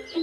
Hejsan 0.00 0.16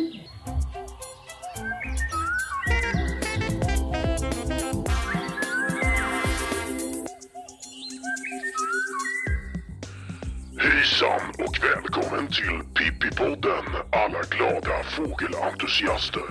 och 11.37 11.59
välkommen 11.63 12.27
till 12.27 12.59
Pippipodden 12.73 13.65
alla 13.91 14.21
glada 14.29 14.83
fågelentusiaster. 14.83 16.21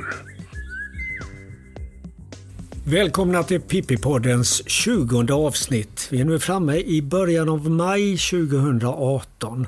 Välkomna 2.84 3.42
till 3.42 3.60
Pippipoddens 3.60 4.68
20 4.68 5.32
avsnitt. 5.32 6.08
Vi 6.10 6.20
är 6.20 6.24
nu 6.24 6.38
framme 6.38 6.76
i 6.76 7.02
början 7.02 7.48
av 7.48 7.70
maj 7.70 8.18
2018. 8.18 9.66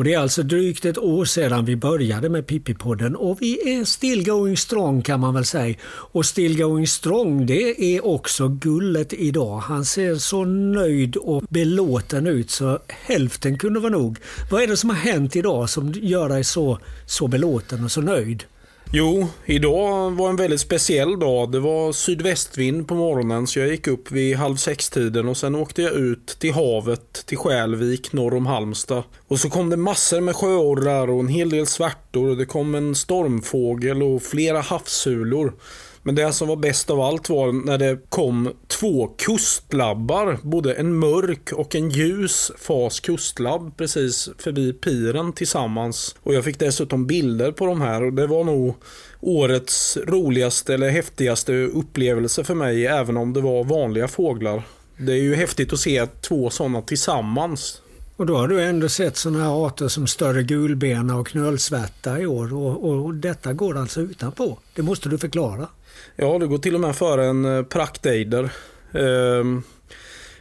Och 0.00 0.04
det 0.04 0.14
är 0.14 0.18
alltså 0.18 0.42
drygt 0.42 0.84
ett 0.84 0.98
år 0.98 1.24
sedan 1.24 1.64
vi 1.64 1.76
började 1.76 2.28
med 2.28 2.46
Pippipodden 2.46 3.16
och 3.16 3.42
vi 3.42 3.74
är 3.74 3.84
still 3.84 4.24
going 4.24 4.56
strong 4.56 5.02
kan 5.02 5.20
man 5.20 5.34
väl 5.34 5.44
säga. 5.44 5.76
Och 5.84 6.26
still 6.26 6.58
going 6.58 6.86
strong 6.86 7.46
det 7.46 7.96
är 7.96 8.06
också 8.06 8.48
Gullet 8.48 9.12
idag. 9.12 9.58
Han 9.58 9.84
ser 9.84 10.14
så 10.14 10.44
nöjd 10.44 11.16
och 11.16 11.42
belåten 11.48 12.26
ut 12.26 12.50
så 12.50 12.78
hälften 12.88 13.58
kunde 13.58 13.80
vara 13.80 13.92
nog. 13.92 14.18
Vad 14.50 14.62
är 14.62 14.66
det 14.66 14.76
som 14.76 14.90
har 14.90 14.96
hänt 14.96 15.36
idag 15.36 15.70
som 15.70 15.92
gör 15.92 16.28
dig 16.28 16.44
så, 16.44 16.78
så 17.06 17.28
belåten 17.28 17.84
och 17.84 17.90
så 17.90 18.00
nöjd? 18.00 18.44
Jo, 18.92 19.28
idag 19.44 20.10
var 20.10 20.30
en 20.30 20.36
väldigt 20.36 20.60
speciell 20.60 21.18
dag. 21.18 21.52
Det 21.52 21.60
var 21.60 21.92
sydvästvind 21.92 22.88
på 22.88 22.94
morgonen 22.94 23.46
så 23.46 23.58
jag 23.58 23.68
gick 23.68 23.86
upp 23.86 24.10
vid 24.10 24.36
halv 24.36 24.56
sex-tiden 24.56 25.28
och 25.28 25.36
sen 25.36 25.54
åkte 25.54 25.82
jag 25.82 25.92
ut 25.92 26.26
till 26.26 26.52
havet, 26.54 27.26
till 27.26 27.38
Skälvik 27.38 28.12
norr 28.12 28.34
om 28.34 28.46
Halmstad. 28.46 29.02
Och 29.28 29.40
så 29.40 29.50
kom 29.50 29.70
det 29.70 29.76
massor 29.76 30.20
med 30.20 30.36
sjöorrar 30.36 31.10
och 31.10 31.20
en 31.20 31.28
hel 31.28 31.50
del 31.50 31.66
svärtor. 31.66 32.28
och 32.28 32.36
Det 32.36 32.46
kom 32.46 32.74
en 32.74 32.94
stormfågel 32.94 34.02
och 34.02 34.22
flera 34.22 34.60
havssulor. 34.60 35.52
Men 36.02 36.14
det 36.14 36.32
som 36.32 36.48
var 36.48 36.56
bäst 36.56 36.90
av 36.90 37.00
allt 37.00 37.28
var 37.28 37.66
när 37.66 37.78
det 37.78 37.98
kom 38.08 38.52
två 38.68 39.06
kustlabbar. 39.06 40.38
Både 40.42 40.74
en 40.74 40.94
mörk 40.94 41.52
och 41.52 41.74
en 41.74 41.90
ljus 41.90 42.52
fas 42.58 43.00
kustlabb 43.00 43.76
precis 43.76 44.28
förbi 44.38 44.72
piren 44.72 45.32
tillsammans. 45.32 46.16
Och 46.22 46.34
jag 46.34 46.44
fick 46.44 46.58
dessutom 46.58 47.06
bilder 47.06 47.52
på 47.52 47.66
de 47.66 47.80
här 47.80 48.02
och 48.02 48.12
det 48.12 48.26
var 48.26 48.44
nog 48.44 48.74
årets 49.20 49.96
roligaste 50.06 50.74
eller 50.74 50.90
häftigaste 50.90 51.52
upplevelse 51.52 52.44
för 52.44 52.54
mig 52.54 52.86
även 52.86 53.16
om 53.16 53.32
det 53.32 53.40
var 53.40 53.64
vanliga 53.64 54.08
fåglar. 54.08 54.62
Det 54.96 55.12
är 55.12 55.22
ju 55.22 55.34
häftigt 55.34 55.72
att 55.72 55.80
se 55.80 56.06
två 56.06 56.50
sådana 56.50 56.82
tillsammans. 56.82 57.82
Och 58.20 58.26
då 58.26 58.36
har 58.36 58.48
du 58.48 58.62
ändå 58.62 58.88
sett 58.88 59.16
sådana 59.16 59.44
här 59.44 59.66
arter 59.66 59.88
som 59.88 60.06
större 60.06 60.42
gulbena 60.42 61.16
och 61.16 61.28
knölsvärta 61.28 62.20
i 62.20 62.26
år 62.26 62.54
och, 62.54 63.04
och 63.04 63.14
detta 63.14 63.52
går 63.52 63.76
alltså 63.76 64.00
utanpå. 64.00 64.58
Det 64.74 64.82
måste 64.82 65.08
du 65.08 65.18
förklara. 65.18 65.68
Ja, 66.16 66.38
det 66.38 66.46
går 66.46 66.58
till 66.58 66.74
och 66.74 66.80
med 66.80 66.96
före 66.96 67.26
en 67.26 67.44
eh, 67.44 67.62
praktejder. 67.62 68.52
Ehm, 68.92 69.62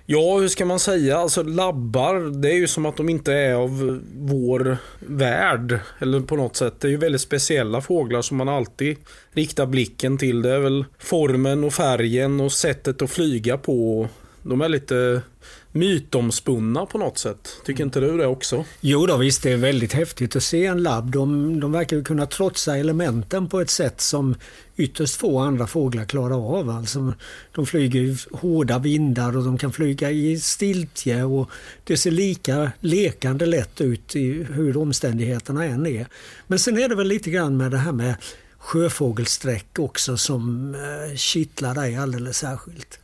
ja, 0.05 0.37
hur 0.37 0.47
ska 0.47 0.65
man 0.65 0.79
säga? 0.79 1.17
Alltså 1.17 1.43
labbar, 1.43 2.41
det 2.41 2.49
är 2.49 2.55
ju 2.55 2.67
som 2.67 2.85
att 2.85 2.97
de 2.97 3.09
inte 3.09 3.33
är 3.33 3.53
av 3.53 4.01
vår 4.15 4.77
värld. 4.99 5.79
Eller 5.99 6.19
på 6.19 6.35
något 6.35 6.55
sätt. 6.55 6.73
Det 6.79 6.87
är 6.87 6.91
ju 6.91 6.97
väldigt 6.97 7.21
speciella 7.21 7.81
fåglar 7.81 8.21
som 8.21 8.37
man 8.37 8.49
alltid 8.49 8.97
riktar 9.31 9.65
blicken 9.65 10.17
till. 10.17 10.41
Det 10.41 10.49
är 10.49 10.59
väl 10.59 10.85
formen 10.97 11.63
och 11.63 11.73
färgen 11.73 12.39
och 12.39 12.51
sättet 12.51 13.01
att 13.01 13.11
flyga 13.11 13.57
på. 13.57 14.07
De 14.43 14.61
är 14.61 14.69
lite 14.69 15.21
mytomspunna 15.71 16.85
på 16.85 16.97
något 16.97 17.17
sätt. 17.17 17.49
Tycker 17.65 17.83
inte 17.83 17.99
du 17.99 18.17
det 18.17 18.27
också? 18.27 18.65
Jo 18.81 19.05
då, 19.05 19.17
visst 19.17 19.43
det 19.43 19.51
är 19.51 19.57
väldigt 19.57 19.93
häftigt 19.93 20.35
att 20.35 20.43
se 20.43 20.65
en 20.65 20.83
labb. 20.83 21.11
De, 21.11 21.59
de 21.59 21.71
verkar 21.71 22.03
kunna 22.03 22.25
trotsa 22.25 22.77
elementen 22.77 23.49
på 23.49 23.61
ett 23.61 23.69
sätt 23.69 24.01
som 24.01 24.35
ytterst 24.77 25.15
få 25.15 25.39
andra 25.39 25.67
fåglar 25.67 26.05
klarar 26.05 26.59
av. 26.59 26.69
Alltså, 26.69 27.13
de 27.55 27.65
flyger 27.65 27.99
i 27.99 28.17
hårda 28.31 28.79
vindar 28.79 29.37
och 29.37 29.43
de 29.43 29.57
kan 29.57 29.73
flyga 29.73 30.11
i 30.11 30.39
stiltje 30.39 31.23
och 31.23 31.49
det 31.83 31.97
ser 31.97 32.11
lika 32.11 32.71
lekande 32.79 33.45
lätt 33.45 33.81
ut 33.81 34.15
i 34.15 34.43
hur 34.43 34.77
omständigheterna 34.77 35.65
än 35.65 35.87
är. 35.87 36.07
Men 36.47 36.59
sen 36.59 36.77
är 36.77 36.89
det 36.89 36.95
väl 36.95 37.07
lite 37.07 37.29
grann 37.29 37.57
med 37.57 37.71
det 37.71 37.77
här 37.77 37.91
med 37.91 38.15
sjöfågelsträck 38.57 39.79
också 39.79 40.17
som 40.17 40.75
eh, 40.75 41.15
kittlar 41.15 41.75
dig 41.75 41.95
alldeles 41.95 42.37
särskilt. 42.37 42.99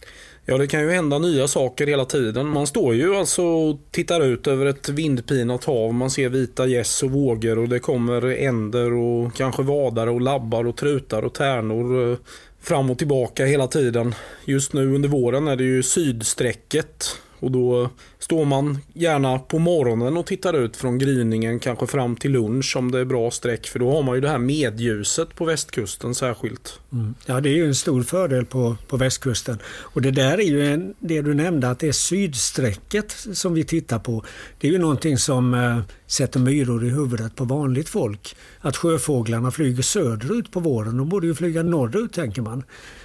Ja, 0.47 0.57
det 0.57 0.67
kan 0.67 0.81
ju 0.81 0.91
hända 0.91 1.19
nya 1.19 1.47
saker 1.47 1.87
hela 1.87 2.05
tiden. 2.05 2.47
Man 2.47 2.67
står 2.67 2.95
ju 2.95 3.15
alltså 3.15 3.43
och 3.43 3.79
tittar 3.91 4.21
ut 4.21 4.47
över 4.47 4.65
ett 4.65 4.89
vindpinat 4.89 5.63
hav. 5.63 5.93
Man 5.93 6.09
ser 6.09 6.29
vita 6.29 6.67
gäss 6.67 7.03
och 7.03 7.11
vågor 7.11 7.59
och 7.59 7.69
det 7.69 7.79
kommer 7.79 8.25
änder 8.25 8.93
och 8.93 9.35
kanske 9.35 9.63
vadare 9.63 10.09
och 10.09 10.21
labbar 10.21 10.67
och 10.67 10.77
trutar 10.77 11.21
och 11.21 11.33
tärnor 11.33 12.11
eh, 12.11 12.17
fram 12.61 12.89
och 12.89 12.97
tillbaka 12.97 13.45
hela 13.45 13.67
tiden. 13.67 14.15
Just 14.45 14.73
nu 14.73 14.95
under 14.95 15.09
våren 15.09 15.47
är 15.47 15.55
det 15.55 15.63
ju 15.63 15.83
sydsträcket 15.83 17.17
och 17.45 17.51
då 17.51 17.89
står 18.19 18.45
man 18.45 18.77
gärna 18.93 19.39
på 19.39 19.59
morgonen 19.59 20.17
och 20.17 20.25
tittar 20.25 20.53
ut 20.53 20.77
från 20.77 20.97
gryningen, 20.97 21.59
kanske 21.59 21.87
fram 21.87 22.15
till 22.15 22.31
lunch 22.31 22.75
om 22.77 22.91
det 22.91 22.99
är 22.99 23.05
bra 23.05 23.31
streck. 23.31 23.67
För 23.67 23.79
då 23.79 23.91
har 23.91 24.03
man 24.03 24.15
ju 24.15 24.21
det 24.21 24.29
här 24.29 24.37
medljuset 24.37 25.35
på 25.35 25.45
västkusten 25.45 26.15
särskilt. 26.15 26.79
Mm. 26.91 27.13
Ja, 27.25 27.41
det 27.41 27.49
är 27.49 27.53
ju 27.53 27.65
en 27.65 27.75
stor 27.75 28.03
fördel 28.03 28.45
på, 28.45 28.75
på 28.87 28.97
västkusten. 28.97 29.59
Och 29.65 30.01
det 30.01 30.11
där 30.11 30.37
är 30.37 30.47
ju 30.47 30.73
en, 30.73 30.93
det 30.99 31.21
du 31.21 31.33
nämnde 31.33 31.69
att 31.69 31.79
det 31.79 31.87
är 31.87 31.91
sydsträcket 31.91 33.11
som 33.33 33.53
vi 33.53 33.63
tittar 33.63 33.99
på. 33.99 34.23
Det 34.59 34.67
är 34.67 34.71
ju 34.71 34.77
någonting 34.77 35.17
som 35.17 35.53
eh, 35.53 35.79
sätter 36.07 36.39
myror 36.39 36.85
i 36.85 36.89
huvudet 36.89 37.35
på 37.35 37.43
vanligt 37.43 37.89
folk. 37.89 38.35
Att 38.59 38.77
sjöfåglarna 38.77 39.51
flyger 39.51 39.83
söderut 39.83 40.51
på 40.51 40.59
våren. 40.59 40.97
De 40.97 41.09
borde 41.09 41.27
ju 41.27 41.35
flyga 41.35 41.63
norrut 41.63 42.13
tänker 42.13 42.41
man. 42.41 42.63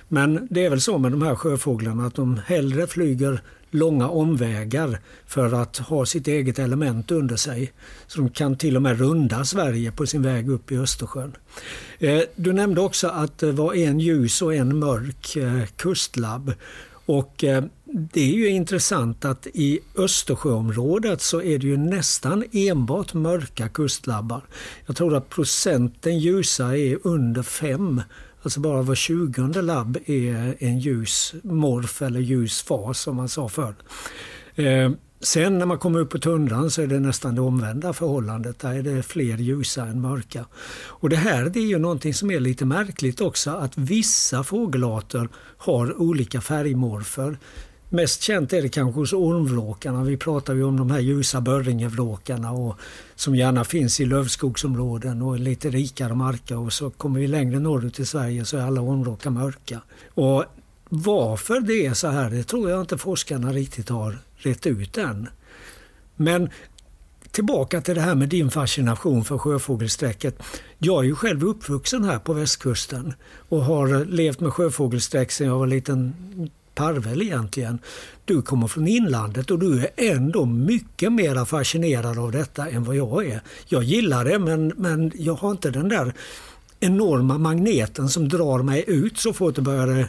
Men 0.09 0.49
det 0.51 0.65
är 0.65 0.71
väl 0.71 0.81
så 0.81 0.99
med 0.99 1.13
de 1.13 1.23
här 1.23 1.35
sjöfåglarna 1.35 2.07
att 2.07 2.15
de 2.15 2.41
hellre 2.47 2.87
flyger 2.87 3.43
långa 3.71 4.09
omvägar 4.09 4.99
för 5.27 5.63
att 5.63 5.77
ha 5.77 6.07
sitt 6.07 6.29
eget 6.29 6.59
element 6.59 7.11
under 7.11 7.37
sig. 7.37 7.73
Så 8.07 8.21
de 8.21 8.31
kan 8.31 8.57
till 8.57 8.77
och 8.77 8.83
med 8.83 8.99
runda 8.99 9.45
Sverige 9.45 9.93
på 9.93 10.07
sin 10.07 10.23
väg 10.23 10.51
upp 10.51 10.73
i 10.73 10.77
Östersjön. 10.77 11.37
Eh, 11.99 12.21
du 12.37 12.53
nämnde 12.53 12.81
också 12.81 13.09
att 13.09 13.39
det 13.39 13.53
var 13.53 13.75
en 13.75 14.01
ljus 14.01 14.43
och 14.43 14.55
en 14.55 14.79
mörk 14.79 15.37
eh, 15.37 15.67
kustlabb. 15.77 16.53
Och 17.07 17.45
eh, 17.45 17.65
det 17.85 18.21
är 18.21 18.35
ju 18.35 18.49
intressant 18.49 19.25
att 19.25 19.47
i 19.47 19.81
Östersjöområdet 19.97 21.21
så 21.21 21.43
är 21.43 21.59
det 21.59 21.67
ju 21.67 21.77
nästan 21.77 22.45
enbart 22.53 23.15
mörka 23.15 23.69
kustlabbar. 23.69 24.43
Jag 24.87 24.97
tror 24.97 25.17
att 25.17 25.29
procenten 25.29 26.19
ljusa 26.19 26.77
är 26.77 26.99
under 27.03 27.43
5 27.43 28.03
Alltså 28.43 28.61
bara 28.61 28.83
var 28.83 28.95
tjugonde 28.95 29.63
labb 29.63 29.99
är 30.07 30.57
en 30.59 30.79
ljus 30.79 31.35
morf 31.43 32.03
eller 32.03 32.21
ljus 32.21 32.63
fas 32.63 33.01
som 33.01 33.17
man 33.17 33.29
sa 33.29 33.49
förr. 33.49 33.75
Eh, 34.55 34.91
sen 35.21 35.59
när 35.59 35.67
man 35.67 35.79
kommer 35.79 36.01
upp 36.01 36.11
på 36.11 36.19
tundran 36.19 36.71
så 36.71 36.83
är 36.83 36.87
det 36.87 37.01
nästan 37.01 37.35
det 37.35 37.41
omvända 37.41 37.93
förhållandet. 37.93 38.59
Där 38.59 38.75
är 38.75 38.83
det 38.83 39.03
fler 39.03 39.37
ljusa 39.37 39.87
än 39.87 40.01
mörka. 40.01 40.47
Och 40.87 41.09
det 41.09 41.17
här 41.17 41.45
det 41.45 41.61
är 41.61 41.67
ju 41.67 41.79
någonting 41.79 42.15
som 42.15 42.31
är 42.31 42.41
lite 42.41 42.65
märkligt 42.65 43.21
också 43.21 43.51
att 43.51 43.79
vissa 43.79 44.45
fågelarter 44.45 45.29
har 45.57 46.01
olika 46.01 46.41
färgmorfer. 46.41 47.39
Mest 47.93 48.23
känt 48.23 48.53
är 48.53 48.63
det 48.63 48.69
kanske 48.69 49.01
hos 49.01 49.13
ormvråkarna. 49.13 50.05
Vi 50.05 50.17
pratar 50.17 50.55
ju 50.55 50.65
om 50.65 50.77
de 50.77 50.91
här 50.91 51.01
ljusa 51.01 51.41
börringevråkarna 51.41 52.53
och 52.53 52.77
som 53.15 53.37
gärna 53.37 53.65
finns 53.65 54.01
i 54.01 54.05
lövskogsområden 54.05 55.23
och 55.23 55.39
lite 55.39 55.71
rikare 55.71 56.15
marker 56.15 56.59
och 56.59 56.73
så 56.73 56.91
kommer 56.91 57.21
vi 57.21 57.27
längre 57.27 57.59
norrut 57.59 58.01
i 58.01 58.07
Sverige 58.07 58.45
så 58.45 58.57
är 58.57 58.63
alla 58.63 58.81
ormvråkar 58.81 59.31
mörka. 59.31 59.81
Och 60.15 60.45
varför 60.89 61.61
det 61.61 61.87
är 61.87 61.95
så 61.95 62.09
här 62.09 62.31
det 62.31 62.43
tror 62.43 62.71
jag 62.71 62.81
inte 62.81 62.99
forskarna 62.99 63.53
riktigt 63.53 63.89
har 63.89 64.19
rätt 64.37 64.67
ut 64.67 64.99
än. 64.99 65.29
Men 66.17 66.51
tillbaka 67.31 67.81
till 67.81 67.95
det 67.95 68.01
här 68.01 68.15
med 68.15 68.29
din 68.29 68.51
fascination 68.51 69.25
för 69.25 69.39
sjöfågelsträcket. 69.39 70.43
Jag 70.79 70.99
är 71.05 71.09
ju 71.09 71.15
själv 71.15 71.45
uppvuxen 71.45 72.05
här 72.05 72.19
på 72.19 72.33
västkusten 72.33 73.15
och 73.49 73.65
har 73.65 74.05
levt 74.05 74.41
med 74.41 74.53
sjöfågelsträck 74.53 75.31
sedan 75.31 75.47
jag 75.47 75.59
var 75.59 75.67
liten 75.67 76.15
parvel 76.81 77.23
egentligen. 77.23 77.79
Du 78.25 78.43
kommer 78.43 78.67
från 78.67 78.89
inlandet 78.89 79.51
och 79.51 79.59
du 79.59 79.81
är 79.81 79.91
ändå 79.97 80.45
mycket 80.45 81.13
mer 81.13 81.45
fascinerad 81.45 82.19
av 82.19 82.33
detta 82.33 82.69
än 82.69 82.85
vad 82.85 82.97
jag 82.97 83.27
är. 83.27 83.41
Jag 83.69 83.83
gillar 83.83 84.25
det 84.25 84.39
men, 84.39 84.73
men 84.77 85.13
jag 85.15 85.35
har 85.35 85.51
inte 85.51 85.71
den 85.71 85.89
där 85.89 86.13
enorma 86.81 87.39
magneten 87.39 88.09
som 88.09 88.29
drar 88.29 88.63
mig 88.63 88.85
ut 88.87 89.19
så 89.19 89.33
fort 89.33 89.55
det 89.55 89.63
börjar 89.63 90.09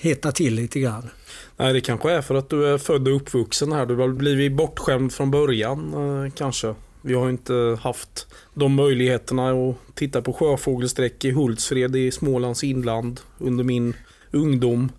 hetta 0.00 0.32
till 0.32 0.54
lite 0.54 0.80
grann. 0.80 1.10
Nej, 1.56 1.72
det 1.72 1.80
kanske 1.80 2.10
är 2.10 2.22
för 2.22 2.34
att 2.34 2.50
du 2.50 2.66
är 2.66 2.78
född 2.78 3.08
och 3.08 3.16
uppvuxen 3.16 3.72
här. 3.72 3.86
Du 3.86 3.96
har 3.96 4.08
blivit 4.08 4.52
bortskämd 4.52 5.12
från 5.12 5.30
början 5.30 5.94
eh, 5.94 6.32
kanske. 6.32 6.74
Vi 7.02 7.14
har 7.14 7.30
inte 7.30 7.78
haft 7.82 8.26
de 8.54 8.74
möjligheterna 8.74 9.50
att 9.50 9.76
titta 9.94 10.22
på 10.22 10.32
sjöfågelsträck 10.32 11.24
i 11.24 11.30
Hultsfred 11.30 11.96
i 11.96 12.10
Smålands 12.10 12.64
inland 12.64 13.20
under 13.38 13.64
min 13.64 13.94
ungdom. 14.30 14.92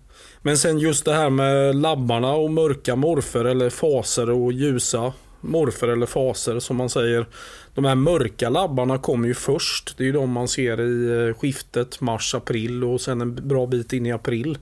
Men 0.46 0.58
sen 0.58 0.78
just 0.78 1.04
det 1.04 1.12
här 1.12 1.30
med 1.30 1.76
labbarna 1.76 2.32
och 2.32 2.50
mörka 2.50 2.96
morfer 2.96 3.44
eller 3.44 3.70
faser 3.70 4.30
och 4.30 4.52
ljusa 4.52 5.12
morfer 5.40 5.88
eller 5.88 6.06
faser 6.06 6.58
som 6.58 6.76
man 6.76 6.90
säger. 6.90 7.26
De 7.74 7.84
här 7.84 7.94
mörka 7.94 8.48
labbarna 8.48 8.98
kommer 8.98 9.28
ju 9.28 9.34
först. 9.34 9.94
Det 9.96 10.04
är 10.04 10.06
ju 10.06 10.12
de 10.12 10.30
man 10.30 10.48
ser 10.48 10.80
i 10.80 11.28
eh, 11.28 11.34
skiftet 11.34 12.00
mars-april 12.00 12.84
och 12.84 13.00
sen 13.00 13.20
en 13.20 13.48
bra 13.48 13.66
bit 13.66 13.92
in 13.92 14.06
i 14.06 14.12
april. 14.12 14.58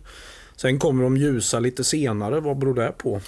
Sen 0.56 0.78
kommer 0.78 1.04
de 1.04 1.16
ljusa 1.16 1.60
lite 1.60 1.84
senare. 1.84 2.40
Vad 2.40 2.58
beror 2.58 2.74
det 2.74 2.92
på? 2.98 3.20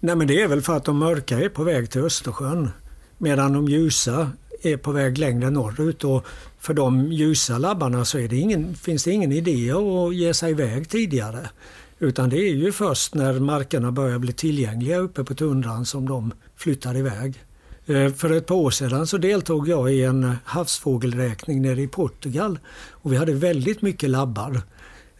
Nej 0.00 0.16
men 0.16 0.26
det 0.26 0.42
är 0.42 0.48
väl 0.48 0.62
för 0.62 0.76
att 0.76 0.84
de 0.84 0.98
mörka 0.98 1.38
är 1.38 1.48
på 1.48 1.62
väg 1.62 1.90
till 1.90 2.04
Östersjön. 2.04 2.70
Medan 3.18 3.52
de 3.52 3.68
ljusa 3.68 4.30
är 4.62 4.76
på 4.76 4.92
väg 4.92 5.18
längre 5.18 5.50
norrut. 5.50 6.04
Och 6.04 6.26
för 6.58 6.74
de 6.74 7.12
ljusa 7.12 7.58
labbarna 7.58 8.04
så 8.04 8.18
är 8.18 8.28
det 8.28 8.36
ingen, 8.36 8.74
finns 8.74 9.04
det 9.04 9.10
ingen 9.10 9.32
idé 9.32 9.70
att 9.70 10.14
ge 10.14 10.34
sig 10.34 10.50
iväg 10.50 10.88
tidigare. 10.88 11.48
Utan 11.98 12.30
det 12.30 12.36
är 12.36 12.54
ju 12.54 12.72
först 12.72 13.14
när 13.14 13.40
markerna 13.40 13.92
börjar 13.92 14.18
bli 14.18 14.32
tillgängliga 14.32 14.98
uppe 14.98 15.24
på 15.24 15.34
tundran 15.34 15.86
som 15.86 16.08
de 16.08 16.32
flyttar 16.56 16.96
iväg. 16.96 17.44
Eh, 17.86 18.12
för 18.12 18.32
ett 18.32 18.46
par 18.46 18.54
år 18.54 18.70
sedan 18.70 19.06
så 19.06 19.18
deltog 19.18 19.68
jag 19.68 19.92
i 19.92 20.04
en 20.04 20.36
havsfågelräkning 20.44 21.62
nere 21.62 21.82
i 21.82 21.88
Portugal 21.88 22.58
och 22.90 23.12
vi 23.12 23.16
hade 23.16 23.32
väldigt 23.32 23.82
mycket 23.82 24.10
labbar. 24.10 24.62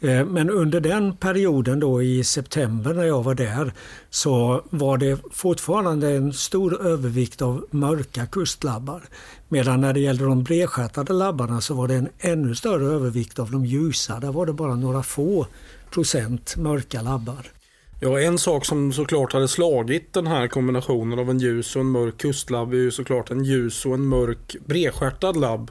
Eh, 0.00 0.26
men 0.26 0.50
under 0.50 0.80
den 0.80 1.16
perioden 1.16 1.80
då 1.80 2.02
i 2.02 2.25
september 2.25 2.94
när 2.94 3.04
jag 3.04 3.22
var 3.22 3.34
där 3.34 3.72
så 4.10 4.62
var 4.70 4.98
det 4.98 5.19
fortfarande 5.32 6.10
en 6.10 6.32
stor 6.32 6.86
övervikt 6.86 7.42
av 7.42 7.64
mörka 7.70 8.26
kustlabbar. 8.26 9.02
Medan 9.48 9.80
när 9.80 9.92
det 9.92 10.00
gällde 10.00 10.25
de 10.25 10.44
bredstjärtade 10.44 11.12
labbarna 11.12 11.60
så 11.60 11.75
var 11.75 11.88
det 11.88 11.94
en 11.94 12.08
ännu 12.19 12.54
större 12.54 12.86
övervikt 12.86 13.38
av 13.38 13.50
de 13.50 13.64
ljusa. 13.64 14.20
Där 14.20 14.32
var 14.32 14.46
det 14.46 14.52
bara 14.52 14.75
några 14.75 15.02
få 15.02 15.46
procent 15.90 16.56
mörka 16.56 17.02
labbar. 17.02 17.52
Ja, 18.00 18.20
en 18.20 18.38
sak 18.38 18.67
som 18.67 18.93
såklart 18.93 19.32
hade 19.32 19.49
slagit 19.49 20.12
den 20.12 20.26
här 20.26 20.49
kombinationen 20.49 21.19
av 21.19 21.31
en 21.31 21.38
ljus 21.38 21.76
och 21.76 21.81
en 21.81 21.90
mörk 21.90 22.19
kustlabb 22.19 22.73
är 22.73 22.76
ju 22.76 22.90
såklart 22.90 23.31
en 23.31 23.44
ljus 23.44 23.87
och 23.87 23.94
en 23.94 24.06
mörk 24.06 24.56
bredstjärtad 24.67 25.37
labb. 25.37 25.70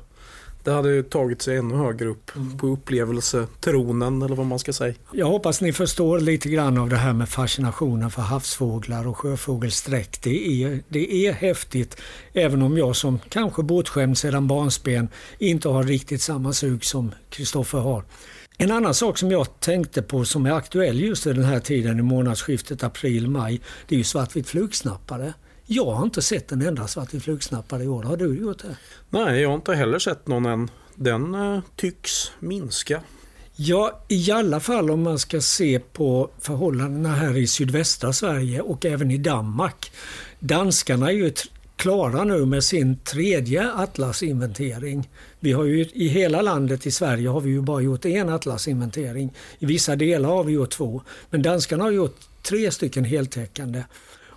Det 0.63 0.71
hade 0.71 1.03
tagit 1.03 1.41
sig 1.41 1.57
ännu 1.57 1.75
högre 1.75 2.07
upp 2.07 2.35
mm. 2.35 2.57
på 2.57 2.67
upplevelsetronen 2.67 4.21
eller 4.21 4.35
vad 4.35 4.45
man 4.45 4.59
ska 4.59 4.73
säga. 4.73 4.93
Jag 5.11 5.25
hoppas 5.25 5.61
ni 5.61 5.73
förstår 5.73 6.19
lite 6.19 6.49
grann 6.49 6.77
av 6.77 6.89
det 6.89 6.95
här 6.95 7.13
med 7.13 7.29
fascinationen 7.29 8.11
för 8.11 8.21
havsfåglar 8.21 9.07
och 9.07 9.17
sjöfågelsträck. 9.17 10.19
Det 10.23 10.63
är, 10.63 10.83
det 10.89 11.27
är 11.27 11.33
häftigt 11.33 12.01
även 12.33 12.61
om 12.61 12.77
jag 12.77 12.95
som 12.95 13.19
kanske 13.29 13.63
båtskämd 13.63 14.17
sedan 14.17 14.47
barnsben 14.47 15.07
inte 15.39 15.69
har 15.69 15.83
riktigt 15.83 16.21
samma 16.21 16.53
sug 16.53 16.85
som 16.85 17.11
Kristoffer 17.29 17.79
har. 17.79 18.03
En 18.59 18.71
annan 18.71 18.93
sak 18.93 19.17
som 19.17 19.31
jag 19.31 19.59
tänkte 19.59 20.01
på 20.01 20.25
som 20.25 20.45
är 20.45 20.51
aktuell 20.51 20.99
just 20.99 21.27
i 21.27 21.33
den 21.33 21.43
här 21.43 21.59
tiden 21.59 21.99
i 21.99 22.01
månadsskiftet 22.01 22.83
april-maj, 22.83 23.61
det 23.87 23.95
är 23.95 23.97
ju 23.97 24.03
svartvit 24.03 24.47
flugsnappare. 24.47 25.33
Jag 25.65 25.91
har 25.91 26.03
inte 26.03 26.21
sett 26.21 26.51
en 26.51 26.61
enda 26.61 26.87
svartvit 26.87 27.23
flugsnappare 27.23 27.83
i 27.83 27.87
år. 27.87 28.03
Har 28.03 28.17
du 28.17 28.37
gjort 28.37 28.59
det? 28.61 28.77
Nej, 29.09 29.41
jag 29.41 29.49
har 29.49 29.55
inte 29.55 29.73
heller 29.73 29.99
sett 29.99 30.27
någon 30.27 30.45
än. 30.45 30.71
Den 30.95 31.35
eh, 31.35 31.61
tycks 31.75 32.31
minska. 32.39 33.01
Ja, 33.55 34.03
i 34.07 34.31
alla 34.31 34.59
fall 34.59 34.91
om 34.91 35.03
man 35.03 35.19
ska 35.19 35.41
se 35.41 35.79
på 35.79 36.29
förhållandena 36.39 37.09
här 37.09 37.37
i 37.37 37.47
sydvästra 37.47 38.13
Sverige 38.13 38.61
och 38.61 38.85
även 38.85 39.11
i 39.11 39.17
Danmark. 39.17 39.91
Danskarna 40.39 41.07
är 41.07 41.15
ju 41.15 41.31
klara 41.75 42.23
nu 42.23 42.45
med 42.45 42.63
sin 42.63 42.97
tredje 42.97 43.71
atlasinventering. 43.71 45.09
Vi 45.39 45.51
har 45.51 45.63
ju 45.63 45.85
i 45.93 46.07
hela 46.07 46.41
landet 46.41 46.85
i 46.85 46.91
Sverige 46.91 47.29
har 47.29 47.41
vi 47.41 47.49
ju 47.49 47.61
bara 47.61 47.81
gjort 47.81 48.05
en 48.05 48.29
atlasinventering. 48.29 49.33
I 49.59 49.65
vissa 49.65 49.95
delar 49.95 50.29
har 50.29 50.43
vi 50.43 50.53
gjort 50.53 50.69
två. 50.69 51.01
Men 51.29 51.41
danskarna 51.41 51.83
har 51.83 51.91
gjort 51.91 52.19
tre 52.41 52.71
stycken 52.71 53.03
heltäckande. 53.03 53.83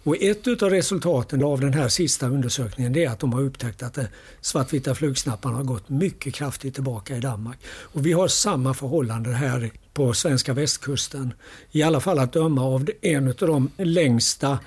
Och 0.03 0.17
ett 0.23 0.63
av 0.63 0.71
resultaten 0.71 1.45
av 1.45 1.61
den 1.61 1.73
här 1.73 1.89
sista 1.89 2.27
undersökningen 2.27 2.97
är 2.97 3.09
att 3.09 3.19
de 3.19 3.33
har 3.33 3.43
upptäckt 3.43 3.83
att 3.83 3.99
svartvita 4.41 4.95
flugsnapparna 4.95 5.57
har 5.57 5.65
gått 5.65 5.89
mycket 5.89 6.35
kraftigt 6.35 6.75
tillbaka 6.75 7.17
i 7.17 7.21
Danmark. 7.21 7.59
Och 7.67 8.07
vi 8.07 8.13
har 8.13 8.29
samma 8.29 8.75
förhållande 8.75 9.31
här 9.31 9.71
på 9.93 10.13
svenska 10.13 10.53
västkusten. 10.53 11.33
I 11.73 11.83
alla 11.83 12.01
fall 12.01 12.19
att 12.19 12.33
döma 12.33 12.65
av 12.65 12.91
en 13.01 13.29
av 13.29 13.35
de 13.35 13.71
längsta 13.77 14.59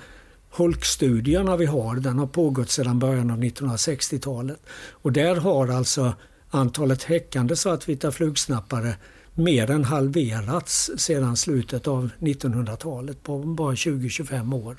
holkstudierna 0.54 1.56
vi 1.56 1.66
har, 1.66 1.96
den 1.96 2.18
har 2.18 2.26
pågått 2.26 2.70
sedan 2.70 2.98
början 2.98 3.30
av 3.30 3.38
1960-talet. 3.38 4.60
Och 4.90 5.12
där 5.12 5.36
har 5.36 5.68
alltså 5.68 6.12
antalet 6.50 7.02
häckande 7.02 7.56
svartvita 7.56 8.12
flugsnappare 8.12 8.94
mer 9.34 9.70
än 9.70 9.84
halverats 9.84 10.90
sedan 10.96 11.36
slutet 11.36 11.88
av 11.88 12.10
1900-talet 12.18 13.22
på 13.22 13.38
bara 13.38 13.74
20-25 13.74 14.54
år. 14.66 14.76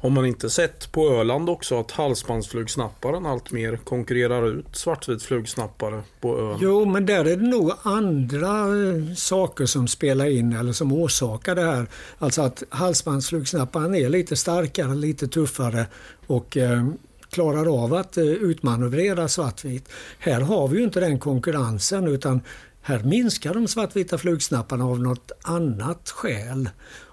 Har 0.00 0.10
man 0.10 0.26
inte 0.26 0.50
sett 0.50 0.92
på 0.92 1.08
Öland 1.08 1.50
också 1.50 1.80
att 1.80 1.90
halsbandsflugsnapparen 1.90 3.26
alltmer 3.26 3.76
konkurrerar 3.76 4.46
ut 4.48 4.66
svartvit 4.76 5.22
flugsnappare 5.22 6.02
på 6.20 6.38
ön? 6.38 6.58
Jo, 6.60 6.84
men 6.84 7.06
där 7.06 7.24
är 7.24 7.36
det 7.36 7.48
nog 7.48 7.72
andra 7.82 8.48
eh, 8.48 9.14
saker 9.14 9.66
som 9.66 9.88
spelar 9.88 10.26
in 10.26 10.52
eller 10.52 10.72
som 10.72 10.92
orsakar 10.92 11.54
det 11.54 11.64
här. 11.64 11.86
Alltså 12.18 12.42
att 12.42 12.62
halsbandsflugsnapparen 12.68 13.94
är 13.94 14.08
lite 14.08 14.36
starkare, 14.36 14.94
lite 14.94 15.28
tuffare 15.28 15.86
och 16.26 16.56
eh, 16.56 16.86
klarar 17.30 17.84
av 17.84 17.94
att 17.94 18.16
eh, 18.16 18.24
utmanövrera 18.24 19.28
svartvit. 19.28 19.88
Här 20.18 20.40
har 20.40 20.68
vi 20.68 20.78
ju 20.78 20.84
inte 20.84 21.00
den 21.00 21.18
konkurrensen 21.18 22.08
utan 22.08 22.40
här 22.82 23.02
minskar 23.02 23.54
de 23.54 23.68
svartvita 23.68 24.18
flugsnapparna 24.18 24.84
av 24.84 25.00
något 25.00 25.32
annat 25.42 26.10
skäl. 26.10 26.68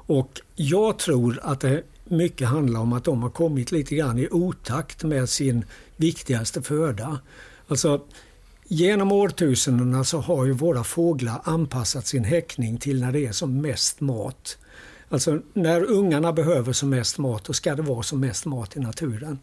Och 0.05 0.41
jag 0.55 0.99
tror 0.99 1.39
att 1.43 1.59
det 1.59 1.83
mycket 2.05 2.47
handlar 2.47 2.79
om 2.79 2.93
att 2.93 3.03
de 3.03 3.23
har 3.23 3.29
kommit 3.29 3.71
lite 3.71 3.95
grann 3.95 4.19
i 4.19 4.27
otakt 4.31 5.03
med 5.03 5.29
sin 5.29 5.65
viktigaste 5.97 6.61
föda. 6.61 7.19
Alltså, 7.67 8.01
genom 8.67 9.11
årtusendena 9.11 10.03
så 10.03 10.19
har 10.19 10.45
ju 10.45 10.51
våra 10.51 10.83
fåglar 10.83 11.41
anpassat 11.43 12.07
sin 12.07 12.23
häckning 12.23 12.77
till 12.77 13.01
när 13.01 13.11
det 13.11 13.25
är 13.25 13.31
som 13.31 13.61
mest 13.61 14.01
mat. 14.01 14.57
Alltså 15.09 15.39
när 15.53 15.83
ungarna 15.83 16.33
behöver 16.33 16.73
som 16.73 16.89
mest 16.89 17.17
mat, 17.17 17.43
då 17.45 17.53
ska 17.53 17.75
det 17.75 17.81
vara 17.81 18.03
som 18.03 18.19
mest 18.19 18.45
mat 18.45 18.77
i 18.77 18.79
naturen. 18.79 19.39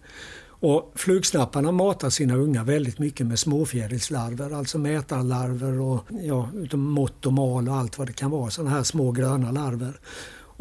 Och 0.62 0.92
flugsnapparna 0.94 1.72
matar 1.72 2.10
sina 2.10 2.34
ungar 2.34 2.64
väldigt 2.64 2.98
mycket 2.98 3.26
med 3.26 3.38
småfjärilslarver, 3.38 4.50
alltså 4.50 4.78
mätarlarver 4.78 5.80
och 5.80 6.04
ja, 6.22 6.48
mått 6.72 7.26
och 7.26 7.32
mal 7.32 7.68
och 7.68 7.76
allt 7.76 7.98
vad 7.98 8.06
det 8.06 8.12
kan 8.12 8.30
vara, 8.30 8.50
sådana 8.50 8.70
här 8.70 8.82
små 8.82 9.12
gröna 9.12 9.50
larver. 9.50 10.00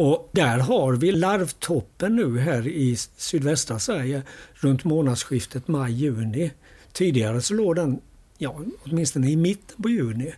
Och 0.01 0.29
där 0.31 0.57
har 0.57 0.93
vi 0.93 1.11
larvtoppen 1.11 2.15
nu 2.15 2.39
här 2.39 2.67
i 2.67 2.95
sydvästra 3.17 3.79
Sverige 3.79 4.21
runt 4.53 4.83
månadsskiftet 4.83 5.67
maj-juni. 5.67 6.51
Tidigare 6.91 7.41
så 7.41 7.53
låg 7.53 7.75
den 7.75 8.01
ja, 8.37 8.59
åtminstone 8.83 9.29
i 9.29 9.35
mitten 9.35 9.83
på 9.83 9.89
juni. 9.89 10.33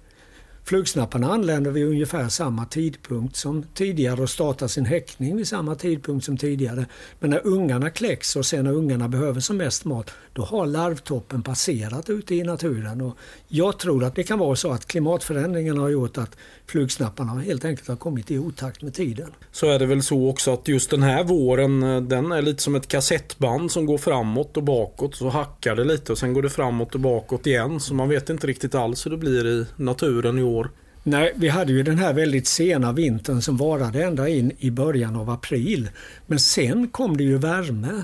Flugsnapparna 0.71 1.33
anländer 1.33 1.71
vid 1.71 1.85
ungefär 1.85 2.29
samma 2.29 2.65
tidpunkt 2.65 3.35
som 3.35 3.63
tidigare 3.73 4.21
och 4.21 4.29
startar 4.29 4.67
sin 4.67 4.85
häckning 4.85 5.37
vid 5.37 5.47
samma 5.47 5.75
tidpunkt 5.75 6.25
som 6.25 6.37
tidigare. 6.37 6.85
Men 7.19 7.29
när 7.29 7.47
ungarna 7.47 7.89
kläcks 7.89 8.35
och 8.35 8.45
sen 8.45 8.65
när 8.65 8.71
ungarna 8.71 9.07
behöver 9.07 9.39
som 9.39 9.57
mest 9.57 9.85
mat, 9.85 10.11
då 10.33 10.41
har 10.41 10.65
larvtoppen 10.65 11.43
passerat 11.43 12.09
ute 12.09 12.35
i 12.35 12.43
naturen. 12.43 13.01
Och 13.01 13.17
jag 13.47 13.79
tror 13.79 14.03
att 14.03 14.15
det 14.15 14.23
kan 14.23 14.39
vara 14.39 14.55
så 14.55 14.71
att 14.71 14.87
klimatförändringarna 14.87 15.81
har 15.81 15.89
gjort 15.89 16.17
att 16.17 16.37
flugsnapparna 16.65 17.41
helt 17.41 17.65
enkelt 17.65 17.87
har 17.87 17.95
kommit 17.95 18.31
i 18.31 18.37
otakt 18.37 18.81
med 18.81 18.93
tiden. 18.93 19.29
Så 19.51 19.69
är 19.69 19.79
det 19.79 19.85
väl 19.85 20.03
så 20.03 20.29
också 20.29 20.53
att 20.53 20.67
just 20.67 20.89
den 20.89 21.03
här 21.03 21.23
våren, 21.23 21.83
eh, 21.83 22.01
den 22.01 22.31
är 22.31 22.41
lite 22.41 22.63
som 22.63 22.75
ett 22.75 22.87
kassettband 22.87 23.71
som 23.71 23.85
går 23.85 23.97
framåt 23.97 24.57
och 24.57 24.63
bakåt. 24.63 25.15
Så 25.15 25.29
hackar 25.29 25.75
det 25.75 25.83
lite 25.83 26.11
och 26.11 26.17
sen 26.17 26.33
går 26.33 26.41
det 26.41 26.49
framåt 26.49 26.95
och 26.95 27.01
bakåt 27.01 27.47
igen. 27.47 27.79
Så 27.79 27.93
man 27.93 28.09
vet 28.09 28.29
inte 28.29 28.47
riktigt 28.47 28.75
alls 28.75 29.05
hur 29.05 29.11
det 29.11 29.17
blir 29.17 29.47
i 29.47 29.65
naturen 29.75 30.39
i 30.39 30.43
år. 30.43 30.60
Nej, 31.03 31.33
vi 31.35 31.47
hade 31.47 31.71
ju 31.71 31.83
den 31.83 31.97
här 31.97 32.13
väldigt 32.13 32.47
sena 32.47 32.91
vintern 32.91 33.41
som 33.41 33.57
varade 33.57 34.03
ända 34.03 34.29
in 34.29 34.51
i 34.59 34.71
början 34.71 35.15
av 35.15 35.29
april. 35.29 35.89
Men 36.27 36.39
sen 36.39 36.87
kom 36.87 37.17
det 37.17 37.23
ju 37.23 37.37
värme. 37.37 38.03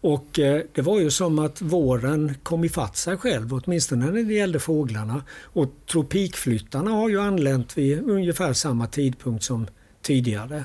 Och 0.00 0.38
eh, 0.38 0.62
det 0.74 0.82
var 0.82 1.00
ju 1.00 1.10
som 1.10 1.38
att 1.38 1.62
våren 1.62 2.34
kom 2.42 2.64
ifatt 2.64 2.96
sig 2.96 3.16
själv, 3.16 3.54
åtminstone 3.54 4.06
när 4.06 4.22
det 4.22 4.34
gällde 4.34 4.58
fåglarna. 4.58 5.22
Och 5.42 5.72
tropikflyttarna 5.90 6.90
har 6.90 7.08
ju 7.08 7.20
anlänt 7.20 7.78
vid 7.78 8.02
ungefär 8.02 8.52
samma 8.52 8.86
tidpunkt 8.86 9.44
som 9.44 9.66
tidigare. 10.02 10.64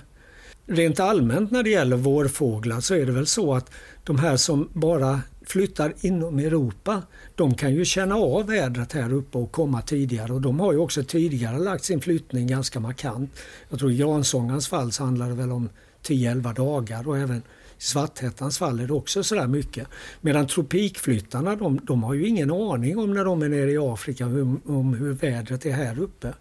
Rent 0.68 1.00
allmänt 1.00 1.52
när 1.52 1.64
det 1.64 1.70
gäller 1.70 1.98
vårfåglar 1.98 2.80
så 2.80 2.96
är 2.96 3.06
det 3.06 3.12
väl 3.12 3.28
så 3.28 3.54
att 3.54 3.72
de 4.04 4.20
här 4.20 4.38
som 4.38 4.70
bara 4.74 5.22
flyttar 5.52 5.94
inom 6.02 6.40
Europa, 6.40 7.02
de 7.36 7.56
kan 7.56 7.74
ju 7.74 7.86
känna 7.86 8.16
av 8.16 8.48
vädret 8.48 8.94
här 8.94 9.14
uppe 9.14 9.38
och 9.38 9.52
komma 9.52 9.82
tidigare 9.82 10.34
och 10.34 10.42
de 10.42 10.60
har 10.60 10.74
ju 10.74 10.80
också 10.80 11.04
tidigare 11.04 11.60
lagt 11.60 11.84
sin 11.84 12.02
flyttning 12.02 12.48
ganska 12.48 12.80
markant. 12.80 13.32
Jag 13.70 13.80
tror 13.80 13.92
i 13.92 13.98
gransångans 13.98 14.68
fall 14.68 14.92
så 14.92 15.04
handlar 15.04 15.30
det 15.30 15.36
väl 15.36 15.52
om 15.52 15.70
10-11 16.04 16.56
dagar 16.56 17.08
och 17.08 17.18
även 17.18 17.38
i 17.38 17.42
Svarthättans 17.78 18.58
fall 18.58 18.80
är 18.80 18.88
det 18.88 18.94
också 18.94 19.24
sådär 19.24 19.48
mycket. 19.48 19.88
Medan 20.22 20.48
tropikflyttarna 20.48 21.56
de, 21.56 21.80
de 21.84 22.04
har 22.04 22.14
ju 22.14 22.28
ingen 22.28 22.52
aning 22.52 22.98
om 22.98 23.14
när 23.14 23.26
de 23.26 23.42
är 23.42 23.50
nere 23.50 23.72
i 23.72 23.78
Afrika 23.78 24.26
om, 24.26 24.62
om 24.66 24.94
hur 24.94 25.14
vädret 25.14 25.66
är 25.66 25.72
här 25.72 26.00
uppe. 26.00 26.34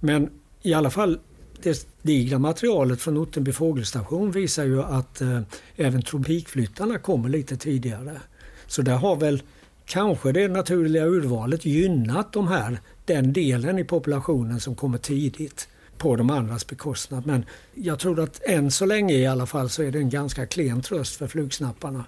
Men 0.00 0.30
i 0.62 0.74
alla 0.74 0.90
fall 0.90 1.18
det 1.62 1.88
digra 2.02 2.38
materialet 2.38 3.00
från 3.00 3.16
Ottenby 3.16 3.52
fågelstation 3.52 4.30
visar 4.30 4.64
ju 4.64 4.82
att 4.82 5.20
eh, 5.20 5.40
även 5.76 6.02
tropikflyttarna 6.02 6.98
kommer 6.98 7.28
lite 7.28 7.56
tidigare. 7.56 8.20
Så 8.68 8.82
där 8.82 8.96
har 8.96 9.16
väl 9.16 9.42
kanske 9.86 10.32
det 10.32 10.48
naturliga 10.48 11.06
urvalet 11.06 11.64
gynnat 11.64 12.32
de 12.32 12.48
här, 12.48 12.80
den 13.04 13.32
delen 13.32 13.78
i 13.78 13.84
populationen 13.84 14.60
som 14.60 14.74
kommer 14.74 14.98
tidigt 14.98 15.68
på 15.98 16.16
de 16.16 16.30
andras 16.30 16.66
bekostnad. 16.66 17.26
Men 17.26 17.44
jag 17.74 17.98
tror 17.98 18.20
att 18.20 18.40
än 18.44 18.70
så 18.70 18.86
länge 18.86 19.14
i 19.14 19.26
alla 19.26 19.46
fall 19.46 19.70
så 19.70 19.82
är 19.82 19.90
det 19.90 19.98
en 19.98 20.10
ganska 20.10 20.46
klen 20.46 20.82
tröst 20.82 21.16
för 21.16 21.26
flugsnapparna. 21.26 22.04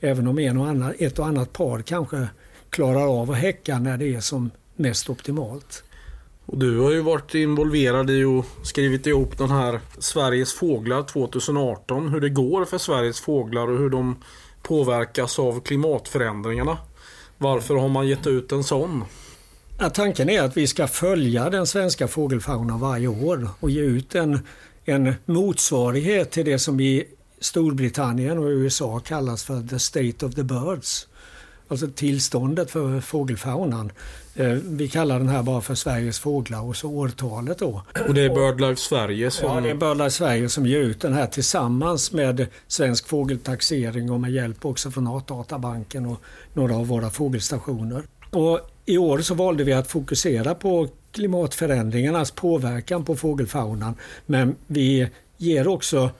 Även 0.00 0.26
om 0.26 0.38
en 0.38 0.58
och 0.58 0.68
annan, 0.68 0.94
ett 0.98 1.18
och 1.18 1.26
annat 1.26 1.52
par 1.52 1.82
kanske 1.82 2.28
klarar 2.70 3.20
av 3.20 3.30
att 3.30 3.36
häcka 3.36 3.78
när 3.78 3.96
det 3.96 4.14
är 4.14 4.20
som 4.20 4.50
mest 4.76 5.10
optimalt. 5.10 5.84
Och 6.46 6.58
du 6.58 6.78
har 6.78 6.90
ju 6.90 7.00
varit 7.00 7.34
involverad 7.34 8.10
i 8.10 8.24
och 8.24 8.44
skrivit 8.62 9.06
ihop 9.06 9.38
den 9.38 9.50
här 9.50 9.80
Sveriges 9.98 10.54
fåglar 10.54 11.02
2018. 11.02 12.08
Hur 12.08 12.20
det 12.20 12.28
går 12.28 12.64
för 12.64 12.78
Sveriges 12.78 13.20
fåglar 13.20 13.68
och 13.68 13.78
hur 13.78 13.90
de 13.90 14.16
påverkas 14.68 15.38
av 15.38 15.60
klimatförändringarna. 15.60 16.78
Varför 17.38 17.74
har 17.74 17.88
man 17.88 18.08
gett 18.08 18.26
ut 18.26 18.52
en 18.52 18.64
sån? 18.64 19.04
Ja, 19.78 19.90
tanken 19.90 20.30
är 20.30 20.42
att 20.42 20.56
vi 20.56 20.66
ska 20.66 20.86
följa 20.86 21.50
den 21.50 21.66
svenska 21.66 22.08
fågelfaunan 22.08 22.80
varje 22.80 23.08
år 23.08 23.48
och 23.60 23.70
ge 23.70 23.80
ut 23.80 24.14
en, 24.14 24.38
en 24.84 25.14
motsvarighet 25.24 26.30
till 26.30 26.44
det 26.44 26.58
som 26.58 26.80
i 26.80 27.04
Storbritannien 27.40 28.38
och 28.38 28.48
USA 28.48 29.00
kallas 29.00 29.44
för 29.44 29.68
the 29.68 29.78
state 29.78 30.26
of 30.26 30.34
the 30.34 30.42
birds. 30.42 31.08
Alltså 31.68 31.86
tillståndet 31.86 32.70
för 32.70 33.00
fågelfaunan. 33.00 33.92
Eh, 34.38 34.46
vi 34.64 34.88
kallar 34.88 35.18
den 35.18 35.28
här 35.28 35.42
bara 35.42 35.60
för 35.60 35.74
Sveriges 35.74 36.18
fåglar 36.18 36.62
och 36.62 36.76
så 36.76 36.90
årtalet 36.90 37.58
då. 37.58 37.82
Och 38.08 38.14
det 38.14 38.22
är 38.22 38.28
BirdLife 38.28 38.80
Sverige 38.80 39.30
som... 39.30 39.48
Ja, 39.48 39.60
det 39.60 39.70
är 39.70 39.74
BirdLife 39.74 40.10
Sverige 40.10 40.48
som 40.48 40.66
ger 40.66 40.78
ut 40.78 41.00
den 41.00 41.12
här 41.12 41.26
tillsammans 41.26 42.12
med 42.12 42.46
Svensk 42.66 43.08
fågeltaxering 43.08 44.10
och 44.10 44.20
med 44.20 44.30
hjälp 44.30 44.64
också 44.64 44.90
från 44.90 45.06
Artdatabanken 45.06 46.06
och 46.06 46.20
några 46.52 46.76
av 46.76 46.86
våra 46.86 47.10
fågelstationer. 47.10 48.02
Och 48.30 48.60
I 48.86 48.98
år 48.98 49.18
så 49.18 49.34
valde 49.34 49.64
vi 49.64 49.72
att 49.72 49.90
fokusera 49.90 50.54
på 50.54 50.88
klimatförändringarnas 51.12 52.30
påverkan 52.30 53.04
på 53.04 53.16
fågelfaunan 53.16 53.94
men 54.26 54.56
vi 54.66 55.08
ger 55.36 55.68
också 55.68 56.10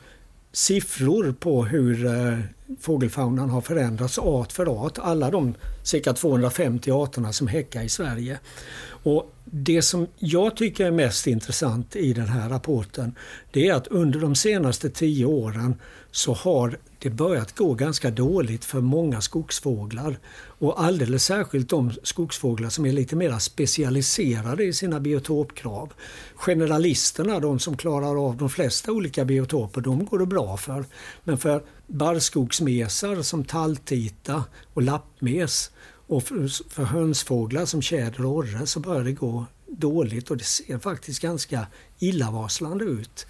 siffror 0.52 1.34
på 1.40 1.64
hur 1.64 2.06
eh, 2.06 2.38
fågelfaunan 2.80 3.50
har 3.50 3.60
förändrats 3.60 4.18
art 4.18 4.52
för 4.52 4.84
art. 4.84 4.98
Alla 4.98 5.30
de 5.30 5.54
cirka 5.82 6.12
250 6.12 6.90
arterna 6.90 7.32
som 7.32 7.46
häckar 7.48 7.82
i 7.82 7.88
Sverige. 7.88 8.38
Och 8.86 9.32
det 9.44 9.82
som 9.82 10.06
jag 10.16 10.56
tycker 10.56 10.86
är 10.86 10.90
mest 10.90 11.26
intressant 11.26 11.96
i 11.96 12.12
den 12.12 12.28
här 12.28 12.48
rapporten 12.48 13.14
det 13.50 13.68
är 13.68 13.74
att 13.74 13.86
under 13.86 14.20
de 14.20 14.34
senaste 14.34 14.90
tio 14.90 15.24
åren 15.24 15.74
så 16.10 16.32
har 16.32 16.78
det 16.98 17.10
börjat 17.10 17.56
gå 17.56 17.74
ganska 17.74 18.10
dåligt 18.10 18.64
för 18.64 18.80
många 18.80 19.20
skogsfåglar. 19.20 20.18
Och 20.58 20.82
alldeles 20.82 21.24
särskilt 21.24 21.68
de 21.68 21.92
skogsfåglar 22.02 22.68
som 22.68 22.86
är 22.86 22.92
lite 22.92 23.16
mer 23.16 23.38
specialiserade 23.38 24.64
i 24.64 24.72
sina 24.72 25.00
biotopkrav. 25.00 25.92
Generalisterna, 26.34 27.40
de 27.40 27.58
som 27.58 27.76
klarar 27.76 28.26
av 28.26 28.36
de 28.36 28.50
flesta 28.50 28.92
olika 28.92 29.24
biotoper, 29.24 29.80
de 29.80 30.04
går 30.04 30.18
det 30.18 30.26
bra 30.26 30.56
för. 30.56 30.84
Men 31.24 31.38
för 31.38 31.62
barrskogsmesar 31.86 33.22
som 33.22 33.44
talltita 33.44 34.44
och 34.74 34.82
lappmes 34.82 35.70
och 36.06 36.22
för, 36.22 36.70
för 36.70 36.82
hönsfåglar 36.82 37.64
som 37.64 37.82
tjäder 37.82 38.26
och 38.26 38.32
orre 38.32 38.66
så 38.66 38.80
börjar 38.80 39.04
det 39.04 39.12
gå 39.12 39.46
dåligt 39.66 40.30
och 40.30 40.36
det 40.36 40.44
ser 40.44 40.78
faktiskt 40.78 41.20
ganska 41.20 41.66
illavarslande 41.98 42.84
ut. 42.84 43.26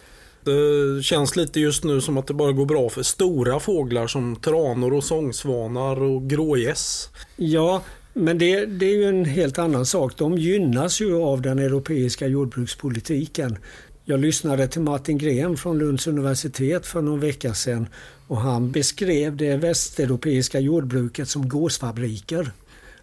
Det 0.49 1.03
känns 1.03 1.37
lite 1.37 1.61
just 1.61 1.85
nu 1.85 2.01
som 2.01 2.19
att 2.19 2.27
det 2.27 2.35
bara 2.35 2.53
går 2.53 2.67
bra 2.67 2.89
för 2.89 3.03
stora 3.03 3.61
fåglar 3.61 4.07
som 4.07 4.37
tranor 4.37 4.95
och 4.95 5.05
sångsvanar 5.05 6.03
och 6.03 6.31
grågäss. 6.31 7.09
Ja, 7.37 7.83
men 8.15 8.39
det, 8.39 8.67
det, 8.67 8.87
är 8.87 8.95
ju 8.95 9.05
en 9.05 9.25
helt 9.25 9.59
annan 9.59 9.87
sak. 9.87 10.13
De 10.17 10.39
gynnas 10.39 11.01
ju 11.01 11.23
av 11.23 11.43
den 11.43 11.59
europeiska 11.59 12.27
jordbrukspolitiken. 12.27 13.59
Jag 14.05 14.21
lyssnade 14.21 14.69
till 14.69 14.81
Martin 14.83 15.19
Gren 15.19 15.57
från 15.57 15.79
Lunds 15.79 16.07
universitet 16.07 16.87
för 16.87 17.03
någon 17.03 17.21
vecka 17.21 17.55
sedan 17.55 17.89
och 18.27 18.41
han 18.41 18.71
beskrev 18.71 19.37
det 19.37 19.57
västeuropeiska 19.57 20.61
jordbruket 20.61 21.29
som 21.29 21.49
gåsfabriker. 21.49 22.53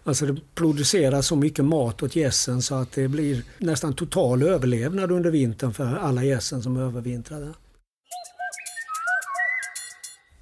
Alltså 0.06 0.26
det 0.26 0.36
produceras 0.54 1.26
så 1.26 1.36
mycket 1.36 1.64
mat 1.64 2.02
åt 2.02 2.16
gässen 2.16 2.62
så 2.62 2.74
att 2.74 2.92
det 2.92 3.08
blir 3.08 3.42
nästan 3.58 3.94
total 3.94 4.42
överlevnad 4.42 5.12
under 5.12 5.30
vintern 5.30 5.74
för 5.74 5.96
alla 5.96 6.24
gässen 6.24 6.62
som 6.62 6.76
övervintrar 6.76 7.40
där. 7.40 7.54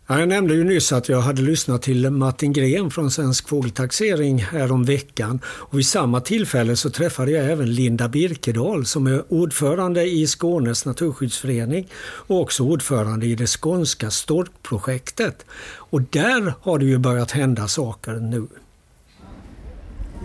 Jag 0.06 0.28
nämnde 0.28 0.54
ju 0.54 0.64
nyss 0.64 0.92
att 0.92 1.09
jag 1.09 1.21
hade 1.21 1.42
lyssnat 1.42 1.83
till 1.83 2.11
Martin 2.11 2.52
Gren 2.52 2.90
från 2.90 3.11
Svensk 3.11 3.49
Fågeltaxering 3.49 4.38
häromveckan. 4.38 4.97
veckan. 4.97 5.40
Och 5.47 5.78
vid 5.78 5.87
samma 5.87 6.21
tillfälle 6.21 6.76
så 6.76 6.90
träffade 6.90 7.30
jag 7.30 7.50
även 7.50 7.75
Linda 7.75 8.09
Birkedal 8.09 8.87
som 8.87 9.06
är 9.06 9.33
ordförande 9.33 10.04
i 10.04 10.26
Skånes 10.26 10.85
naturskyddsförening 10.85 11.88
och 12.02 12.40
också 12.40 12.62
ordförande 12.62 13.26
i 13.26 13.35
det 13.35 13.47
skånska 13.47 14.11
storkprojektet. 14.11 15.47
Och 15.76 16.02
där 16.02 16.54
har 16.61 16.78
det 16.78 16.85
ju 16.85 16.99
börjat 16.99 17.30
hända 17.30 17.68
saker 17.68 18.12
nu. 18.12 18.47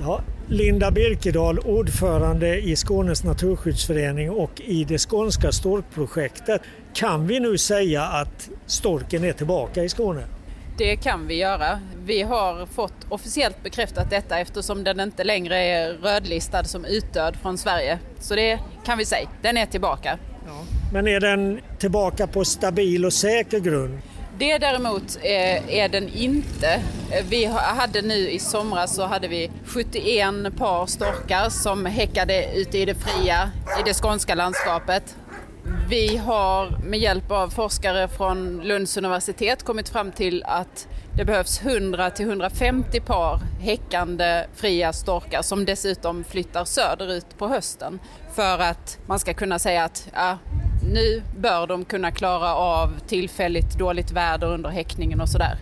Ja, 0.01 0.21
Linda 0.47 0.91
Birkedal, 0.91 1.59
ordförande 1.59 2.59
i 2.61 2.75
Skånes 2.75 3.23
naturskyddsförening 3.23 4.29
och 4.29 4.61
i 4.61 4.83
det 4.83 4.97
skånska 4.97 5.51
storkprojektet. 5.51 6.61
Kan 6.93 7.27
vi 7.27 7.39
nu 7.39 7.57
säga 7.57 8.03
att 8.03 8.49
storken 8.65 9.23
är 9.23 9.33
tillbaka 9.33 9.83
i 9.83 9.89
Skåne? 9.89 10.23
Det 10.77 10.95
kan 10.95 11.27
vi 11.27 11.35
göra. 11.35 11.79
Vi 12.05 12.21
har 12.21 12.65
fått 12.65 12.93
officiellt 13.09 13.63
bekräftat 13.63 14.09
detta 14.09 14.39
eftersom 14.39 14.83
den 14.83 14.99
inte 14.99 15.23
längre 15.23 15.57
är 15.57 15.93
rödlistad 15.93 16.63
som 16.63 16.85
utdöd 16.85 17.35
från 17.35 17.57
Sverige. 17.57 17.99
Så 18.19 18.35
det 18.35 18.59
kan 18.85 18.97
vi 18.97 19.05
säga, 19.05 19.29
den 19.41 19.57
är 19.57 19.65
tillbaka. 19.65 20.17
Ja. 20.47 20.63
Men 20.93 21.07
är 21.07 21.19
den 21.19 21.59
tillbaka 21.79 22.27
på 22.27 22.45
stabil 22.45 23.05
och 23.05 23.13
säker 23.13 23.59
grund? 23.59 23.99
Det 24.39 24.57
däremot 24.57 25.17
eh, 25.21 25.75
är 25.79 25.89
den 25.89 26.09
inte. 26.09 26.73
Eh, 27.11 27.25
vi 27.29 27.45
hade 27.45 28.01
nu 28.01 28.29
i 28.29 28.39
somras 28.39 28.95
så 28.95 29.05
hade 29.05 29.27
vi 29.27 29.51
71 29.65 30.57
par 30.57 30.85
storkar 30.85 31.49
som 31.49 31.85
häckade 31.85 32.53
ute 32.55 32.77
i 32.77 32.85
det 32.85 32.95
fria 32.95 33.51
i 33.79 33.83
det 33.85 33.93
skånska 33.93 34.35
landskapet. 34.35 35.15
Vi 35.89 36.17
har 36.17 36.79
med 36.85 36.99
hjälp 36.99 37.31
av 37.31 37.49
forskare 37.49 38.07
från 38.07 38.61
Lunds 38.63 38.97
universitet 38.97 39.63
kommit 39.63 39.89
fram 39.89 40.11
till 40.11 40.43
att 40.43 40.87
det 41.15 41.25
behövs 41.25 41.61
100 41.61 42.09
till 42.09 42.25
150 42.25 42.99
par 42.99 43.39
häckande 43.61 44.45
fria 44.55 44.93
storkar 44.93 45.41
som 45.41 45.65
dessutom 45.65 46.23
flyttar 46.23 46.65
söderut 46.65 47.37
på 47.37 47.47
hösten 47.47 47.99
för 48.35 48.59
att 48.59 48.99
man 49.05 49.19
ska 49.19 49.33
kunna 49.33 49.59
säga 49.59 49.83
att 49.83 50.07
ja, 50.13 50.37
nu 50.83 51.21
bör 51.37 51.67
de 51.67 51.85
kunna 51.85 52.11
klara 52.11 52.55
av 52.55 52.99
tillfälligt 53.07 53.77
dåligt 53.77 54.11
väder 54.11 54.47
under 54.47 54.69
häckningen 54.69 55.21
och 55.21 55.29
sådär. 55.29 55.57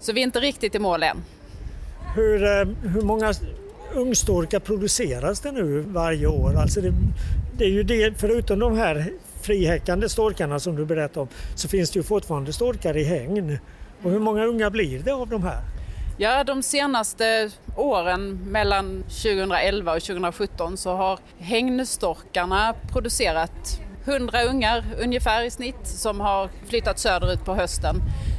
Så 0.00 0.12
vi 0.12 0.20
är 0.20 0.24
inte 0.24 0.40
riktigt 0.40 0.74
i 0.74 0.78
mål 0.78 1.02
än. 1.02 1.24
Hur, 2.14 2.44
eh, 2.44 2.68
hur 2.82 3.02
många 3.02 3.34
ungstorkar 3.94 4.58
produceras 4.58 5.40
det 5.40 5.52
nu 5.52 5.80
varje 5.80 6.26
år? 6.26 6.56
Alltså 6.56 6.80
det, 6.80 6.92
det 7.58 7.64
är 7.64 7.70
ju 7.70 7.82
det, 7.82 8.14
förutom 8.18 8.58
de 8.58 8.76
här 8.76 9.12
frihäckande 9.42 10.08
storkarna 10.08 10.60
som 10.60 10.76
du 10.76 10.84
berättade 10.84 11.20
om 11.20 11.28
så 11.54 11.68
finns 11.68 11.90
det 11.90 11.98
ju 11.98 12.02
fortfarande 12.02 12.52
storkar 12.52 12.96
i 12.96 13.04
hägn. 13.04 13.58
Och 14.02 14.10
hur 14.10 14.18
många 14.18 14.44
unga 14.44 14.70
blir 14.70 14.98
det 14.98 15.12
av 15.14 15.28
de 15.28 15.42
här? 15.42 15.60
Ja, 16.18 16.44
de 16.44 16.62
senaste 16.62 17.50
åren 17.76 18.38
mellan 18.46 19.02
2011 19.02 19.92
och 19.92 20.02
2017 20.02 20.76
så 20.76 20.94
har 20.94 21.18
hägnstorkarna 21.38 22.74
producerat 22.92 23.80
100 24.04 24.42
ungar 24.42 24.84
ungefär 25.02 25.44
i 25.44 25.50
snitt 25.50 25.86
som 25.86 26.20
har 26.20 26.48
flyttat 26.68 26.98
söderut 26.98 27.44
på 27.44 27.54
hösten. 27.54 27.96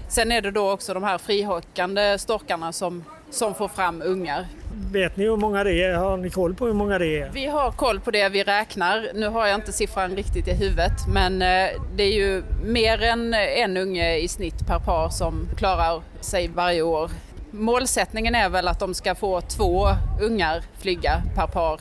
Sen 0.09 0.31
är 0.31 0.41
det 0.41 0.51
då 0.51 0.71
också 0.71 0.93
de 0.93 1.03
här 1.03 1.17
frihockande 1.17 2.17
storkarna 2.17 2.71
som, 2.71 3.03
som 3.29 3.55
får 3.55 3.67
fram 3.67 4.01
ungar. 4.05 4.47
Vet 4.91 5.17
ni 5.17 5.23
hur 5.23 5.37
många 5.37 5.63
det 5.63 5.83
är? 5.83 5.93
Har 5.93 6.17
ni 6.17 6.29
koll 6.29 6.55
på 6.55 6.65
hur 6.65 6.73
många 6.73 6.99
det 6.99 7.19
är? 7.19 7.29
Vi 7.29 7.45
har 7.45 7.71
koll 7.71 7.99
på 7.99 8.11
det, 8.11 8.29
vi 8.29 8.43
räknar. 8.43 9.07
Nu 9.13 9.27
har 9.27 9.47
jag 9.47 9.55
inte 9.55 9.73
siffran 9.73 10.15
riktigt 10.15 10.47
i 10.47 10.53
huvudet 10.53 11.07
men 11.07 11.41
eh, 11.41 11.69
det 11.95 12.03
är 12.03 12.13
ju 12.13 12.43
mer 12.63 13.03
än 13.03 13.33
en 13.33 13.77
unge 13.77 14.17
i 14.17 14.27
snitt 14.27 14.67
per 14.67 14.79
par 14.79 15.09
som 15.09 15.47
klarar 15.57 16.01
sig 16.21 16.47
varje 16.47 16.81
år. 16.81 17.11
Målsättningen 17.51 18.35
är 18.35 18.49
väl 18.49 18.67
att 18.67 18.79
de 18.79 18.93
ska 18.93 19.15
få 19.15 19.41
två 19.41 19.87
ungar 20.21 20.63
flyga 20.79 21.21
per 21.35 21.47
par. 21.47 21.79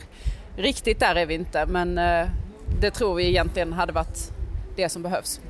Riktigt 0.57 0.99
där 0.99 1.15
är 1.15 1.25
vi 1.25 1.33
inte 1.33 1.65
men 1.65 1.97
eh, 1.97 2.27
det 2.83 2.91
tror 2.91 3.15
vi 3.15 3.27
egentligen 3.27 3.73
hade 3.73 3.93
varit 3.93 4.31
det 4.75 4.89
som 4.89 5.03
behövs. 5.03 5.41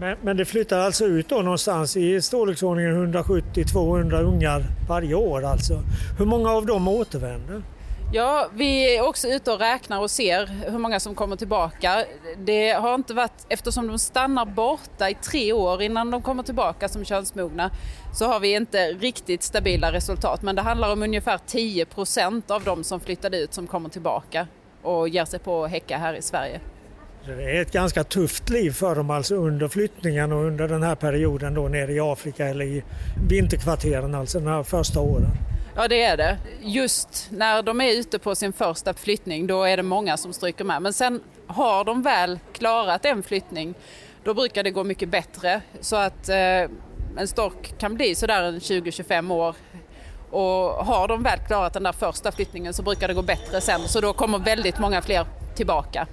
Men, 0.00 0.16
men 0.22 0.36
det 0.36 0.44
flyttar 0.44 0.78
alltså 0.78 1.04
ut 1.04 1.28
då 1.28 1.42
någonstans 1.42 1.96
i 1.96 2.22
storleksordningen 2.22 3.14
170-200 3.14 4.22
ungar 4.22 4.64
varje 4.88 5.14
år 5.14 5.44
alltså. 5.44 5.82
Hur 6.18 6.24
många 6.24 6.50
av 6.50 6.66
dem 6.66 6.88
återvänder? 6.88 7.62
Ja, 8.12 8.48
vi 8.54 8.96
är 8.96 9.02
också 9.08 9.28
ute 9.28 9.52
och 9.52 9.58
räknar 9.58 10.00
och 10.00 10.10
ser 10.10 10.46
hur 10.70 10.78
många 10.78 11.00
som 11.00 11.14
kommer 11.14 11.36
tillbaka. 11.36 12.04
Det 12.38 12.70
har 12.70 12.94
inte 12.94 13.14
varit, 13.14 13.46
eftersom 13.48 13.86
de 13.86 13.98
stannar 13.98 14.46
borta 14.46 15.10
i 15.10 15.14
tre 15.14 15.52
år 15.52 15.82
innan 15.82 16.10
de 16.10 16.22
kommer 16.22 16.42
tillbaka 16.42 16.88
som 16.88 17.04
könsmogna, 17.04 17.70
så 18.14 18.26
har 18.26 18.40
vi 18.40 18.54
inte 18.54 18.78
riktigt 18.78 19.42
stabila 19.42 19.92
resultat. 19.92 20.42
Men 20.42 20.56
det 20.56 20.62
handlar 20.62 20.92
om 20.92 21.02
ungefär 21.02 21.38
10 21.46 21.84
procent 21.84 22.50
av 22.50 22.64
de 22.64 22.84
som 22.84 23.00
flyttade 23.00 23.38
ut 23.38 23.54
som 23.54 23.66
kommer 23.66 23.88
tillbaka 23.88 24.46
och 24.82 25.08
ger 25.08 25.24
sig 25.24 25.38
på 25.38 25.64
att 25.64 25.70
häcka 25.70 25.98
här 25.98 26.14
i 26.14 26.22
Sverige. 26.22 26.60
Det 27.26 27.56
är 27.56 27.62
ett 27.62 27.72
ganska 27.72 28.04
tufft 28.04 28.48
liv 28.48 28.70
för 28.70 28.94
dem 28.94 29.10
alltså 29.10 29.34
under 29.34 29.68
flyttningen 29.68 30.32
och 30.32 30.44
under 30.44 30.68
den 30.68 30.82
här 30.82 30.94
perioden 30.94 31.54
då 31.54 31.68
nere 31.68 31.92
i 31.92 32.00
Afrika 32.00 32.46
eller 32.46 32.64
i 32.64 32.84
vinterkvarteren, 33.28 34.14
alltså 34.14 34.40
de 34.40 34.46
här 34.46 34.62
första 34.62 35.00
åren. 35.00 35.30
Ja 35.76 35.88
det 35.88 36.02
är 36.02 36.16
det. 36.16 36.38
Just 36.62 37.28
när 37.30 37.62
de 37.62 37.80
är 37.80 37.90
ute 37.90 38.18
på 38.18 38.34
sin 38.34 38.52
första 38.52 38.94
flyttning 38.94 39.46
då 39.46 39.64
är 39.64 39.76
det 39.76 39.82
många 39.82 40.16
som 40.16 40.32
stryker 40.32 40.64
med. 40.64 40.82
Men 40.82 40.92
sen 40.92 41.20
har 41.46 41.84
de 41.84 42.02
väl 42.02 42.38
klarat 42.52 43.04
en 43.04 43.22
flyttning 43.22 43.74
då 44.24 44.34
brukar 44.34 44.62
det 44.62 44.70
gå 44.70 44.84
mycket 44.84 45.08
bättre. 45.08 45.60
Så 45.80 45.96
att 45.96 46.28
eh, 46.28 46.36
en 47.16 47.28
stork 47.28 47.78
kan 47.78 47.94
bli 47.94 48.14
sådär 48.14 48.52
20-25 48.52 49.32
år 49.32 49.54
och 50.30 50.86
har 50.86 51.08
de 51.08 51.22
väl 51.22 51.38
klarat 51.38 51.72
den 51.72 51.82
där 51.82 51.92
första 51.92 52.32
flyttningen 52.32 52.74
så 52.74 52.82
brukar 52.82 53.08
det 53.08 53.14
gå 53.14 53.22
bättre 53.22 53.60
sen. 53.60 53.80
Så 53.88 54.00
då 54.00 54.12
kommer 54.12 54.38
väldigt 54.38 54.78
många 54.78 55.02
fler 55.02 55.26
tillbaka. 55.54 56.06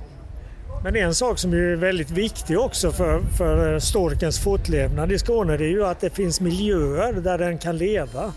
Men 0.83 0.95
en 0.95 1.15
sak 1.15 1.39
som 1.39 1.53
är 1.53 1.75
väldigt 1.75 2.11
viktig 2.11 2.59
också 2.59 2.91
för, 2.91 3.21
för 3.37 3.79
storkens 3.79 4.43
fortlevnad 4.43 5.11
i 5.11 5.19
Skåne 5.19 5.57
det 5.57 5.65
är 5.65 5.69
ju 5.69 5.85
att 5.85 6.01
det 6.01 6.09
finns 6.09 6.41
miljöer 6.41 7.13
där 7.13 7.37
den 7.37 7.57
kan 7.57 7.77
leva. 7.77 8.33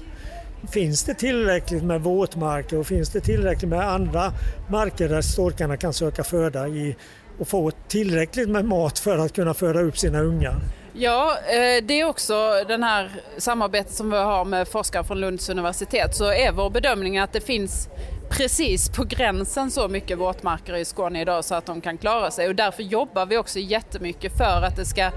Finns 0.73 1.05
det 1.05 1.15
tillräckligt 1.15 1.83
med 1.83 2.01
våtmarker 2.01 2.79
och 2.79 2.87
finns 2.87 3.11
det 3.11 3.21
tillräckligt 3.21 3.71
med 3.71 3.89
andra 3.89 4.33
marker 4.71 5.09
där 5.09 5.21
storkarna 5.21 5.77
kan 5.77 5.93
söka 5.93 6.25
föda 6.25 6.69
i 6.69 6.97
och 7.39 7.49
få 7.49 7.71
tillräckligt 7.89 8.49
med 8.49 8.65
mat 8.65 8.99
för 8.99 9.19
att 9.19 9.33
kunna 9.33 9.55
föda 9.55 9.81
upp 9.81 9.99
sina 9.99 10.21
ungar? 10.21 10.55
Ja, 10.93 11.37
eh, 11.47 11.85
det 11.85 12.01
är 12.01 12.05
också 12.05 12.65
den 12.69 12.83
här 12.83 13.11
samarbetet 13.39 13.93
som 13.93 14.11
vi 14.11 14.17
har 14.17 14.45
med 14.45 14.69
forskare 14.69 15.05
från 15.05 15.21
Lunds 15.21 15.49
universitet 15.49 16.15
så 16.15 16.33
är 16.33 16.53
vår 16.53 16.71
bedömning 16.71 17.19
att 17.19 17.33
det 17.33 17.41
finns 17.41 17.89
precis 18.31 18.89
på 18.89 19.05
gränsen 19.05 19.71
så 19.71 19.89
mycket 19.89 20.19
våtmarker 20.19 20.77
i 20.77 20.85
Skåne 20.85 21.21
idag 21.21 21.45
så 21.45 21.55
att 21.55 21.67
de 21.67 21.81
kan 21.81 21.99
klara 21.99 22.31
sig 22.31 22.49
och 22.49 22.55
därför 22.55 22.83
jobbar 22.83 23.27
vi 23.27 23.39
också 23.39 23.59
jättemycket 23.59 24.37
för 24.39 24.63
att 24.63 24.77
det 24.77 24.85
ska 24.85 25.11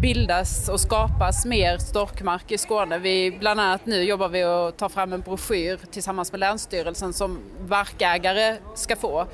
bildas 0.00 0.68
och 0.68 0.80
skapas 0.80 1.44
mer 1.44 1.78
storkmark 1.78 2.52
i 2.52 2.58
Skåne. 2.58 2.98
Vi, 2.98 3.36
bland 3.40 3.60
annat 3.60 3.86
nu 3.86 4.02
jobbar 4.02 4.28
vi 4.28 4.44
och 4.44 4.76
tar 4.76 4.88
fram 4.88 5.12
en 5.12 5.20
broschyr 5.20 5.78
tillsammans 5.90 6.32
med 6.32 6.40
Länsstyrelsen 6.40 7.12
som 7.12 7.38
markägare 7.68 8.56
ska 8.74 8.96
få. 8.96 9.26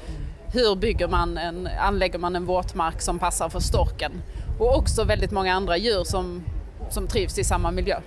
Hur 0.55 0.76
bygger 0.76 1.09
man 1.09 1.38
en, 1.38 1.69
anlägger 1.81 2.19
man 2.19 2.37
en 2.37 2.45
våtmark 2.45 3.02
som 3.02 3.19
passar 3.19 3.49
för 3.49 3.61
storken? 3.61 4.12
Och 4.59 4.76
också 4.76 5.05
väldigt 5.05 5.31
många 5.31 5.55
andra 5.55 5.76
djur 5.76 6.05
som, 6.05 6.45
som 6.91 7.07
trivs 7.07 7.38
i 7.38 7.45
samma 7.45 7.71
miljö. 7.71 8.00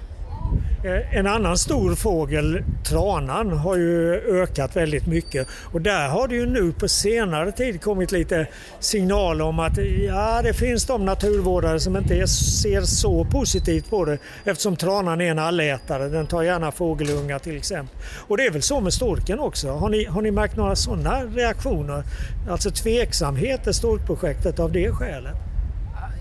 Eh, 0.85 1.17
en 1.17 1.27
annan 1.27 1.57
stor 1.57 1.95
fågel, 1.95 2.63
tranan, 2.83 3.51
har 3.51 3.75
ju 3.75 4.13
ökat 4.41 4.75
väldigt 4.75 5.07
mycket 5.07 5.47
och 5.73 5.81
där 5.81 6.09
har 6.09 6.27
det 6.27 6.35
ju 6.35 6.45
nu 6.45 6.71
på 6.71 6.87
senare 6.87 7.51
tid 7.51 7.81
kommit 7.81 8.11
lite 8.11 8.47
signaler 8.79 9.45
om 9.45 9.59
att 9.59 9.77
ja, 10.07 10.41
det 10.43 10.53
finns 10.53 10.85
de 10.85 11.05
naturvårdare 11.05 11.79
som 11.79 11.97
inte 11.97 12.27
ser 12.27 12.81
så 12.81 13.25
positivt 13.25 13.89
på 13.89 14.05
det 14.05 14.17
eftersom 14.43 14.75
tranan 14.75 15.21
är 15.21 15.31
en 15.31 15.39
allätare, 15.39 16.09
den 16.09 16.27
tar 16.27 16.43
gärna 16.43 16.71
fågelungar 16.71 17.39
till 17.39 17.57
exempel. 17.57 17.95
Och 18.27 18.37
det 18.37 18.45
är 18.45 18.51
väl 18.51 18.61
så 18.61 18.81
med 18.81 18.93
storken 18.93 19.39
också. 19.39 19.69
Har 19.69 19.89
ni, 19.89 20.05
har 20.05 20.21
ni 20.21 20.31
märkt 20.31 20.55
några 20.55 20.75
sådana 20.75 21.23
reaktioner? 21.23 22.03
Alltså 22.49 22.71
tveksamhet 22.71 23.67
i 23.67 23.73
storkprojektet 23.73 24.59
av 24.59 24.71
det 24.71 24.91
skälet? 24.91 25.44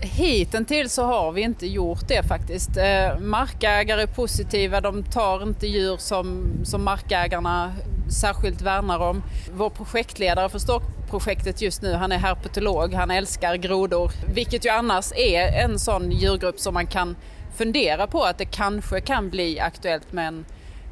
Hittills 0.05 0.93
så 0.93 1.03
har 1.03 1.31
vi 1.31 1.41
inte 1.41 1.67
gjort 1.67 2.07
det 2.07 2.23
faktiskt. 2.23 2.77
Eh, 2.77 3.19
markägare 3.19 4.01
är 4.01 4.07
positiva, 4.07 4.81
de 4.81 5.03
tar 5.03 5.43
inte 5.43 5.67
djur 5.67 5.97
som, 5.97 6.51
som 6.63 6.83
markägarna 6.83 7.73
särskilt 8.09 8.61
värnar 8.61 8.99
om. 8.99 9.23
Vår 9.53 9.69
projektledare 9.69 10.49
för 10.49 10.59
Storkprojektet 10.59 11.61
just 11.61 11.81
nu, 11.81 11.93
han 11.93 12.11
är 12.11 12.17
herpetolog, 12.17 12.93
han 12.93 13.11
älskar 13.11 13.55
grodor, 13.55 14.11
vilket 14.33 14.65
ju 14.65 14.69
annars 14.69 15.11
är 15.15 15.63
en 15.63 15.79
sån 15.79 16.11
djurgrupp 16.11 16.59
som 16.59 16.73
man 16.73 16.87
kan 16.87 17.15
fundera 17.57 18.07
på 18.07 18.23
att 18.23 18.37
det 18.37 18.45
kanske 18.45 19.01
kan 19.01 19.29
bli 19.29 19.59
aktuellt 19.59 20.11
med 20.11 20.27
en 20.27 20.45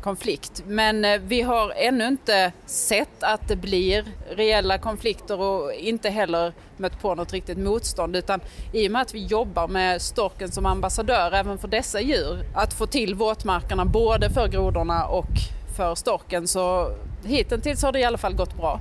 konflikt. 0.04 0.64
Men 0.68 1.06
eh, 1.06 1.22
vi 1.26 1.42
har 1.42 1.74
ännu 1.76 2.08
inte 2.08 2.52
sett 2.66 3.24
att 3.24 3.48
det 3.48 3.56
blir 3.56 4.06
reella 4.36 4.78
konflikter 4.78 5.40
och 5.40 5.74
inte 5.74 6.10
heller 6.10 6.54
mött 6.78 7.02
på 7.02 7.16
något 7.16 7.34
riktigt 7.34 7.58
motstånd 7.58 8.16
utan 8.16 8.40
i 8.74 8.88
och 8.88 8.92
med 8.92 9.02
att 9.02 9.14
vi 9.14 9.26
jobbar 9.26 9.68
med 9.68 10.02
storken 10.02 10.52
som 10.52 10.66
ambassadör 10.66 11.32
även 11.32 11.58
för 11.58 11.68
dessa 11.68 12.02
djur, 12.02 12.46
att 12.56 12.74
få 12.74 12.86
till 12.86 13.16
våtmarkerna 13.16 13.86
både 13.86 14.30
för 14.30 14.48
grodorna 14.48 15.06
och 15.06 15.32
för 15.78 15.96
storken 15.96 16.48
så 16.48 16.92
hittills 17.26 17.84
har 17.84 17.92
det 17.92 18.00
i 18.00 18.04
alla 18.04 18.18
fall 18.18 18.36
gått 18.36 18.58
bra. 18.58 18.80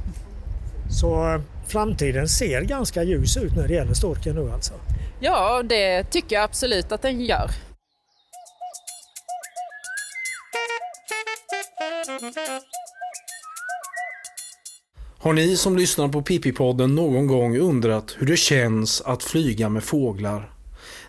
Så 1.01 1.35
eh, 1.35 1.41
framtiden 1.67 2.29
ser 2.29 2.61
ganska 2.61 3.03
ljus 3.03 3.37
ut 3.37 3.57
när 3.57 3.69
det 3.69 3.75
gäller 3.75 3.95
storken 3.95 4.35
nu 4.35 4.53
alltså? 4.53 4.75
Ja, 5.21 5.63
det 5.63 6.05
tycker 6.05 6.37
jag 6.37 6.45
absolut 6.45 6.93
att 6.93 7.03
den 7.03 7.21
gör. 7.21 7.51
Har 15.19 15.33
ni 15.33 15.57
som 15.57 15.77
lyssnar 15.77 16.09
på 16.09 16.23
Pippi-podden 16.23 16.95
någon 16.95 17.27
gång 17.27 17.59
undrat 17.59 18.17
hur 18.19 18.27
det 18.27 18.37
känns 18.37 19.01
att 19.01 19.23
flyga 19.23 19.69
med 19.69 19.85
fåglar? 19.85 20.53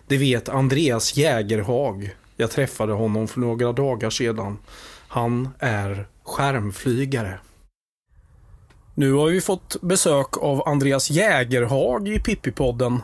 Det 0.06 0.16
vet 0.16 0.48
Andreas 0.48 1.16
Jägerhag. 1.16 2.14
Jag 2.36 2.50
träffade 2.50 2.92
honom 2.92 3.28
för 3.28 3.40
några 3.40 3.72
dagar 3.72 4.10
sedan. 4.10 4.58
Han 5.08 5.48
är 5.58 6.06
skärmflygare. 6.24 7.38
Nu 8.94 9.12
har 9.12 9.26
vi 9.26 9.40
fått 9.40 9.76
besök 9.82 10.38
av 10.38 10.68
Andreas 10.68 11.10
Jägerhag 11.10 12.08
i 12.08 12.18
Pippi-podden 12.18 12.98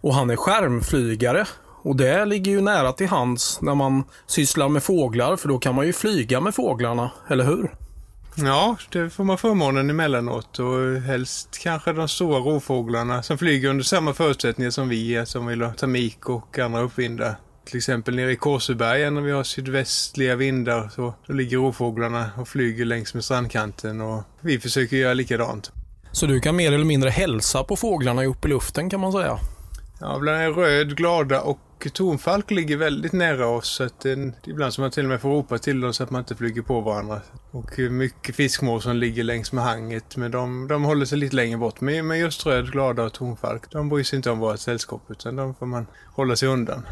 och 0.00 0.14
han 0.14 0.30
är 0.30 0.36
skärmflygare. 0.36 1.46
Och 1.82 1.96
det 1.96 2.24
ligger 2.24 2.52
ju 2.52 2.60
nära 2.60 2.92
till 2.92 3.08
hands 3.08 3.58
när 3.62 3.74
man 3.74 4.04
sysslar 4.26 4.68
med 4.68 4.82
fåglar 4.82 5.36
för 5.36 5.48
då 5.48 5.58
kan 5.58 5.74
man 5.74 5.86
ju 5.86 5.92
flyga 5.92 6.40
med 6.40 6.54
fåglarna, 6.54 7.10
eller 7.28 7.44
hur? 7.44 7.70
Ja, 8.34 8.76
det 8.92 9.10
får 9.10 9.24
man 9.24 9.38
förmånen 9.38 9.90
emellanåt 9.90 10.58
och 10.58 11.00
helst 11.00 11.58
kanske 11.62 11.92
de 11.92 12.08
stora 12.08 12.38
rovfåglarna 12.38 13.22
som 13.22 13.38
flyger 13.38 13.68
under 13.68 13.84
samma 13.84 14.14
förutsättningar 14.14 14.70
som 14.70 14.88
vi 14.88 15.26
som 15.26 15.46
vill 15.46 15.62
ha 15.62 15.72
tamik 15.72 16.28
och 16.28 16.58
andra 16.58 16.80
uppvindar. 16.80 17.34
Till 17.64 17.76
exempel 17.76 18.14
nere 18.16 18.32
i 18.32 18.36
Kåseberga 18.36 19.10
när 19.10 19.20
vi 19.20 19.30
har 19.30 19.42
sydvästliga 19.42 20.36
vindar 20.36 20.88
så 20.88 21.14
då 21.26 21.32
ligger 21.32 21.56
rovfåglarna 21.56 22.30
och 22.36 22.48
flyger 22.48 22.84
längs 22.84 23.14
med 23.14 23.24
strandkanten 23.24 24.00
och 24.00 24.22
vi 24.40 24.60
försöker 24.60 24.96
göra 24.96 25.14
likadant. 25.14 25.72
Så 26.12 26.26
du 26.26 26.40
kan 26.40 26.56
mer 26.56 26.72
eller 26.72 26.84
mindre 26.84 27.10
hälsa 27.10 27.64
på 27.64 27.76
fåglarna 27.76 28.24
uppe 28.24 28.48
i 28.48 28.50
luften 28.50 28.90
kan 28.90 29.00
man 29.00 29.12
säga? 29.12 29.38
Ja, 30.00 30.18
bland 30.18 30.56
röd, 30.56 30.96
glada 30.96 31.40
och 31.40 31.58
tonfalk 31.90 32.50
ligger 32.50 32.76
väldigt 32.76 33.12
nära 33.12 33.46
oss. 33.46 33.68
Så 33.68 33.84
att 33.84 34.00
det, 34.00 34.32
ibland 34.46 34.74
som 34.74 34.82
man 34.82 34.90
till 34.90 35.02
och 35.02 35.08
med 35.08 35.20
får 35.20 35.28
ropa 35.28 35.58
till 35.58 35.80
dem 35.80 35.94
så 35.94 36.02
att 36.02 36.10
man 36.10 36.18
inte 36.18 36.34
flyger 36.34 36.62
på 36.62 36.80
varandra. 36.80 37.20
Och 37.50 37.78
mycket 37.78 38.36
fiskmås 38.36 38.82
som 38.82 38.96
ligger 38.96 39.24
längs 39.24 39.52
med 39.52 39.64
hanget. 39.64 40.16
Men 40.16 40.30
de, 40.30 40.68
de 40.68 40.84
håller 40.84 41.06
sig 41.06 41.18
lite 41.18 41.36
längre 41.36 41.58
bort. 41.58 41.80
Men, 41.80 42.06
men 42.06 42.18
just 42.18 42.46
röd, 42.46 42.72
glada 42.72 43.02
och 43.02 43.12
tonfalk, 43.12 43.70
de 43.70 43.88
bryr 43.88 44.04
sig 44.04 44.16
inte 44.16 44.30
om 44.30 44.38
vårt 44.38 44.58
sällskap. 44.60 45.02
Utan 45.08 45.36
de 45.36 45.54
får 45.54 45.66
man 45.66 45.86
hålla 46.06 46.36
sig 46.36 46.48
undan. 46.48 46.86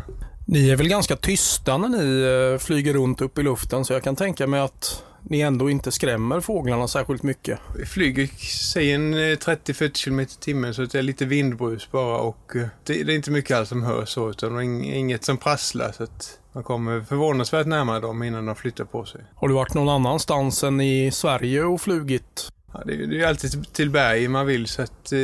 Ni 0.47 0.71
är 0.71 0.77
väl 0.77 0.89
ganska 0.89 1.17
tysta 1.17 1.79
när 1.79 1.89
ni 1.89 2.23
eh, 2.53 2.59
flyger 2.59 2.95
runt 2.95 3.21
upp 3.21 3.39
i 3.39 3.43
luften. 3.43 3.85
Så 3.85 3.93
jag 3.93 4.03
kan 4.03 4.17
tänka 4.17 4.47
mig 4.47 4.61
att 4.61 5.05
ni 5.23 5.41
ändå 5.41 5.71
inte 5.71 5.93
skrämmer 5.93 6.41
fåglarna 6.41 6.89
särskilt 6.89 7.23
mycket. 7.23 7.59
Vi 7.79 7.87
flyger, 7.87 8.27
säg 8.73 8.93
en 8.93 9.15
30-40 9.15 9.83
eh, 9.83 9.91
km 9.91 10.21
i 10.21 10.27
timmen 10.27 10.75
så 10.75 10.83
det 10.85 10.99
är 10.99 11.03
lite 11.03 11.25
vindbrus 11.25 11.91
bara 11.91 12.19
och 12.19 12.57
eh, 12.57 12.67
det, 12.85 13.03
det 13.03 13.13
är 13.13 13.17
inte 13.17 13.31
mycket 13.31 13.57
alls 13.57 13.69
som 13.69 13.83
hörs 13.83 14.09
så 14.09 14.31
utan 14.31 14.61
inget 14.63 15.25
som 15.25 15.37
prasslar 15.37 15.93
så 15.93 16.03
att 16.03 16.39
man 16.53 16.63
kommer 16.63 17.01
förvånansvärt 17.01 17.67
närmare 17.67 18.01
dem 18.01 18.23
innan 18.23 18.47
de 18.47 18.57
flyttar 18.57 18.85
på 18.85 19.05
sig. 19.05 19.21
Har 19.35 19.49
du 19.49 19.55
varit 19.55 19.75
någon 19.75 19.89
annanstans 19.89 20.65
än 20.65 20.81
i 20.81 21.11
Sverige 21.13 21.63
och 21.63 21.81
flugit? 21.81 22.53
Ja, 22.73 22.83
det, 22.87 23.07
det 23.07 23.21
är 23.21 23.27
alltid 23.27 23.73
till 23.73 23.91
berg 23.91 24.29
man 24.29 24.47
vill 24.47 24.67
så 24.67 24.83
att 24.83 25.13
eh, 25.13 25.19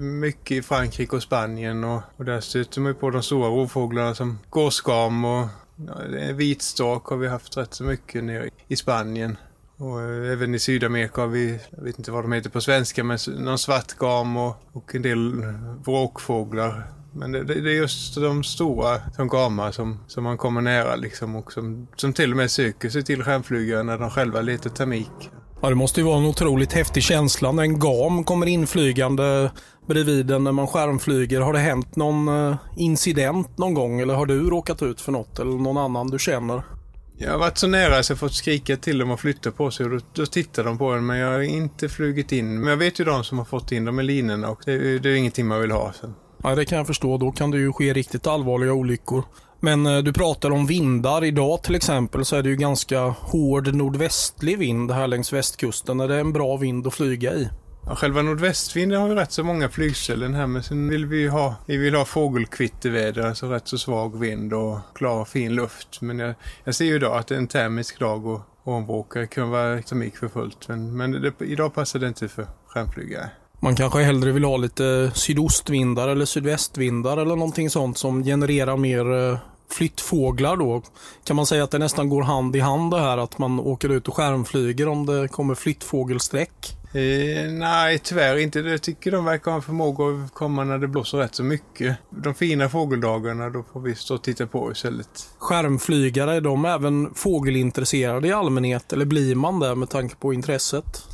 mycket 0.00 0.56
i 0.56 0.62
Frankrike 0.62 1.16
och 1.16 1.22
Spanien 1.22 1.84
och, 1.84 2.02
och 2.16 2.24
där 2.24 2.40
stöter 2.40 2.80
man 2.80 2.94
på 2.94 3.10
de 3.10 3.22
stora 3.22 3.48
rovfåglarna 3.48 4.14
som 4.14 4.38
gåsgam 4.50 5.24
och 5.24 5.46
Vitstak 6.34 7.06
har 7.06 7.16
vi 7.16 7.28
haft 7.28 7.56
rätt 7.56 7.74
så 7.74 7.84
mycket 7.84 8.24
nere 8.24 8.50
i 8.68 8.76
Spanien. 8.76 9.36
Och 9.76 10.00
eh, 10.00 10.32
även 10.32 10.54
i 10.54 10.58
Sydamerika 10.58 11.20
har 11.20 11.28
vi, 11.28 11.60
jag 11.70 11.84
vet 11.84 11.98
inte 11.98 12.10
vad 12.10 12.24
de 12.24 12.32
heter 12.32 12.50
på 12.50 12.60
svenska, 12.60 13.04
men 13.04 13.18
någon 13.38 13.58
svartgam 13.58 14.36
och, 14.36 14.56
och 14.72 14.94
en 14.94 15.02
del 15.02 15.42
vråkfåglar. 15.84 16.92
Men 17.12 17.32
det, 17.32 17.44
det, 17.44 17.70
är 17.70 17.74
just 17.74 18.14
de 18.14 18.44
stora 18.44 19.00
som 19.16 19.28
gamar 19.28 19.72
som, 19.72 19.98
som 20.06 20.24
man 20.24 20.38
kommer 20.38 20.60
nära 20.60 20.96
liksom 20.96 21.36
och 21.36 21.52
som, 21.52 21.88
som 21.96 22.12
till 22.12 22.30
och 22.30 22.36
med 22.36 22.50
söker 22.50 22.88
sig 22.88 23.02
till 23.02 23.22
stjärnflygare 23.22 23.82
när 23.82 23.98
de 23.98 24.10
själva 24.10 24.40
letar 24.40 24.70
termik. 24.70 25.30
Ja, 25.62 25.68
det 25.68 25.74
måste 25.74 26.00
ju 26.00 26.06
vara 26.06 26.18
en 26.18 26.26
otroligt 26.26 26.72
häftig 26.72 27.02
känsla 27.02 27.52
när 27.52 27.62
en 27.62 27.78
gam 27.78 28.24
kommer 28.24 28.46
inflygande 28.46 29.50
bredvid 29.86 30.30
en 30.30 30.44
när 30.44 30.52
man 30.52 30.66
skärmflyger. 30.66 31.40
Har 31.40 31.52
det 31.52 31.58
hänt 31.58 31.96
någon 31.96 32.28
eh, 32.28 32.56
incident 32.76 33.58
någon 33.58 33.74
gång 33.74 34.00
eller 34.00 34.14
har 34.14 34.26
du 34.26 34.50
råkat 34.50 34.82
ut 34.82 35.00
för 35.00 35.12
något 35.12 35.38
eller 35.38 35.50
någon 35.50 35.76
annan 35.76 36.06
du 36.06 36.18
känner? 36.18 36.62
Jag 37.18 37.30
har 37.30 37.38
varit 37.38 37.58
så 37.58 37.66
nära 37.66 38.02
så 38.02 38.12
jag 38.12 38.18
fått 38.18 38.34
skrika 38.34 38.76
till 38.76 38.98
dem 38.98 39.10
och 39.10 39.20
flytta 39.20 39.50
på 39.50 39.70
sig 39.70 39.86
och 39.86 39.90
då, 39.90 39.98
då 40.12 40.26
tittar 40.26 40.64
de 40.64 40.78
på 40.78 40.92
en 40.92 41.06
men 41.06 41.18
jag 41.18 41.32
har 41.32 41.40
inte 41.40 41.88
flugit 41.88 42.32
in. 42.32 42.60
Men 42.60 42.70
jag 42.70 42.76
vet 42.76 43.00
ju 43.00 43.04
de 43.04 43.24
som 43.24 43.38
har 43.38 43.44
fått 43.44 43.72
in 43.72 43.84
dem 43.84 44.00
i 44.00 44.02
linorna 44.02 44.48
och 44.48 44.62
det, 44.64 44.98
det 44.98 45.08
är 45.08 45.14
ingenting 45.14 45.46
man 45.46 45.60
vill 45.60 45.70
ha. 45.70 45.92
Så. 45.92 46.12
Ja, 46.42 46.54
det 46.54 46.64
kan 46.64 46.78
jag 46.78 46.86
förstå. 46.86 47.18
Då 47.18 47.32
kan 47.32 47.50
det 47.50 47.58
ju 47.58 47.72
ske 47.72 47.92
riktigt 47.92 48.26
allvarliga 48.26 48.72
olyckor. 48.72 49.24
Men 49.60 49.86
eh, 49.86 49.98
du 49.98 50.12
pratar 50.12 50.50
om 50.50 50.66
vindar. 50.66 51.24
Idag 51.24 51.62
till 51.62 51.74
exempel 51.74 52.24
så 52.24 52.36
är 52.36 52.42
det 52.42 52.48
ju 52.48 52.56
ganska 52.56 53.00
hård 53.00 53.74
nordvästlig 53.74 54.58
vind 54.58 54.90
här 54.90 55.06
längs 55.06 55.32
västkusten. 55.32 56.00
Är 56.00 56.08
det 56.08 56.20
en 56.20 56.32
bra 56.32 56.56
vind 56.56 56.86
att 56.86 56.94
flyga 56.94 57.32
i? 57.34 57.48
Ja, 57.86 57.96
själva 57.96 58.22
nordvästvinden 58.22 59.00
har 59.00 59.08
ju 59.08 59.14
rätt 59.14 59.32
så 59.32 59.44
många 59.44 59.68
flygställen 59.68 60.34
här 60.34 60.46
men 60.46 60.62
sen 60.62 60.88
vill 60.88 61.06
vi 61.06 61.26
ha, 61.26 61.54
vi 61.66 61.76
vill 61.76 61.94
ha 61.94 62.04
fågelkvitterväder, 62.04 63.22
alltså 63.22 63.46
rätt 63.46 63.68
så 63.68 63.78
svag 63.78 64.18
vind 64.18 64.52
och 64.52 64.78
klar 64.94 65.24
fin 65.24 65.54
luft. 65.54 66.00
Men 66.00 66.18
jag, 66.18 66.34
jag 66.64 66.74
ser 66.74 66.84
ju 66.84 66.94
idag 66.94 67.18
att 67.18 67.26
det 67.26 67.34
är 67.34 67.38
en 67.38 67.46
termisk 67.46 67.98
dag 67.98 68.26
och 68.26 68.40
ombråkare 68.64 69.26
kan 69.26 69.50
vara 69.50 69.82
termik 69.82 70.16
för 70.16 70.28
fullt. 70.28 70.68
Men, 70.68 70.96
men 70.96 71.12
det, 71.12 71.32
idag 71.44 71.74
passar 71.74 71.98
det 71.98 72.08
inte 72.08 72.28
för 72.28 72.46
skärmflygare. 72.66 73.30
Man 73.62 73.76
kanske 73.76 74.02
hellre 74.02 74.32
vill 74.32 74.44
ha 74.44 74.56
lite 74.56 75.10
sydostvindar 75.14 76.08
eller 76.08 76.24
sydvästvindar 76.24 77.16
eller 77.16 77.36
någonting 77.36 77.70
sånt 77.70 77.98
som 77.98 78.24
genererar 78.24 78.76
mer 78.76 79.12
eh, 79.12 79.38
flyttfåglar 79.72 80.56
då. 80.56 80.82
Kan 81.24 81.36
man 81.36 81.46
säga 81.46 81.64
att 81.64 81.70
det 81.70 81.78
nästan 81.78 82.08
går 82.08 82.22
hand 82.22 82.56
i 82.56 82.60
hand 82.60 82.90
det 82.90 83.00
här 83.00 83.18
att 83.18 83.38
man 83.38 83.60
åker 83.60 83.88
ut 83.88 84.08
och 84.08 84.16
skärmflyger 84.16 84.88
om 84.88 85.06
det 85.06 85.28
kommer 85.28 85.54
flyttfågelsträck? 85.54 86.76
Eh, 86.92 87.50
nej, 87.50 87.98
tyvärr 87.98 88.36
inte. 88.36 88.58
Jag 88.58 88.82
tycker 88.82 89.10
de 89.10 89.24
verkar 89.24 89.50
ha 89.50 89.56
en 89.56 89.62
förmåga 89.62 90.24
att 90.24 90.34
komma 90.34 90.64
när 90.64 90.78
det 90.78 90.88
blåser 90.88 91.18
rätt 91.18 91.34
så 91.34 91.42
mycket. 91.42 91.96
De 92.10 92.34
fina 92.34 92.68
fågeldagarna, 92.68 93.50
då 93.50 93.64
får 93.72 93.80
vi 93.80 93.94
stå 93.94 94.14
och 94.14 94.22
titta 94.22 94.46
på 94.46 94.72
istället. 94.72 95.28
Skärmflygare, 95.38 96.34
är 96.34 96.40
de 96.40 96.64
även 96.64 97.14
fågelintresserade 97.14 98.28
i 98.28 98.32
allmänhet 98.32 98.92
eller 98.92 99.04
blir 99.04 99.34
man 99.34 99.60
det 99.60 99.74
med 99.74 99.90
tanke 99.90 100.14
på 100.16 100.32
intresset? 100.34 101.04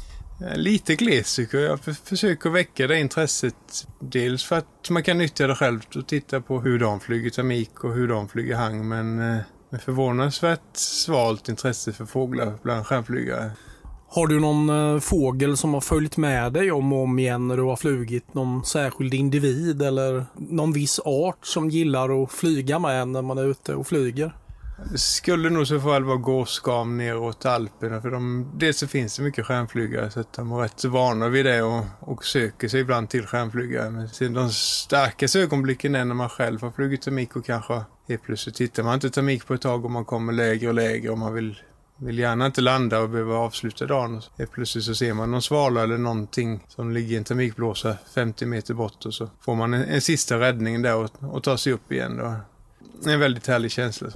Eh, 0.41 0.57
lite 0.57 0.95
gles 0.95 1.37
tycker 1.37 1.59
jag. 1.59 1.71
Jag 1.87 1.97
försöker 1.97 2.51
väcka 2.51 2.87
det 2.87 3.01
intresset. 3.01 3.87
Dels 4.01 4.45
för 4.45 4.57
att 4.57 4.91
man 4.91 5.03
kan 5.03 5.19
nyttja 5.19 5.47
det 5.47 5.55
själv 5.55 5.81
och 5.97 6.07
titta 6.07 6.41
på 6.41 6.61
hur 6.61 6.79
de 6.79 7.01
flyger 7.01 7.31
termik 7.31 7.85
och 7.85 7.95
hur 7.95 8.09
de 8.09 8.29
flyger 8.29 8.57
hang. 8.57 8.89
Men 8.89 9.19
eh, 9.19 9.43
med 9.71 9.83
förvånansvärt 9.83 10.77
svalt 10.77 11.49
intresse 11.49 11.93
för 11.93 12.07
fåglar 12.07 12.53
bland 12.63 12.87
stjärnflygare. 12.87 13.51
Har 14.09 14.27
du 14.27 14.41
någon 14.41 14.95
eh, 14.95 15.01
fågel 15.01 15.57
som 15.57 15.75
har 15.75 15.81
följt 15.81 16.17
med 16.17 16.53
dig 16.53 16.73
om 16.73 16.93
och 16.93 17.03
om 17.03 17.19
igen 17.19 17.49
när 17.49 17.57
du 17.57 17.63
har 17.63 17.77
flugit? 17.77 18.35
Någon 18.35 18.65
särskild 18.65 19.15
individ 19.15 19.83
eller 19.83 20.27
någon 20.35 20.73
viss 20.73 21.01
art 21.05 21.47
som 21.47 21.71
gillar 21.71 22.23
att 22.23 22.33
flyga 22.33 22.79
med 22.79 23.09
när 23.09 23.23
man 23.23 23.39
är 23.39 23.45
ute 23.45 23.75
och 23.75 23.87
flyger? 23.87 24.33
Det 24.85 24.99
skulle 24.99 25.51
nog 25.51 25.67
så 25.67 25.81
fall 25.81 26.05
vara 26.05 26.17
gåsgam 26.17 26.97
neråt 26.97 27.47
Alperna 27.47 28.01
för 28.01 28.11
de, 28.11 28.51
dels 28.55 28.79
så 28.79 28.87
finns 28.87 29.17
det 29.17 29.23
mycket 29.23 29.47
stjärnflygare 29.47 30.11
så 30.11 30.21
att 30.21 30.33
de 30.33 30.53
är 30.53 30.57
rätt 30.57 30.85
vana 30.85 31.29
vid 31.29 31.47
det 31.47 31.63
och, 31.63 31.85
och 32.01 32.25
söker 32.25 32.69
sig 32.69 32.81
ibland 32.81 33.09
till 33.09 33.27
stjärnflygare. 33.27 33.91
Men 33.91 34.09
sen 34.09 34.35
de 34.35 34.51
starkaste 34.51 35.41
ögonblicken 35.41 35.95
är 35.95 36.05
när 36.05 36.15
man 36.15 36.29
själv 36.29 36.63
har 36.63 36.71
flugit 36.71 37.03
termik 37.03 37.37
och 37.37 37.47
kanske 37.47 37.85
helt 38.09 38.23
plötsligt 38.23 38.55
tittar 38.55 38.83
man 38.83 38.95
inte 38.95 39.11
termik 39.11 39.47
på 39.47 39.55
ett 39.55 39.61
tag 39.61 39.85
och 39.85 39.91
man 39.91 40.05
kommer 40.05 40.33
lägre 40.33 40.69
och 40.69 40.75
lägre 40.75 41.11
och 41.11 41.19
man 41.19 41.35
vill 41.35 41.63
vill 41.99 42.19
gärna 42.19 42.47
inte 42.47 42.61
landa 42.61 43.01
och 43.01 43.11
behöva 43.11 43.35
avsluta 43.35 43.87
dagen. 43.87 44.23
Helt 44.39 44.53
plötsligt 44.53 44.85
så 44.85 44.95
ser 44.95 45.15
man 45.15 45.31
någon 45.31 45.43
svala 45.43 45.83
eller 45.83 45.99
någonting 45.99 46.65
som 46.69 46.93
ligger 46.93 47.15
i 47.15 47.17
en 47.17 47.25
termikblåsa 47.25 47.97
50 48.15 48.47
meter 48.47 48.75
bort 48.75 49.07
och 49.07 49.15
så 49.15 49.31
får 49.41 49.55
man 49.55 49.75
en, 49.75 49.85
en 49.85 50.01
sista 50.01 50.41
räddning 50.41 50.83
där 50.83 50.97
och, 50.97 51.11
och 51.21 51.43
tar 51.43 51.57
sig 51.57 51.73
upp 51.73 51.93
igen. 51.93 52.17
Då. 52.17 52.35
En 53.11 53.21
väldigt 53.21 53.47
härlig 53.47 53.71
känsla. 53.71 54.09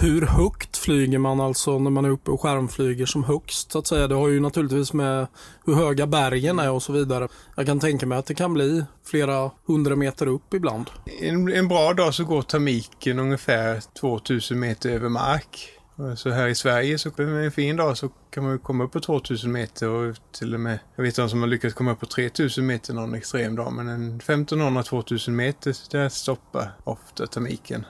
Hur 0.00 0.26
högt 0.26 0.76
flyger 0.76 1.18
man 1.18 1.40
alltså 1.40 1.78
när 1.78 1.90
man 1.90 2.04
är 2.04 2.08
uppe 2.08 2.30
och 2.30 2.40
skärmflyger 2.40 3.06
som 3.06 3.24
högst 3.24 3.72
så 3.72 3.78
att 3.78 3.86
säga? 3.86 4.08
Det 4.08 4.14
har 4.14 4.28
ju 4.28 4.40
naturligtvis 4.40 4.92
med 4.92 5.26
hur 5.66 5.74
höga 5.74 6.06
bergen 6.06 6.58
är 6.58 6.70
och 6.70 6.82
så 6.82 6.92
vidare. 6.92 7.28
Jag 7.56 7.66
kan 7.66 7.80
tänka 7.80 8.06
mig 8.06 8.18
att 8.18 8.26
det 8.26 8.34
kan 8.34 8.54
bli 8.54 8.84
flera 9.04 9.50
hundra 9.66 9.96
meter 9.96 10.26
upp 10.26 10.54
ibland. 10.54 10.90
En, 11.20 11.52
en 11.52 11.68
bra 11.68 11.94
dag 11.94 12.14
så 12.14 12.24
går 12.24 12.42
termiken 12.42 13.18
ungefär 13.18 13.80
2000 14.00 14.60
meter 14.60 14.90
över 14.90 15.08
mark. 15.08 15.68
Så 16.16 16.30
här 16.30 16.48
i 16.48 16.54
Sverige 16.54 16.98
så 16.98 17.10
med 17.16 17.44
en 17.44 17.52
fin 17.52 17.76
dag 17.76 17.98
så 17.98 18.08
kan 18.30 18.44
man 18.44 18.58
komma 18.58 18.84
upp 18.84 18.92
på 18.92 19.00
2000 19.00 19.52
meter 19.52 19.88
och 19.88 20.16
till 20.32 20.54
och 20.54 20.60
med, 20.60 20.78
jag 20.96 21.04
vet 21.04 21.16
de 21.16 21.28
som 21.28 21.40
har 21.40 21.48
lyckats 21.48 21.74
komma 21.74 21.92
upp 21.92 22.00
på 22.00 22.06
3000 22.06 22.66
meter 22.66 22.94
någon 22.94 23.14
extrem 23.14 23.56
dag, 23.56 23.72
men 23.72 23.88
en 23.88 24.20
1500-2000 24.20 25.30
meter 25.30 25.76
där 25.90 26.08
stoppar 26.08 26.72
ofta 26.84 27.26
termiken. 27.26 27.84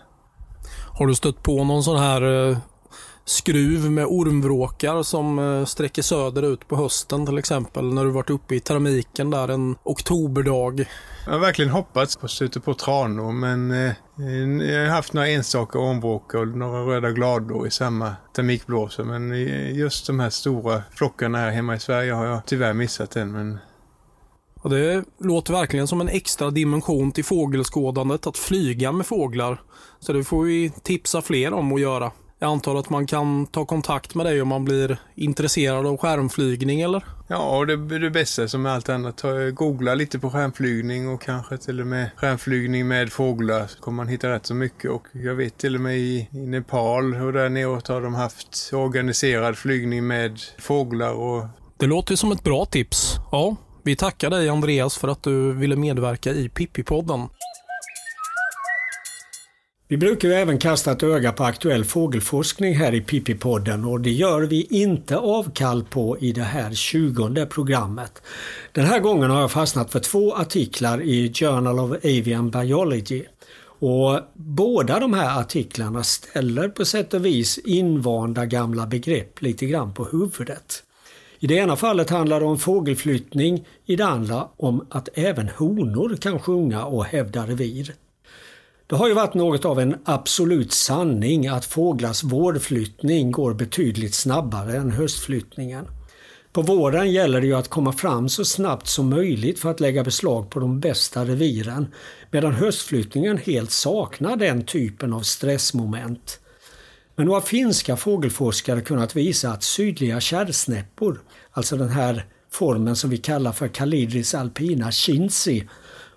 Har 0.99 1.07
du 1.07 1.15
stött 1.15 1.43
på 1.43 1.65
någon 1.65 1.85
sån 1.85 1.99
här 1.99 2.51
eh, 2.51 2.59
skruv 3.25 3.91
med 3.91 4.07
ormvråkar 4.07 5.03
som 5.03 5.39
eh, 5.39 5.65
sträcker 5.65 6.03
söderut 6.03 6.69
på 6.69 6.77
hösten 6.77 7.27
till 7.27 7.39
exempel 7.39 7.95
när 7.95 8.05
du 8.05 8.11
varit 8.11 8.31
uppe 8.31 8.55
i 8.55 8.61
termiken 8.61 9.31
där 9.31 9.49
en 9.49 9.77
oktoberdag? 9.83 10.89
Jag 11.25 11.33
har 11.33 11.39
verkligen 11.39 11.71
hoppats 11.71 12.17
på 12.17 12.25
att 12.25 12.31
stöta 12.31 12.61
på 12.61 12.75
tranor 12.75 13.33
men 13.33 13.71
eh, 13.71 13.93
jag 14.71 14.87
har 14.87 14.95
haft 14.95 15.13
några 15.13 15.29
enstaka 15.29 15.79
ormvråkar 15.79 16.39
och 16.39 16.49
några 16.49 16.81
röda 16.81 17.11
glador 17.11 17.67
i 17.67 17.71
samma 17.71 18.17
termikblåsor 18.37 19.05
men 19.05 19.45
just 19.75 20.07
de 20.07 20.21
här 20.21 20.31
stora 20.31 20.83
flockarna 20.95 21.39
här 21.39 21.51
hemma 21.51 21.75
i 21.75 21.81
Sverige 21.81 22.13
har 22.13 22.27
jag 22.27 22.47
tyvärr 22.47 22.73
missat 22.73 23.17
än 23.17 23.33
men 23.33 23.59
och 24.63 24.71
det 24.71 25.05
låter 25.21 25.53
verkligen 25.53 25.87
som 25.87 26.01
en 26.01 26.09
extra 26.09 26.51
dimension 26.51 27.13
till 27.13 27.25
fågelskådandet 27.25 28.27
att 28.27 28.39
flyga 28.39 28.93
med 28.93 29.07
fåglar. 29.07 29.61
Så 30.01 30.13
det 30.13 30.25
får 30.25 30.43
vi 30.43 30.73
tipsa 30.83 31.23
fler 31.23 31.53
om 31.53 31.73
att 31.73 31.81
göra. 31.81 32.13
Jag 32.41 32.51
antar 32.51 32.77
att 32.77 32.91
man 32.91 33.07
kan 33.07 33.47
ta 33.47 33.65
kontakt 33.65 34.15
med 34.15 34.27
dig 34.27 34.43
om 34.43 34.49
man 34.49 34.65
blir 34.65 34.99
intresserad 35.15 35.87
av 35.87 35.97
skärmflygning 35.97 36.81
eller? 36.81 37.05
Ja, 37.29 37.59
och 37.59 37.67
det 37.67 37.73
är 37.73 38.01
det 38.01 38.11
bästa 38.11 38.49
som 38.49 38.67
allt 38.67 38.89
annat. 38.89 39.23
Googla 39.55 39.95
lite 39.95 40.19
på 40.19 40.31
skärmflygning 40.31 41.09
och 41.09 41.23
kanske 41.23 41.59
till 41.59 41.81
och 41.81 41.87
med 41.87 42.11
skärmflygning 42.17 42.89
med 42.89 43.13
fåglar 43.13 43.67
så 43.67 43.81
kommer 43.81 43.97
man 43.97 44.09
hitta 44.09 44.31
rätt 44.31 44.47
så 44.47 44.55
mycket. 44.55 44.91
Och 44.91 45.07
jag 45.13 45.35
vet 45.35 45.59
till 45.59 45.75
och 45.75 45.81
med 45.81 45.99
i, 45.99 46.29
i 46.33 46.47
Nepal 46.47 47.15
och 47.15 47.33
där 47.33 47.49
neråt 47.49 47.89
har 47.89 48.01
de 48.01 48.15
haft 48.15 48.71
organiserad 48.73 49.59
flygning 49.59 50.07
med 50.07 50.41
fåglar 50.59 51.13
och... 51.13 51.47
Det 51.77 51.87
låter 51.87 52.17
som 52.17 52.33
ett 52.33 52.43
bra 52.43 52.65
tips. 52.65 53.15
Ja, 53.33 53.57
vi 53.89 53.97
tackar 53.97 54.31
dig 54.31 54.49
Andreas 54.49 54.97
för 54.97 55.09
att 55.09 55.23
du 55.23 55.53
ville 55.53 55.77
medverka 55.77 56.31
i 56.31 56.49
Pippi-podden. 56.49 57.29
Vi 59.89 59.97
brukar 59.97 60.29
ju 60.29 60.35
även 60.35 60.59
kasta 60.59 60.93
ett 60.93 61.03
öga 61.03 61.33
på 61.33 61.45
aktuell 61.45 61.85
fågelforskning 61.85 62.75
här 62.75 62.95
i 62.95 63.01
Pippi-podden 63.01 63.85
och 63.85 64.01
det 64.01 64.11
gör 64.11 64.41
vi 64.41 64.63
inte 64.71 65.17
avkall 65.17 65.85
på 65.85 66.19
i 66.19 66.33
det 66.33 66.43
här 66.43 66.75
tjugonde 66.75 67.47
programmet. 67.47 68.23
Den 68.73 68.85
här 68.85 69.01
gången 69.01 69.31
har 69.31 69.41
jag 69.41 69.51
fastnat 69.51 69.93
för 69.93 70.01
två 70.01 70.35
artiklar 70.35 71.03
i 71.03 71.33
Journal 71.35 71.79
of 71.79 71.91
Avian 72.05 72.51
Biology. 72.51 73.25
Och 73.81 74.21
båda 74.35 75.01
de 75.01 75.15
här 75.15 75.41
artiklarna 75.41 76.03
ställer 76.03 76.69
på 76.69 76.85
sätt 76.85 77.15
och 77.15 77.27
vis 77.27 77.59
invanda 77.59 78.47
gamla 78.47 78.87
begrepp 78.87 79.43
lite 79.43 79.67
grann 79.67 79.95
på 79.95 80.05
huvudet. 80.05 80.83
I 81.41 81.47
det 81.47 81.55
ena 81.55 81.77
fallet 81.77 82.11
handlar 82.11 82.41
det 82.41 82.47
om 82.47 82.59
fågelflyttning, 82.59 83.67
i 83.87 83.97
det 83.97 84.07
andra 84.07 84.49
om 84.57 84.87
att 84.91 85.09
även 85.15 85.49
honor 85.49 86.17
kan 86.17 86.39
sjunga 86.39 86.85
och 86.85 87.05
hävda 87.05 87.47
revir. 87.47 87.95
Det 88.87 88.97
har 88.97 89.09
ju 89.09 89.15
varit 89.15 89.35
något 89.35 89.65
av 89.65 89.81
en 89.81 89.97
absolut 90.05 90.73
sanning 90.73 91.47
att 91.47 91.65
fåglars 91.65 92.25
vårflyttning 92.25 93.33
går 93.33 93.55
betydligt 93.55 94.15
snabbare 94.15 94.77
än 94.77 94.91
höstflyttningen. 94.91 95.87
På 96.53 96.63
våren 96.63 97.13
gäller 97.13 97.41
det 97.41 97.47
ju 97.47 97.55
att 97.55 97.69
komma 97.69 97.93
fram 97.93 98.29
så 98.29 98.45
snabbt 98.45 98.89
som 98.89 99.09
möjligt 99.09 99.59
för 99.59 99.71
att 99.71 99.81
lägga 99.81 100.05
beslag 100.05 100.51
på 100.51 100.61
de 100.61 100.81
bästa 100.81 101.25
reviren 101.25 101.87
medan 102.31 102.53
höstflyttningen 102.53 103.39
helt 103.39 103.71
saknar 103.71 104.37
den 104.37 104.65
typen 104.65 105.13
av 105.13 105.21
stressmoment. 105.21 106.41
Men 107.19 107.27
nu 107.27 107.33
har 107.33 107.41
finska 107.41 107.97
fågelforskare 107.97 108.81
kunnat 108.81 109.17
visa 109.17 109.51
att 109.51 109.63
sydliga 109.63 110.21
kärrsnäppor, 110.21 111.21
alltså 111.51 111.77
den 111.77 111.89
här 111.89 112.27
formen 112.51 112.97
som 112.97 113.11
vi 113.11 113.17
kallar 113.17 113.53
för 113.53 113.69
Calidris 113.69 114.35
alpina 114.35 114.93
chinsi, 114.93 115.69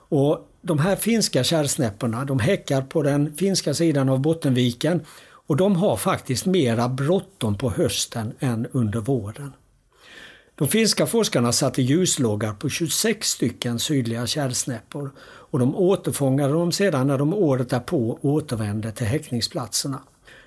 och 0.09 0.49
de 0.61 0.79
här 0.79 0.95
finska 0.95 1.43
kärrsnäpporna 1.43 2.25
de 2.25 2.39
häckar 2.39 2.81
på 2.81 3.01
den 3.01 3.35
finska 3.35 3.73
sidan 3.73 4.09
av 4.09 4.19
Bottenviken 4.19 5.05
och 5.47 5.57
de 5.57 5.75
har 5.75 5.97
faktiskt 5.97 6.45
mera 6.45 6.89
bråttom 6.89 7.57
på 7.57 7.69
hösten 7.69 8.33
än 8.39 8.67
under 8.71 8.99
våren. 8.99 9.53
De 10.55 10.67
finska 10.67 11.05
forskarna 11.05 11.51
satte 11.51 11.81
ljuslågar 11.81 12.53
på 12.53 12.69
26 12.69 13.29
stycken 13.29 13.79
sydliga 13.79 14.27
kärrsnäppor 14.27 15.11
och 15.21 15.59
de 15.59 15.75
återfångade 15.75 16.53
dem 16.53 16.71
sedan 16.71 17.07
när 17.07 17.17
de 17.17 17.33
året 17.33 17.69
därpå 17.69 18.19
återvände 18.21 18.91
till 18.91 19.07
häckningsplatserna. 19.07 20.01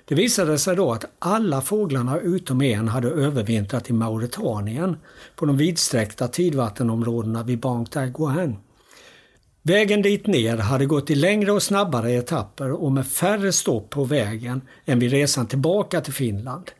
Det 0.07 0.15
visade 0.15 0.57
sig 0.57 0.75
då 0.75 0.91
att 0.91 1.05
alla 1.19 1.61
fåglarna 1.61 2.19
utom 2.19 2.61
en 2.61 2.87
hade 2.87 3.09
övervintrat 3.09 3.89
i 3.89 3.93
Mauretanien 3.93 4.97
på 5.35 5.45
de 5.45 5.57
vidsträckta 5.57 6.27
tidvattenområdena 6.27 7.43
vid 7.43 7.59
Bank. 7.59 7.89
Vägen 9.61 10.01
dit 10.01 10.27
ner 10.27 10.57
hade 10.57 10.85
gått 10.85 11.09
i 11.09 11.15
längre 11.15 11.51
och 11.51 11.63
snabbare 11.63 12.11
etapper 12.11 12.71
och 12.71 12.91
med 12.91 13.07
färre 13.07 13.51
stopp 13.51 13.89
på 13.89 14.03
vägen 14.03 14.61
än 14.85 14.99
vid 14.99 15.11
resan 15.11 15.47
tillbaka 15.47 16.01
till 16.01 16.13
Finland. 16.13 16.71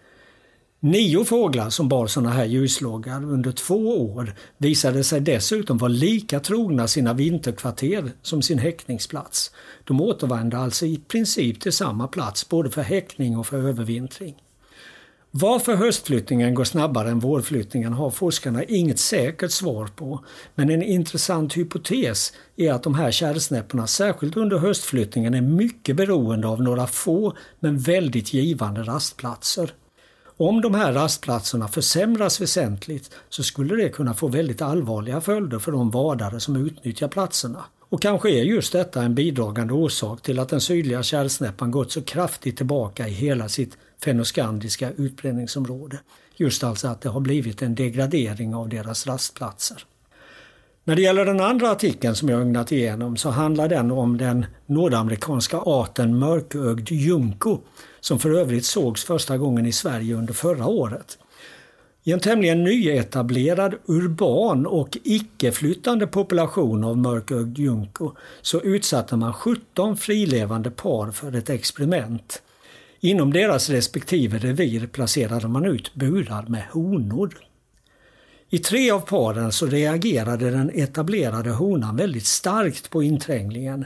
Nio 0.80 1.24
fåglar 1.24 1.70
som 1.70 1.90
bar 1.90 2.08
sådana 2.08 2.30
här 2.30 2.46
ljusloggar 2.46 3.24
under 3.24 3.52
två 3.52 4.06
år 4.14 4.36
visade 4.58 5.04
sig 5.04 5.22
dessutom 5.22 5.78
vara 5.78 5.90
lika 5.90 6.40
trogna 6.40 6.88
sina 6.88 7.14
vinterkvarter 7.14 8.12
som 8.22 8.42
sin 8.42 8.60
häckningsplats. 8.60 9.52
De 9.84 10.02
återvände 10.02 10.58
alltså 10.58 10.86
i 10.86 10.98
princip 10.98 11.62
till 11.62 11.72
samma 11.72 12.08
plats 12.08 12.50
både 12.50 12.70
för 12.70 12.82
häckning 12.82 13.38
och 13.38 13.48
för 13.48 13.58
övervintring. 13.58 14.36
Varför 15.32 15.76
höstflyttningen 15.76 16.54
går 16.54 16.64
snabbare 16.64 17.10
än 17.10 17.20
vårflyttningen 17.20 17.94
har 17.94 18.10
forskarna 18.10 18.64
inget 18.64 19.00
säkert 19.00 19.52
svar 19.52 19.88
på. 19.96 20.26
Men 20.56 20.70
en 20.70 20.84
intressant 20.84 21.58
hypotes 21.58 22.34
är 22.56 22.72
att 22.74 22.84
de 22.84 22.96
här 22.96 23.12
kärrsnäpporna, 23.12 23.88
särskilt 23.88 24.38
under 24.38 24.58
höstflyttningen, 24.58 25.34
är 25.34 25.42
mycket 25.42 25.96
beroende 25.96 26.48
av 26.48 26.64
några 26.64 26.88
få 26.88 27.34
men 27.60 27.78
väldigt 27.80 28.34
givande 28.34 28.84
rastplatser. 28.84 29.74
Om 30.38 30.62
de 30.62 30.76
här 30.76 30.94
rastplatserna 30.94 31.68
försämras 31.68 32.42
väsentligt 32.42 33.12
så 33.30 33.44
skulle 33.44 33.76
det 33.76 33.90
kunna 33.90 34.14
få 34.14 34.28
väldigt 34.28 34.62
allvarliga 34.62 35.22
följder 35.22 35.60
för 35.60 35.72
de 35.72 35.92
vadare 35.92 36.40
som 36.40 36.56
utnyttjar 36.56 37.08
platserna. 37.08 37.66
Och 37.90 38.02
kanske 38.02 38.30
är 38.30 38.44
just 38.44 38.74
detta 38.74 39.04
en 39.04 39.16
bidragande 39.16 39.74
orsak 39.74 40.22
till 40.22 40.40
att 40.40 40.50
den 40.50 40.62
sydliga 40.62 41.04
kärrsnäppan 41.04 41.72
gått 41.72 41.92
så 41.92 42.02
kraftigt 42.02 42.58
tillbaka 42.58 43.08
i 43.08 43.12
hela 43.12 43.50
sitt 43.50 43.78
fenoskandiska 44.04 44.92
utbredningsområde. 44.92 46.00
Just 46.36 46.64
alltså 46.64 46.88
att 46.88 47.02
det 47.02 47.10
har 47.10 47.20
blivit 47.20 47.62
en 47.62 47.76
degradering 47.76 48.56
av 48.56 48.70
deras 48.70 49.08
rastplatser. 49.08 49.86
När 50.88 50.96
det 50.96 51.02
gäller 51.02 51.26
den 51.26 51.42
andra 51.42 51.72
artikeln 51.72 52.16
som 52.16 52.30
jag 52.30 52.42
ögnat 52.42 52.72
igenom 52.72 53.18
så 53.18 53.30
handlar 53.30 53.68
den 53.68 53.92
om 53.92 54.18
den 54.18 54.46
nordamerikanska 54.66 55.58
arten 55.58 56.20
mörkögd 56.20 56.92
junko 56.92 57.60
som 58.00 58.20
för 58.20 58.30
övrigt 58.30 58.66
sågs 58.66 59.04
första 59.04 59.38
gången 59.38 59.66
i 59.66 59.72
Sverige 59.72 60.16
under 60.16 60.34
förra 60.34 60.68
året. 60.68 61.18
I 62.04 62.12
en 62.12 62.20
tämligen 62.20 62.64
nyetablerad 62.64 63.76
urban 63.86 64.66
och 64.66 64.98
icke-flyttande 65.04 66.08
population 66.08 66.84
av 66.84 66.98
mörkögd 66.98 67.58
junko 67.58 68.12
så 68.42 68.62
utsatte 68.62 69.16
man 69.16 69.34
17 69.34 69.98
frilevande 69.98 70.72
par 70.72 71.12
för 71.12 71.36
ett 71.36 71.50
experiment. 71.50 72.42
Inom 73.00 73.34
deras 73.34 73.70
respektive 73.70 74.38
revir 74.38 74.88
placerade 74.88 75.48
man 75.48 75.66
ut 75.66 75.96
burar 75.96 76.46
med 76.48 76.64
honor. 76.72 77.45
I 78.50 78.58
tre 78.60 78.92
av 78.92 79.00
paren 79.00 79.52
så 79.52 79.66
reagerade 79.66 80.52
den 80.52 80.72
etablerade 80.74 81.50
honan 81.50 81.96
väldigt 81.96 82.26
starkt 82.26 82.90
på 82.90 83.04
inträngningen. 83.04 83.86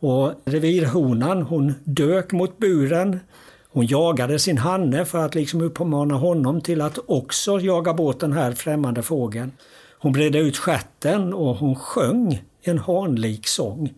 Och 0.00 0.32
revirhonan 0.44 1.42
hon 1.42 1.74
dök 1.84 2.32
mot 2.32 2.58
buren. 2.58 3.20
Hon 3.68 3.86
jagade 3.86 4.38
sin 4.38 4.58
hanne 4.58 5.04
för 5.04 5.18
att 5.18 5.34
liksom 5.34 5.60
uppmana 5.60 6.14
honom 6.14 6.60
till 6.60 6.80
att 6.80 6.98
också 7.06 7.60
jaga 7.60 7.94
bort 7.94 8.20
den 8.20 8.32
här 8.32 8.52
främmande 8.52 9.02
fågeln. 9.02 9.52
Hon 9.98 10.12
bredde 10.12 10.38
ut 10.38 10.56
skärten 10.56 11.34
och 11.34 11.56
hon 11.56 11.76
sjöng 11.76 12.42
en 12.62 12.78
hanlik 12.78 13.46
sång. 13.46 13.94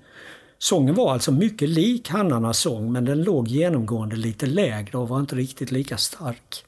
Sången 0.58 0.94
var 0.94 1.12
alltså 1.12 1.32
mycket 1.32 1.68
lik 1.68 2.08
hannarnas 2.08 2.58
sång 2.58 2.92
men 2.92 3.04
den 3.04 3.22
låg 3.22 3.48
genomgående 3.48 4.16
lite 4.16 4.46
lägre 4.46 4.98
och 4.98 5.08
var 5.08 5.20
inte 5.20 5.36
riktigt 5.36 5.70
lika 5.70 5.96
stark. 5.96 6.64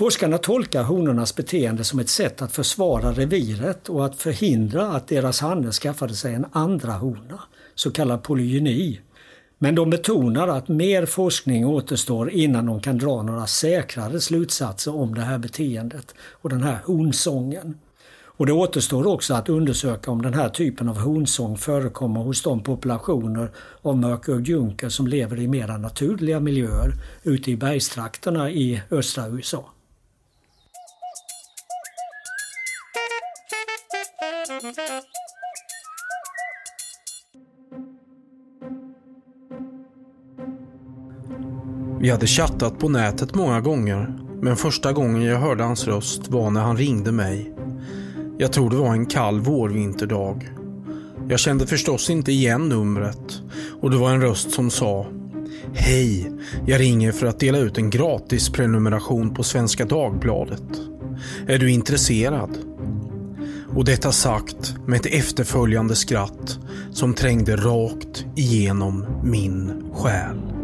Forskarna 0.00 0.38
tolkar 0.38 0.82
honornas 0.82 1.36
beteende 1.36 1.84
som 1.84 1.98
ett 1.98 2.08
sätt 2.08 2.42
att 2.42 2.52
försvara 2.52 3.12
reviret 3.12 3.88
och 3.88 4.04
att 4.04 4.16
förhindra 4.16 4.86
att 4.86 5.08
deras 5.08 5.40
hanne 5.40 5.72
skaffade 5.72 6.14
sig 6.14 6.34
en 6.34 6.46
andra 6.52 6.92
hona, 6.92 7.40
så 7.74 7.90
kallad 7.90 8.22
polygyni. 8.22 9.00
Men 9.58 9.74
de 9.74 9.90
betonar 9.90 10.48
att 10.48 10.68
mer 10.68 11.06
forskning 11.06 11.66
återstår 11.66 12.30
innan 12.30 12.66
de 12.66 12.80
kan 12.80 12.98
dra 12.98 13.22
några 13.22 13.46
säkrare 13.46 14.20
slutsatser 14.20 14.94
om 14.94 15.14
det 15.14 15.20
här 15.20 15.38
beteendet 15.38 16.14
och 16.20 16.50
den 16.50 16.62
här 16.62 16.78
honsången. 16.84 17.78
Och 18.24 18.46
det 18.46 18.52
återstår 18.52 19.06
också 19.06 19.34
att 19.34 19.48
undersöka 19.48 20.10
om 20.10 20.22
den 20.22 20.34
här 20.34 20.48
typen 20.48 20.88
av 20.88 20.98
honsång 20.98 21.56
förekommer 21.56 22.20
hos 22.20 22.42
de 22.42 22.62
populationer 22.62 23.50
av 23.82 23.96
mörkögd 23.96 24.48
junker 24.48 24.88
som 24.88 25.06
lever 25.06 25.40
i 25.40 25.48
mera 25.48 25.78
naturliga 25.78 26.40
miljöer 26.40 26.92
ute 27.22 27.50
i 27.50 27.56
bergstrakterna 27.56 28.50
i 28.50 28.82
östra 28.90 29.28
USA. 29.28 29.70
Vi 42.02 42.10
hade 42.10 42.26
chattat 42.26 42.78
på 42.78 42.88
nätet 42.88 43.34
många 43.34 43.60
gånger, 43.60 44.14
men 44.40 44.56
första 44.56 44.92
gången 44.92 45.22
jag 45.22 45.38
hörde 45.38 45.64
hans 45.64 45.86
röst 45.86 46.28
var 46.28 46.50
när 46.50 46.60
han 46.60 46.76
ringde 46.76 47.12
mig. 47.12 47.54
Jag 48.38 48.52
tror 48.52 48.70
det 48.70 48.76
var 48.76 48.92
en 48.92 49.06
kall 49.06 49.40
vårvinterdag. 49.40 50.50
Jag 51.28 51.40
kände 51.40 51.66
förstås 51.66 52.10
inte 52.10 52.32
igen 52.32 52.68
numret 52.68 53.42
och 53.80 53.90
det 53.90 53.96
var 53.96 54.10
en 54.10 54.20
röst 54.20 54.50
som 54.50 54.70
sa 54.70 55.06
Hej, 55.74 56.32
jag 56.66 56.80
ringer 56.80 57.12
för 57.12 57.26
att 57.26 57.40
dela 57.40 57.58
ut 57.58 57.78
en 57.78 57.90
gratis 57.90 58.50
prenumeration 58.50 59.34
på 59.34 59.42
Svenska 59.42 59.84
Dagbladet. 59.84 60.80
Är 61.46 61.58
du 61.58 61.70
intresserad? 61.70 62.58
Och 63.76 63.84
detta 63.84 64.12
sagt 64.12 64.74
med 64.86 65.00
ett 65.00 65.06
efterföljande 65.06 65.96
skratt 65.96 66.58
som 66.92 67.14
trängde 67.14 67.56
rakt 67.56 68.24
igenom 68.36 69.06
min 69.24 69.72
själ. 69.94 70.59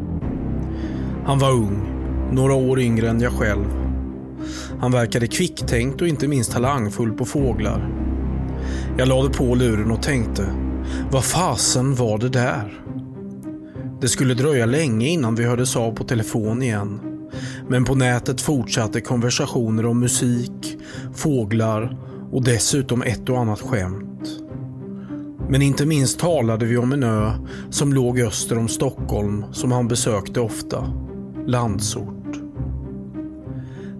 Han 1.26 1.38
var 1.38 1.50
ung, 1.50 1.88
några 2.32 2.54
år 2.54 2.80
yngre 2.80 3.08
än 3.08 3.20
jag 3.20 3.32
själv. 3.32 3.66
Han 4.80 4.92
verkade 4.92 5.26
kvicktänkt 5.26 6.02
och 6.02 6.08
inte 6.08 6.28
minst 6.28 6.52
talangfull 6.52 7.12
på 7.12 7.24
fåglar. 7.24 7.90
Jag 8.98 9.08
lade 9.08 9.30
på 9.30 9.54
luren 9.54 9.90
och 9.90 10.02
tänkte, 10.02 10.48
vad 11.10 11.24
fasen 11.24 11.94
var 11.94 12.18
det 12.18 12.28
där? 12.28 12.82
Det 14.00 14.08
skulle 14.08 14.34
dröja 14.34 14.66
länge 14.66 15.08
innan 15.08 15.34
vi 15.34 15.44
hördes 15.44 15.76
av 15.76 15.92
på 15.92 16.04
telefon 16.04 16.62
igen. 16.62 17.00
Men 17.68 17.84
på 17.84 17.94
nätet 17.94 18.40
fortsatte 18.40 19.00
konversationer 19.00 19.86
om 19.86 20.00
musik, 20.00 20.78
fåglar 21.14 21.98
och 22.32 22.44
dessutom 22.44 23.02
ett 23.02 23.28
och 23.28 23.38
annat 23.38 23.60
skämt. 23.60 24.28
Men 25.48 25.62
inte 25.62 25.86
minst 25.86 26.18
talade 26.18 26.66
vi 26.66 26.76
om 26.76 26.92
en 26.92 27.02
ö 27.02 27.30
som 27.70 27.92
låg 27.92 28.20
öster 28.20 28.58
om 28.58 28.68
Stockholm 28.68 29.44
som 29.52 29.72
han 29.72 29.88
besökte 29.88 30.40
ofta. 30.40 30.92
Landsort. 31.46 32.36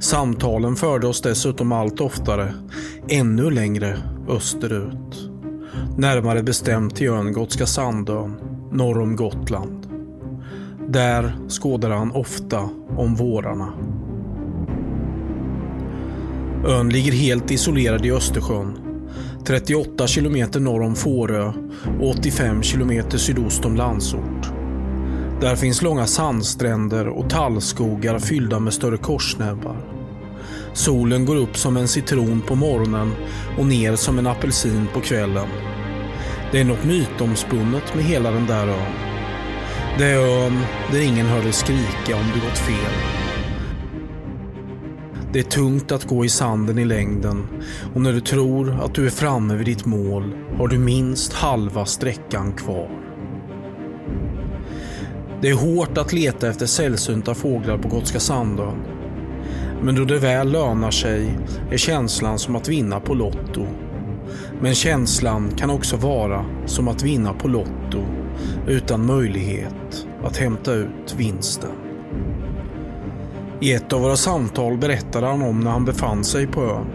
Samtalen 0.00 0.76
förde 0.76 1.06
oss 1.06 1.20
dessutom 1.20 1.72
allt 1.72 2.00
oftare 2.00 2.54
ännu 3.08 3.50
längre 3.50 3.98
österut. 4.28 5.30
Närmare 5.96 6.42
bestämt 6.42 6.96
till 6.96 7.08
ön 7.08 7.32
Gotska 7.32 7.66
Sandön, 7.66 8.36
norr 8.72 9.00
om 9.00 9.16
Gotland. 9.16 9.86
Där 10.88 11.36
skådade 11.48 11.94
han 11.94 12.10
ofta 12.10 12.68
om 12.96 13.14
vårarna. 13.14 13.72
Ön 16.66 16.88
ligger 16.88 17.12
helt 17.12 17.50
isolerad 17.50 18.06
i 18.06 18.12
Östersjön. 18.12 18.78
38 19.46 20.06
kilometer 20.06 20.60
norr 20.60 20.82
om 20.82 20.94
Fårö 20.94 21.52
och 22.00 22.10
85 22.10 22.62
kilometer 22.62 23.18
sydost 23.18 23.64
om 23.64 23.76
Landsort. 23.76 24.55
Där 25.40 25.56
finns 25.56 25.82
långa 25.82 26.06
sandstränder 26.06 27.08
och 27.08 27.30
tallskogar 27.30 28.18
fyllda 28.18 28.58
med 28.58 28.72
större 28.72 28.96
korsnäbbar. 28.96 29.76
Solen 30.72 31.24
går 31.24 31.36
upp 31.36 31.56
som 31.56 31.76
en 31.76 31.88
citron 31.88 32.40
på 32.40 32.54
morgonen 32.54 33.12
och 33.58 33.66
ner 33.66 33.96
som 33.96 34.18
en 34.18 34.26
apelsin 34.26 34.88
på 34.94 35.00
kvällen. 35.00 35.48
Det 36.52 36.60
är 36.60 36.64
något 36.64 36.84
mytomspunnet 36.84 37.94
med 37.94 38.04
hela 38.04 38.30
den 38.30 38.46
där 38.46 38.68
ön. 38.68 38.92
Det 39.98 40.04
är 40.04 40.44
ön 40.44 40.58
där 40.92 41.00
ingen 41.00 41.26
hör 41.26 41.42
dig 41.42 41.52
skrika 41.52 42.16
om 42.16 42.26
du 42.34 42.40
gått 42.40 42.58
fel. 42.58 42.92
Det 45.32 45.38
är 45.38 45.44
tungt 45.44 45.92
att 45.92 46.04
gå 46.04 46.24
i 46.24 46.28
sanden 46.28 46.78
i 46.78 46.84
längden 46.84 47.46
och 47.94 48.00
när 48.00 48.12
du 48.12 48.20
tror 48.20 48.80
att 48.84 48.94
du 48.94 49.06
är 49.06 49.10
framme 49.10 49.54
vid 49.54 49.66
ditt 49.66 49.86
mål 49.86 50.36
har 50.58 50.68
du 50.68 50.78
minst 50.78 51.32
halva 51.32 51.86
sträckan 51.86 52.52
kvar. 52.52 53.05
Det 55.40 55.48
är 55.48 55.54
hårt 55.54 55.98
att 55.98 56.12
leta 56.12 56.48
efter 56.48 56.66
sällsynta 56.66 57.34
fåglar 57.34 57.78
på 57.78 57.88
Gotska 57.88 58.20
Sandön. 58.20 58.82
Men 59.82 59.94
då 59.94 60.04
det 60.04 60.18
väl 60.18 60.52
lönar 60.52 60.90
sig 60.90 61.38
är 61.70 61.76
känslan 61.76 62.38
som 62.38 62.56
att 62.56 62.68
vinna 62.68 63.00
på 63.00 63.14
Lotto. 63.14 63.66
Men 64.60 64.74
känslan 64.74 65.50
kan 65.56 65.70
också 65.70 65.96
vara 65.96 66.44
som 66.66 66.88
att 66.88 67.02
vinna 67.02 67.32
på 67.32 67.48
Lotto 67.48 68.04
utan 68.68 69.06
möjlighet 69.06 70.06
att 70.24 70.36
hämta 70.36 70.72
ut 70.72 71.14
vinsten. 71.16 71.70
I 73.60 73.72
ett 73.72 73.92
av 73.92 74.00
våra 74.00 74.16
samtal 74.16 74.78
berättade 74.78 75.26
han 75.26 75.42
om 75.42 75.60
när 75.60 75.70
han 75.70 75.84
befann 75.84 76.24
sig 76.24 76.46
på 76.46 76.62
ön. 76.62 76.86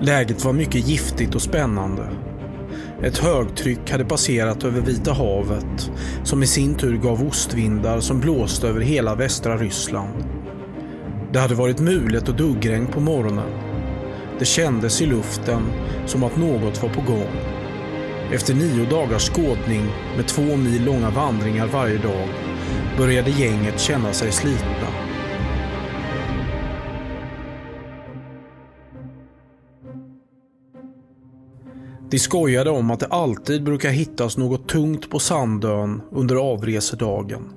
Läget 0.00 0.44
var 0.44 0.52
mycket 0.52 0.88
giftigt 0.88 1.34
och 1.34 1.42
spännande. 1.42 2.08
Ett 3.02 3.18
högtryck 3.18 3.90
hade 3.90 4.04
passerat 4.04 4.64
över 4.64 4.80
Vita 4.80 5.12
havet 5.12 5.90
som 6.24 6.42
i 6.42 6.46
sin 6.46 6.74
tur 6.74 6.96
gav 6.96 7.28
ostvindar 7.28 8.00
som 8.00 8.20
blåste 8.20 8.68
över 8.68 8.80
hela 8.80 9.14
västra 9.14 9.56
Ryssland. 9.56 10.24
Det 11.32 11.38
hade 11.38 11.54
varit 11.54 11.80
mulet 11.80 12.28
och 12.28 12.34
duggregn 12.34 12.86
på 12.86 13.00
morgonen. 13.00 13.50
Det 14.38 14.44
kändes 14.44 15.02
i 15.02 15.06
luften 15.06 15.62
som 16.06 16.24
att 16.24 16.36
något 16.36 16.82
var 16.82 16.88
på 16.88 17.00
gång. 17.00 17.36
Efter 18.32 18.54
nio 18.54 18.90
dagars 18.90 19.30
skådning 19.30 19.86
med 20.16 20.26
två 20.26 20.56
mil 20.56 20.84
långa 20.84 21.10
vandringar 21.10 21.66
varje 21.66 21.98
dag 21.98 22.28
började 22.98 23.30
gänget 23.30 23.80
känna 23.80 24.12
sig 24.12 24.32
slitna. 24.32 24.95
De 32.10 32.18
skojade 32.18 32.70
om 32.70 32.90
att 32.90 33.00
det 33.00 33.06
alltid 33.06 33.64
brukar 33.64 33.90
hittas 33.90 34.36
något 34.36 34.68
tungt 34.68 35.10
på 35.10 35.18
Sandön 35.18 36.02
under 36.10 36.36
avresedagen. 36.36 37.52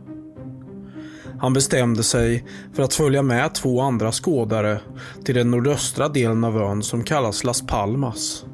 Han 1.39 1.53
bestämde 1.53 2.03
sig 2.03 2.45
för 2.73 2.83
att 2.83 2.93
följa 2.93 3.21
med 3.21 3.55
två 3.55 3.81
andra 3.81 4.11
skådare 4.11 4.79
till 5.25 5.35
den 5.35 5.51
nordöstra 5.51 6.09
delen 6.09 6.43
av 6.43 6.57
ön 6.57 6.83
som 6.83 7.03
kallas 7.03 7.43
Las 7.43 7.67
Palmas. 7.67 8.45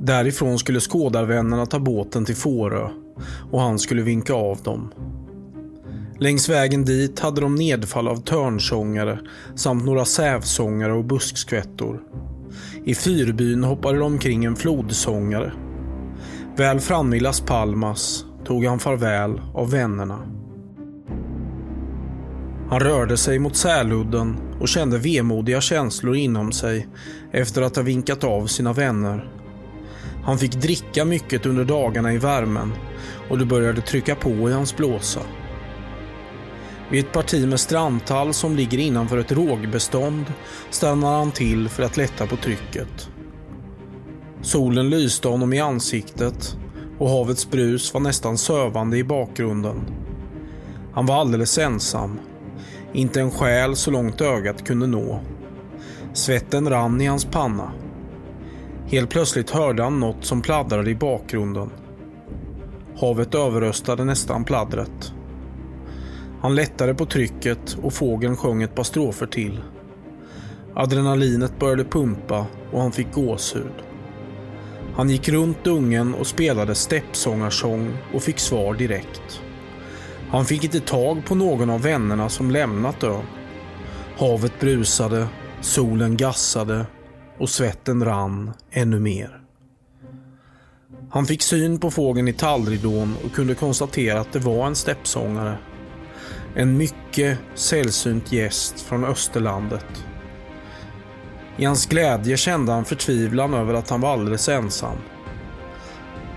Därifrån 0.00 0.58
skulle 0.58 0.80
skådarvännerna 0.80 1.66
ta 1.66 1.78
båten 1.78 2.24
till 2.24 2.36
Fårö 2.36 2.88
och 3.50 3.60
han 3.60 3.78
skulle 3.78 4.02
vinka 4.02 4.34
av 4.34 4.62
dem. 4.62 4.92
Längs 6.18 6.48
vägen 6.48 6.84
dit 6.84 7.20
hade 7.20 7.40
de 7.40 7.54
nedfall 7.54 8.08
av 8.08 8.16
törnsångare 8.16 9.18
samt 9.54 9.84
några 9.84 10.04
sävsångare 10.04 10.92
och 10.92 11.04
buskskvättor. 11.04 12.02
I 12.84 12.94
fyrbyn 12.94 13.64
hoppade 13.64 13.98
de 13.98 14.04
omkring 14.04 14.44
en 14.44 14.56
flodsångare. 14.56 15.52
Väl 16.56 16.80
framme 16.80 17.16
i 17.16 17.20
Las 17.20 17.40
Palmas 17.40 18.24
tog 18.44 18.64
han 18.64 18.78
farväl 18.78 19.40
av 19.54 19.70
vännerna. 19.70 20.18
Han 22.68 22.80
rörde 22.80 23.16
sig 23.16 23.38
mot 23.38 23.56
Säludden 23.56 24.36
och 24.60 24.68
kände 24.68 24.98
vemodiga 24.98 25.60
känslor 25.60 26.16
inom 26.16 26.52
sig 26.52 26.88
efter 27.32 27.62
att 27.62 27.76
ha 27.76 27.82
vinkat 27.82 28.24
av 28.24 28.46
sina 28.46 28.72
vänner. 28.72 29.30
Han 30.24 30.38
fick 30.38 30.52
dricka 30.52 31.04
mycket 31.04 31.46
under 31.46 31.64
dagarna 31.64 32.12
i 32.12 32.18
värmen 32.18 32.72
och 33.30 33.38
det 33.38 33.44
började 33.44 33.80
trycka 33.80 34.14
på 34.14 34.50
i 34.50 34.52
hans 34.52 34.76
blåsa. 34.76 35.20
Vid 36.90 37.04
ett 37.04 37.12
parti 37.12 37.48
med 37.48 37.60
strandtall 37.60 38.34
som 38.34 38.56
ligger 38.56 38.78
innanför 38.78 39.18
ett 39.18 39.32
rågbestånd 39.32 40.24
stannar 40.70 41.18
han 41.18 41.32
till 41.32 41.68
för 41.68 41.82
att 41.82 41.96
lätta 41.96 42.26
på 42.26 42.36
trycket. 42.36 43.10
Solen 44.42 44.90
lyste 44.90 45.28
honom 45.28 45.52
i 45.52 45.60
ansiktet 45.60 46.56
och 46.98 47.08
havets 47.08 47.50
brus 47.50 47.94
var 47.94 48.00
nästan 48.00 48.38
sövande 48.38 48.98
i 48.98 49.04
bakgrunden. 49.04 49.80
Han 50.92 51.06
var 51.06 51.20
alldeles 51.20 51.58
ensam. 51.58 52.18
Inte 52.92 53.20
en 53.20 53.30
själ 53.30 53.76
så 53.76 53.90
långt 53.90 54.20
ögat 54.20 54.66
kunde 54.66 54.86
nå. 54.86 55.20
Svetten 56.12 56.70
rann 56.70 57.00
i 57.00 57.06
hans 57.06 57.24
panna. 57.24 57.72
Helt 58.86 59.10
plötsligt 59.10 59.50
hörde 59.50 59.82
han 59.82 60.00
något 60.00 60.24
som 60.24 60.42
pladdrade 60.42 60.90
i 60.90 60.94
bakgrunden. 60.94 61.70
Havet 63.00 63.34
överröstade 63.34 64.04
nästan 64.04 64.44
pladdret. 64.44 65.12
Han 66.40 66.54
lättade 66.54 66.94
på 66.94 67.06
trycket 67.06 67.78
och 67.82 67.92
fågeln 67.92 68.36
sjöng 68.36 68.62
ett 68.62 68.74
par 68.74 68.82
strofer 68.82 69.26
till. 69.26 69.60
Adrenalinet 70.74 71.58
började 71.58 71.84
pumpa 71.84 72.46
och 72.72 72.82
han 72.82 72.92
fick 72.92 73.12
gåshud. 73.12 73.72
Han 74.94 75.10
gick 75.10 75.28
runt 75.28 75.64
dungen 75.64 76.14
och 76.14 76.26
spelade 76.26 76.74
steppsångarsång 76.74 77.96
och 78.14 78.22
fick 78.22 78.38
svar 78.38 78.74
direkt. 78.74 79.42
Han 80.30 80.44
fick 80.44 80.64
inte 80.64 80.80
tag 80.80 81.24
på 81.26 81.34
någon 81.34 81.70
av 81.70 81.82
vännerna 81.82 82.28
som 82.28 82.50
lämnat 82.50 83.04
ön. 83.04 83.24
Havet 84.18 84.60
brusade, 84.60 85.28
solen 85.60 86.16
gassade 86.16 86.86
och 87.38 87.50
svetten 87.50 88.04
rann 88.04 88.52
ännu 88.70 89.00
mer. 89.00 89.40
Han 91.10 91.26
fick 91.26 91.42
syn 91.42 91.80
på 91.80 91.90
fågeln 91.90 92.28
i 92.28 92.32
tallridån 92.32 93.14
och 93.24 93.32
kunde 93.32 93.54
konstatera 93.54 94.20
att 94.20 94.32
det 94.32 94.38
var 94.38 94.66
en 94.66 94.74
steppsångare 94.74 95.58
en 96.58 96.76
mycket 96.76 97.38
sällsynt 97.54 98.32
gäst 98.32 98.80
från 98.80 99.04
Österlandet. 99.04 100.04
I 101.56 101.64
hans 101.64 101.86
glädje 101.86 102.36
kände 102.36 102.72
han 102.72 102.84
förtvivlan 102.84 103.54
över 103.54 103.74
att 103.74 103.90
han 103.90 104.00
var 104.00 104.12
alldeles 104.12 104.48
ensam. 104.48 104.96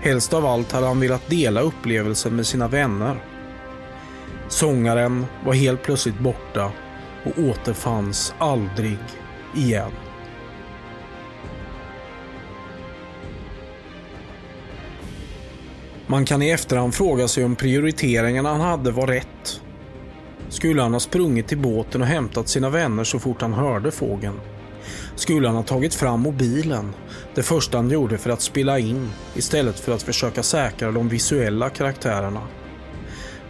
Helst 0.00 0.32
av 0.32 0.46
allt 0.46 0.72
hade 0.72 0.86
han 0.86 1.00
velat 1.00 1.30
dela 1.30 1.60
upplevelsen 1.60 2.36
med 2.36 2.46
sina 2.46 2.68
vänner. 2.68 3.16
Sångaren 4.48 5.26
var 5.44 5.52
helt 5.52 5.82
plötsligt 5.82 6.18
borta 6.18 6.72
och 7.24 7.38
återfanns 7.38 8.34
aldrig 8.38 8.98
igen. 9.56 9.92
Man 16.06 16.24
kan 16.24 16.42
i 16.42 16.50
efterhand 16.50 16.94
fråga 16.94 17.28
sig 17.28 17.44
om 17.44 17.56
prioriteringarna 17.56 18.48
han 18.48 18.60
hade 18.60 18.90
var 18.90 19.06
rätt. 19.06 19.60
Skulle 20.60 20.82
han 20.82 20.92
ha 20.92 21.00
sprungit 21.00 21.48
till 21.48 21.58
båten 21.58 22.00
och 22.00 22.06
hämtat 22.06 22.48
sina 22.48 22.70
vänner 22.70 23.04
så 23.04 23.18
fort 23.18 23.42
han 23.42 23.52
hörde 23.52 23.90
fågeln? 23.90 24.40
Skulle 25.14 25.48
han 25.48 25.56
ha 25.56 25.62
tagit 25.62 25.94
fram 25.94 26.20
mobilen, 26.20 26.94
det 27.34 27.42
första 27.42 27.78
han 27.78 27.90
gjorde 27.90 28.18
för 28.18 28.30
att 28.30 28.40
spela 28.40 28.78
in, 28.78 29.10
istället 29.34 29.80
för 29.80 29.94
att 29.94 30.02
försöka 30.02 30.42
säkra 30.42 30.92
de 30.92 31.08
visuella 31.08 31.70
karaktärerna? 31.70 32.40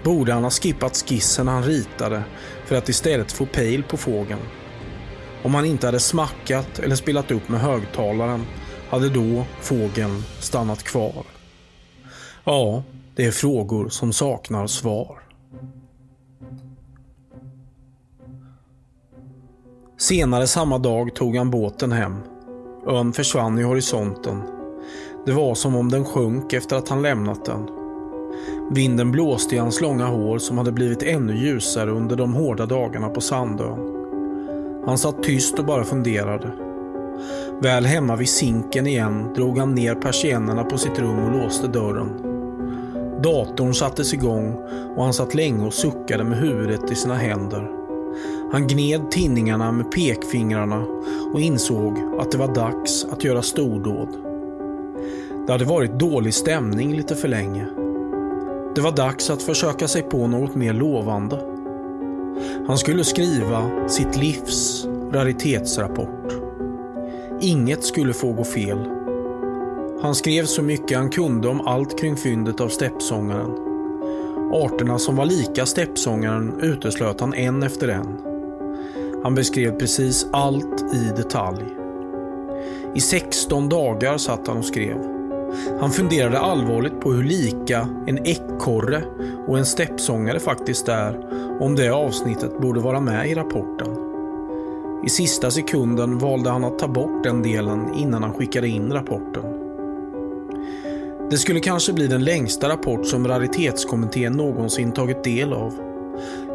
Borde 0.02 0.32
han 0.32 0.42
ha 0.42 0.50
skippat 0.50 0.96
skissen 0.96 1.48
han 1.48 1.64
ritade 1.64 2.22
för 2.66 2.76
att 2.76 2.88
istället 2.88 3.32
få 3.32 3.46
pejl 3.46 3.82
på 3.82 3.96
fågeln? 3.96 4.40
Om 5.42 5.54
han 5.54 5.64
inte 5.64 5.86
hade 5.86 6.00
smackat 6.00 6.78
eller 6.78 6.96
spelat 6.96 7.30
upp 7.30 7.48
med 7.48 7.60
högtalaren 7.60 8.46
hade 8.90 9.08
då 9.08 9.44
fågeln 9.60 10.22
stannat 10.40 10.82
kvar? 10.82 11.24
Ja, 12.44 12.82
det 13.16 13.26
är 13.26 13.30
frågor 13.30 13.88
som 13.88 14.12
saknar 14.12 14.66
svar. 14.66 15.19
Senare 20.00 20.46
samma 20.46 20.78
dag 20.78 21.14
tog 21.14 21.36
han 21.36 21.50
båten 21.50 21.92
hem. 21.92 22.16
Ön 22.86 23.12
försvann 23.12 23.58
i 23.58 23.62
horisonten. 23.62 24.42
Det 25.26 25.32
var 25.32 25.54
som 25.54 25.76
om 25.76 25.90
den 25.90 26.04
sjönk 26.04 26.52
efter 26.52 26.76
att 26.76 26.88
han 26.88 27.02
lämnat 27.02 27.44
den. 27.44 27.68
Vinden 28.70 29.12
blåste 29.12 29.54
i 29.54 29.58
hans 29.58 29.80
långa 29.80 30.06
hår 30.06 30.38
som 30.38 30.58
hade 30.58 30.72
blivit 30.72 31.02
ännu 31.02 31.36
ljusare 31.36 31.90
under 31.90 32.16
de 32.16 32.34
hårda 32.34 32.66
dagarna 32.66 33.08
på 33.08 33.20
Sandön. 33.20 33.78
Han 34.86 34.98
satt 34.98 35.22
tyst 35.22 35.58
och 35.58 35.64
bara 35.64 35.84
funderade. 35.84 36.50
Väl 37.62 37.84
hemma 37.84 38.16
vid 38.16 38.28
sinken 38.28 38.86
igen 38.86 39.34
drog 39.34 39.58
han 39.58 39.74
ner 39.74 39.94
persiennerna 39.94 40.64
på 40.64 40.78
sitt 40.78 40.98
rum 40.98 41.18
och 41.18 41.42
låste 41.42 41.66
dörren. 41.66 42.10
Datorn 43.22 43.74
sattes 43.74 44.14
igång 44.14 44.54
och 44.96 45.04
han 45.04 45.14
satt 45.14 45.34
länge 45.34 45.66
och 45.66 45.74
suckade 45.74 46.24
med 46.24 46.38
huvudet 46.38 46.90
i 46.90 46.94
sina 46.94 47.14
händer. 47.14 47.79
Han 48.52 48.66
gned 48.66 49.10
tinningarna 49.10 49.72
med 49.72 49.92
pekfingrarna 49.92 50.84
och 51.32 51.40
insåg 51.40 51.98
att 52.18 52.30
det 52.30 52.38
var 52.38 52.54
dags 52.54 53.04
att 53.04 53.24
göra 53.24 53.42
stordåd. 53.42 54.08
Det 55.46 55.52
hade 55.52 55.64
varit 55.64 55.98
dålig 55.98 56.34
stämning 56.34 56.96
lite 56.96 57.14
för 57.14 57.28
länge. 57.28 57.66
Det 58.74 58.80
var 58.80 58.92
dags 58.92 59.30
att 59.30 59.42
försöka 59.42 59.88
sig 59.88 60.02
på 60.02 60.26
något 60.26 60.54
mer 60.54 60.72
lovande. 60.72 61.40
Han 62.66 62.78
skulle 62.78 63.04
skriva 63.04 63.88
sitt 63.88 64.16
livs 64.16 64.86
raritetsrapport. 65.12 66.32
Inget 67.40 67.84
skulle 67.84 68.12
få 68.12 68.32
gå 68.32 68.44
fel. 68.44 68.78
Han 70.02 70.14
skrev 70.14 70.44
så 70.44 70.62
mycket 70.62 70.98
han 70.98 71.10
kunde 71.10 71.48
om 71.48 71.60
allt 71.60 71.98
kring 71.98 72.16
fyndet 72.16 72.60
av 72.60 72.68
steppsångaren. 72.68 73.50
Arterna 74.52 74.98
som 74.98 75.16
var 75.16 75.26
lika 75.26 75.66
steppsångaren 75.66 76.60
uteslöt 76.60 77.20
han 77.20 77.34
en 77.34 77.62
efter 77.62 77.88
en. 77.88 78.29
Han 79.22 79.34
beskrev 79.34 79.78
precis 79.78 80.26
allt 80.32 80.94
i 80.94 81.12
detalj. 81.16 81.64
I 82.94 83.00
16 83.00 83.68
dagar 83.68 84.18
satt 84.18 84.48
han 84.48 84.56
och 84.56 84.64
skrev. 84.64 84.96
Han 85.80 85.90
funderade 85.90 86.38
allvarligt 86.38 87.00
på 87.00 87.12
hur 87.12 87.24
lika 87.24 87.88
en 88.06 88.26
ekorre 88.26 89.02
och 89.46 89.58
en 89.58 89.66
steppsångare 89.66 90.40
faktiskt 90.40 90.88
är 90.88 91.26
om 91.60 91.76
det 91.76 91.90
avsnittet 91.90 92.60
borde 92.60 92.80
vara 92.80 93.00
med 93.00 93.28
i 93.28 93.34
rapporten. 93.34 93.96
I 95.06 95.08
sista 95.08 95.50
sekunden 95.50 96.18
valde 96.18 96.50
han 96.50 96.64
att 96.64 96.78
ta 96.78 96.88
bort 96.88 97.24
den 97.24 97.42
delen 97.42 97.94
innan 97.94 98.22
han 98.22 98.34
skickade 98.34 98.68
in 98.68 98.92
rapporten. 98.92 99.44
Det 101.30 101.36
skulle 101.36 101.60
kanske 101.60 101.92
bli 101.92 102.06
den 102.06 102.24
längsta 102.24 102.68
rapport 102.68 103.06
som 103.06 103.28
raritetskommittén 103.28 104.32
någonsin 104.32 104.92
tagit 104.92 105.24
del 105.24 105.52
av. 105.52 105.74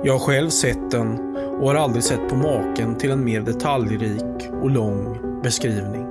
Jag 0.03 0.13
har 0.13 0.19
själv 0.19 0.49
sett 0.49 0.91
den 0.91 1.35
och 1.59 1.67
har 1.67 1.75
aldrig 1.75 2.03
sett 2.03 2.29
på 2.29 2.35
maken 2.35 2.95
till 2.95 3.11
en 3.11 3.25
mer 3.25 3.41
detaljrik 3.41 4.49
och 4.61 4.69
lång 4.69 5.17
beskrivning. 5.43 6.05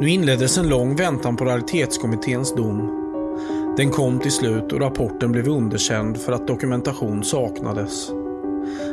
Nu 0.00 0.10
inleddes 0.10 0.58
en 0.58 0.68
lång 0.68 0.96
väntan 0.96 1.36
på 1.36 1.44
raritetskommitténs 1.44 2.54
dom. 2.54 3.00
Den 3.76 3.90
kom 3.90 4.18
till 4.18 4.32
slut 4.32 4.72
och 4.72 4.80
rapporten 4.80 5.32
blev 5.32 5.48
underkänd 5.48 6.16
för 6.16 6.32
att 6.32 6.46
dokumentation 6.46 7.24
saknades. 7.24 8.10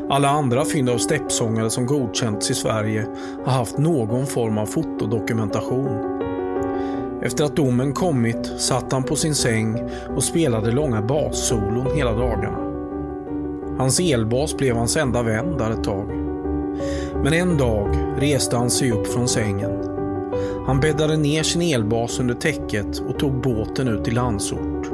Alla 0.10 0.30
andra 0.30 0.66
fynd 0.66 0.90
av 0.90 0.98
steppsångare 0.98 1.70
som 1.70 1.86
godkänts 1.86 2.52
i 2.52 2.54
Sverige 2.54 3.08
har 3.46 3.52
haft 3.52 3.78
någon 3.78 4.28
form 4.28 4.58
av 4.58 4.66
fotodokumentation. 4.66 6.22
Efter 7.22 7.44
att 7.44 7.56
domen 7.56 7.94
kommit 7.94 8.46
satt 8.58 8.92
han 8.92 9.04
på 9.04 9.16
sin 9.16 9.36
säng 9.36 9.90
och 10.16 10.24
spelade 10.24 10.72
långa 10.72 11.02
bassolon 11.02 11.96
hela 11.96 12.12
dagarna. 12.12 12.71
Hans 13.82 14.00
elbas 14.00 14.58
blev 14.58 14.76
hans 14.76 14.98
enda 14.98 15.24
vän 15.24 15.58
där 15.58 15.72
ett 15.72 15.84
tag. 15.84 16.08
Men 17.24 17.34
en 17.34 17.58
dag 17.58 17.88
reste 18.18 18.58
han 18.58 18.70
sig 18.70 18.92
upp 18.92 19.08
från 19.08 19.28
sängen. 19.28 19.72
Han 20.68 20.80
bäddade 20.80 21.18
ner 21.18 21.44
sin 21.44 21.62
elbas 21.62 22.20
under 22.20 22.34
täcket 22.34 23.00
och 23.00 23.20
tog 23.20 23.42
båten 23.42 23.88
ut 23.88 24.04
till 24.04 24.14
Landsort. 24.14 24.92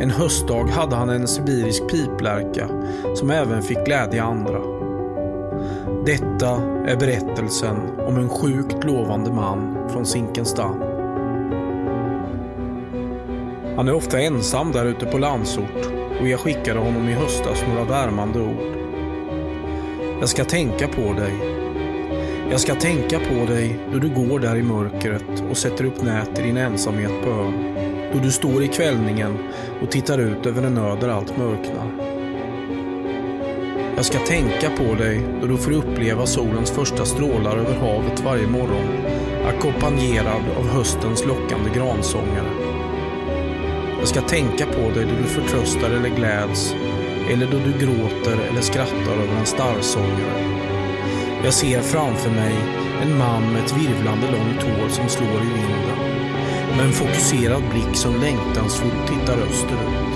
En 0.00 0.10
höstdag 0.10 0.64
hade 0.64 0.96
han 0.96 1.08
en 1.08 1.28
sibirisk 1.28 1.90
piplärka 1.90 2.68
som 3.14 3.30
även 3.30 3.62
fick 3.62 3.84
glädja 3.84 4.24
andra. 4.24 4.60
Detta 6.06 6.50
är 6.86 6.96
berättelsen 6.96 7.76
om 8.06 8.16
en 8.16 8.28
sjukt 8.28 8.84
lovande 8.84 9.32
man 9.32 9.88
från 9.92 10.06
Zinkensdamm. 10.06 10.82
Han 13.76 13.88
är 13.88 13.94
ofta 13.94 14.20
ensam 14.20 14.72
där 14.72 14.84
ute 14.84 15.06
på 15.06 15.18
Landsort 15.18 16.05
och 16.20 16.28
jag 16.28 16.40
skickade 16.40 16.80
honom 16.80 17.08
i 17.08 17.12
höstas 17.12 17.64
några 17.68 17.84
värmande 17.84 18.40
ord. 18.40 18.76
Jag 20.20 20.28
ska 20.28 20.44
tänka 20.44 20.88
på 20.88 21.12
dig. 21.12 21.32
Jag 22.50 22.60
ska 22.60 22.74
tänka 22.74 23.18
på 23.18 23.52
dig 23.52 23.78
då 23.92 23.98
du 23.98 24.08
går 24.08 24.38
där 24.38 24.56
i 24.56 24.62
mörkret 24.62 25.42
och 25.50 25.56
sätter 25.56 25.84
upp 25.84 26.02
nät 26.02 26.38
i 26.38 26.42
din 26.42 26.56
ensamhet 26.56 27.12
på 27.24 27.30
ön. 27.30 27.74
Då 28.12 28.18
du 28.18 28.32
står 28.32 28.62
i 28.62 28.68
kvällningen 28.68 29.38
och 29.82 29.90
tittar 29.90 30.18
ut 30.18 30.46
över 30.46 30.62
en 30.62 30.78
ö 30.78 30.96
där 31.00 31.08
allt 31.08 31.36
mörknar. 31.38 32.16
Jag 33.96 34.04
ska 34.04 34.18
tänka 34.18 34.70
på 34.70 34.94
dig 34.94 35.20
då 35.40 35.46
du 35.46 35.56
får 35.56 35.72
uppleva 35.72 36.26
solens 36.26 36.70
första 36.70 37.04
strålar 37.04 37.56
över 37.56 37.74
havet 37.74 38.20
varje 38.20 38.46
morgon, 38.46 38.88
ackompanjerad 39.46 40.42
av 40.58 40.68
höstens 40.68 41.26
lockande 41.26 41.70
gransångare. 41.74 42.65
Jag 44.06 44.10
ska 44.10 44.36
tänka 44.36 44.66
på 44.66 44.90
dig 44.90 45.04
då 45.04 45.16
du 45.22 45.24
förtröstar 45.24 45.90
eller 45.90 46.08
gläds, 46.08 46.74
eller 47.30 47.46
då 47.46 47.58
du 47.58 47.72
gråter 47.72 48.38
eller 48.50 48.60
skrattar 48.60 49.12
över 49.12 49.36
en 49.38 49.46
starrsångare. 49.46 50.60
Jag 51.44 51.54
ser 51.54 51.80
framför 51.80 52.30
mig 52.30 52.54
en 53.02 53.18
man 53.18 53.52
med 53.52 53.64
ett 53.64 53.76
virvlande 53.76 54.26
långt 54.30 54.62
hår 54.62 54.88
som 54.88 55.08
slår 55.08 55.42
i 55.42 55.52
vinden. 55.58 55.98
Med 56.76 56.86
en 56.86 56.92
fokuserad 56.92 57.62
blick 57.70 57.96
som 57.96 58.20
längtansfullt 58.20 59.06
tittar 59.08 59.38
österut. 59.38 60.14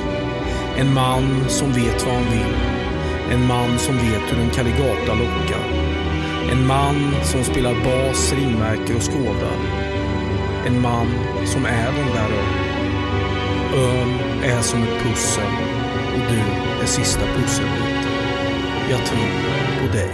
En 0.76 0.94
man 0.94 1.48
som 1.48 1.72
vet 1.72 2.06
vad 2.06 2.14
han 2.14 2.30
vill. 2.30 2.56
En 3.32 3.46
man 3.46 3.78
som 3.78 3.96
vet 3.96 4.32
hur 4.32 4.42
en 4.42 4.50
Caligata 4.50 5.14
lockar. 5.14 5.64
En 6.52 6.66
man 6.66 7.14
som 7.22 7.44
spelar 7.44 7.74
bas, 7.74 8.32
ringmärker 8.32 8.96
och 8.96 9.12
skådar. 9.12 9.58
En 10.66 10.80
man 10.80 11.06
som 11.46 11.64
är 11.64 11.92
den 11.92 12.06
där 12.06 12.36
ön. 12.36 12.69
Ön 13.74 14.10
är 14.42 14.62
som 14.62 14.82
ett 14.82 15.02
pussel 15.02 15.52
och 16.14 16.20
du 16.30 16.40
är 16.82 16.86
sista 16.86 17.20
pusselbiten. 17.20 18.12
Jag 18.90 19.06
tror 19.06 19.26
på 19.80 19.92
dig. 19.92 20.10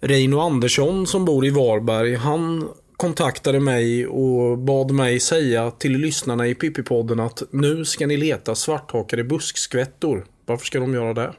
Reino 0.00 0.40
Andersson 0.40 1.06
som 1.06 1.24
bor 1.24 1.46
i 1.46 1.50
Varberg, 1.50 2.14
han 2.14 2.68
kontaktade 2.96 3.60
mig 3.60 4.06
och 4.06 4.58
bad 4.58 4.90
mig 4.90 5.20
säga 5.20 5.70
till 5.70 5.92
lyssnarna 5.92 6.46
i 6.46 6.54
Pippipodden 6.54 7.20
att 7.20 7.42
nu 7.50 7.84
ska 7.84 8.06
ni 8.06 8.16
leta 8.16 8.54
svarthakade 8.54 9.24
buskskvättor. 9.24 10.26
Varför 10.46 10.66
ska 10.66 10.80
de 10.80 10.94
göra 10.94 11.14
det? 11.14 11.32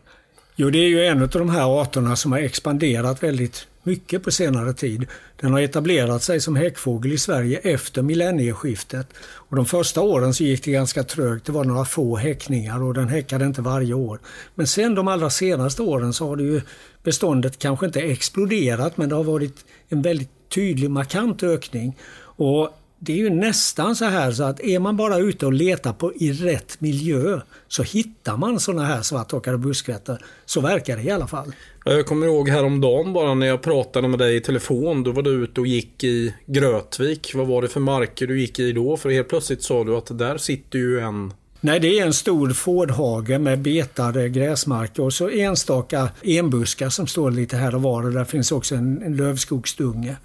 Jo, 0.55 0.69
det 0.69 0.79
är 0.79 0.87
ju 0.87 1.05
en 1.05 1.21
av 1.21 1.29
de 1.29 1.49
här 1.49 1.81
arterna 1.81 2.15
som 2.15 2.31
har 2.31 2.39
expanderat 2.39 3.23
väldigt 3.23 3.67
mycket 3.89 4.23
på 4.23 4.31
senare 4.31 4.73
tid. 4.73 5.05
Den 5.41 5.51
har 5.51 5.59
etablerat 5.59 6.23
sig 6.23 6.41
som 6.41 6.55
häckfågel 6.55 7.13
i 7.13 7.17
Sverige 7.17 7.57
efter 7.57 8.01
millennieskiftet. 8.01 9.07
Och 9.19 9.55
de 9.55 9.65
första 9.65 10.01
åren 10.01 10.33
så 10.33 10.43
gick 10.43 10.63
det 10.63 10.71
ganska 10.71 11.03
trögt. 11.03 11.45
Det 11.45 11.51
var 11.51 11.63
några 11.63 11.85
få 11.85 12.17
häckningar 12.17 12.83
och 12.83 12.93
den 12.93 13.07
häckade 13.09 13.45
inte 13.45 13.61
varje 13.61 13.93
år. 13.93 14.19
Men 14.55 14.67
sen 14.67 14.95
de 14.95 15.07
allra 15.07 15.29
senaste 15.29 15.81
åren 15.81 16.13
så 16.13 16.27
har 16.27 16.35
det 16.35 16.43
ju 16.43 16.61
beståndet 17.03 17.59
kanske 17.59 17.85
inte 17.85 18.01
exploderat 18.01 18.97
men 18.97 19.09
det 19.09 19.15
har 19.15 19.23
varit 19.23 19.65
en 19.89 20.01
väldigt 20.01 20.31
tydlig 20.49 20.89
markant 20.91 21.43
ökning. 21.43 21.97
Och 22.21 22.69
det 22.99 23.13
är 23.13 23.17
ju 23.17 23.29
nästan 23.29 23.95
så 23.95 24.05
här 24.05 24.31
så 24.31 24.43
att 24.43 24.59
är 24.59 24.79
man 24.79 24.97
bara 24.97 25.17
ute 25.17 25.45
och 25.45 25.53
letar 25.53 25.93
på 25.93 26.13
i 26.13 26.31
rätt 26.31 26.81
miljö 26.81 27.39
så 27.67 27.83
hittar 27.83 28.37
man 28.37 28.59
sådana 28.59 28.85
här 28.85 29.01
svarthackade 29.01 29.57
buskvättor. 29.57 30.17
Så 30.45 30.61
verkar 30.61 30.97
det 30.97 31.03
i 31.03 31.11
alla 31.11 31.27
fall. 31.27 31.55
Jag 31.85 32.05
kommer 32.05 32.27
ihåg 32.27 32.49
häromdagen 32.49 33.13
bara 33.13 33.33
när 33.33 33.47
jag 33.47 33.61
pratade 33.61 34.07
med 34.07 34.19
dig 34.19 34.35
i 34.35 34.41
telefon. 34.41 35.03
Då 35.03 35.11
var 35.11 35.21
du 35.21 35.31
ute 35.31 35.61
och 35.61 35.67
gick 35.67 36.03
i 36.03 36.33
Grötvik. 36.45 37.31
Vad 37.35 37.47
var 37.47 37.61
det 37.61 37.67
för 37.67 37.79
marker 37.79 38.27
du 38.27 38.41
gick 38.41 38.59
i 38.59 38.71
då? 38.71 38.97
För 38.97 39.09
helt 39.09 39.29
plötsligt 39.29 39.63
sa 39.63 39.83
du 39.83 39.95
att 39.95 40.17
där 40.17 40.37
sitter 40.37 40.79
ju 40.79 40.99
en 40.99 41.33
Nej, 41.61 41.79
det 41.79 41.99
är 41.99 42.05
en 42.05 42.13
stor 42.13 42.49
fårdhage 42.49 43.39
med 43.39 43.59
betade 43.59 44.29
gräsmarker 44.29 45.03
och 45.03 45.13
så 45.13 45.29
enstaka 45.29 46.09
enbuskar 46.23 46.89
som 46.89 47.07
står 47.07 47.31
lite 47.31 47.57
här 47.57 47.75
och 47.75 47.81
var 47.81 48.03
och 48.03 48.11
där 48.11 48.25
finns 48.25 48.51
också 48.51 48.75
en, 48.75 49.01
en 49.01 49.15
lövskogsdunge. 49.15 50.15